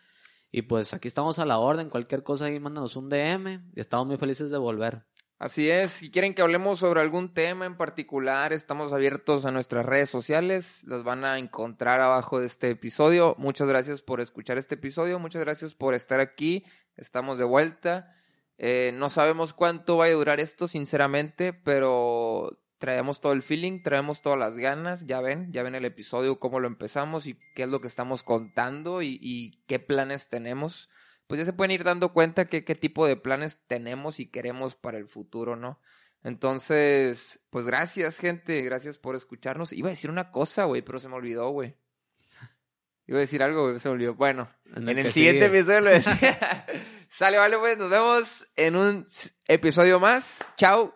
Y 0.52 0.62
pues 0.62 0.92
aquí 0.92 1.08
estamos 1.08 1.38
a 1.38 1.46
la 1.46 1.58
orden. 1.58 1.88
Cualquier 1.88 2.22
cosa 2.22 2.44
ahí, 2.44 2.60
mándanos 2.60 2.94
un 2.94 3.08
DM. 3.08 3.64
Y 3.74 3.80
estamos 3.80 4.06
muy 4.06 4.18
felices 4.18 4.50
de 4.50 4.58
volver. 4.58 5.06
Así 5.38 5.68
es, 5.70 5.90
si 5.92 6.10
quieren 6.10 6.34
que 6.34 6.40
hablemos 6.40 6.78
sobre 6.78 7.02
algún 7.02 7.34
tema 7.34 7.66
en 7.66 7.76
particular, 7.76 8.54
estamos 8.54 8.94
abiertos 8.94 9.44
a 9.44 9.50
nuestras 9.50 9.84
redes 9.84 10.08
sociales, 10.08 10.82
los 10.84 11.04
van 11.04 11.26
a 11.26 11.38
encontrar 11.38 12.00
abajo 12.00 12.40
de 12.40 12.46
este 12.46 12.70
episodio. 12.70 13.34
Muchas 13.36 13.68
gracias 13.68 14.00
por 14.00 14.22
escuchar 14.22 14.56
este 14.56 14.76
episodio, 14.76 15.18
muchas 15.18 15.42
gracias 15.42 15.74
por 15.74 15.92
estar 15.92 16.20
aquí, 16.20 16.64
estamos 16.96 17.36
de 17.36 17.44
vuelta. 17.44 18.16
Eh, 18.56 18.92
no 18.94 19.10
sabemos 19.10 19.52
cuánto 19.52 19.98
va 19.98 20.06
a 20.06 20.10
durar 20.10 20.40
esto, 20.40 20.68
sinceramente, 20.68 21.52
pero 21.52 22.58
traemos 22.86 23.20
todo 23.20 23.32
el 23.32 23.42
feeling, 23.42 23.82
traemos 23.82 24.22
todas 24.22 24.38
las 24.38 24.56
ganas, 24.56 25.06
ya 25.06 25.20
ven, 25.20 25.52
ya 25.52 25.62
ven 25.62 25.74
el 25.74 25.84
episodio, 25.84 26.38
cómo 26.38 26.60
lo 26.60 26.68
empezamos 26.68 27.26
y 27.26 27.36
qué 27.54 27.64
es 27.64 27.68
lo 27.68 27.80
que 27.80 27.88
estamos 27.88 28.22
contando 28.22 29.02
y, 29.02 29.18
y 29.20 29.62
qué 29.66 29.78
planes 29.78 30.28
tenemos 30.28 30.88
pues 31.26 31.38
ya 31.40 31.44
se 31.44 31.52
pueden 31.52 31.72
ir 31.72 31.84
dando 31.84 32.12
cuenta 32.12 32.44
que 32.44 32.64
qué 32.64 32.74
tipo 32.74 33.06
de 33.06 33.16
planes 33.16 33.58
tenemos 33.66 34.20
y 34.20 34.30
queremos 34.30 34.76
para 34.76 34.98
el 34.98 35.08
futuro, 35.08 35.56
¿no? 35.56 35.80
Entonces, 36.22 37.40
pues 37.50 37.66
gracias, 37.66 38.18
gente, 38.18 38.62
gracias 38.62 38.98
por 38.98 39.16
escucharnos. 39.16 39.72
Iba 39.72 39.88
a 39.88 39.90
decir 39.90 40.10
una 40.10 40.30
cosa, 40.30 40.64
güey, 40.64 40.82
pero 40.82 40.98
se 40.98 41.08
me 41.08 41.14
olvidó, 41.14 41.50
güey. 41.50 41.76
Iba 43.06 43.18
a 43.18 43.20
decir 43.20 43.42
algo, 43.42 43.68
güey, 43.68 43.78
se 43.78 43.88
me 43.88 43.94
olvidó. 43.94 44.14
Bueno, 44.14 44.48
en 44.74 44.88
el, 44.88 45.12
siguiente 45.12 45.46
sigue. 45.46 45.58
episodio 45.58 45.80
lo 45.80 45.90
decía. 45.90 46.66
Sale, 47.08 47.38
vale, 47.38 47.58
pues, 47.58 47.78
nos 47.78 47.90
vemos 47.90 48.46
en 48.56 48.76
un 48.76 49.06
episodio 49.46 50.00
más. 50.00 50.48
Chao. 50.56 50.95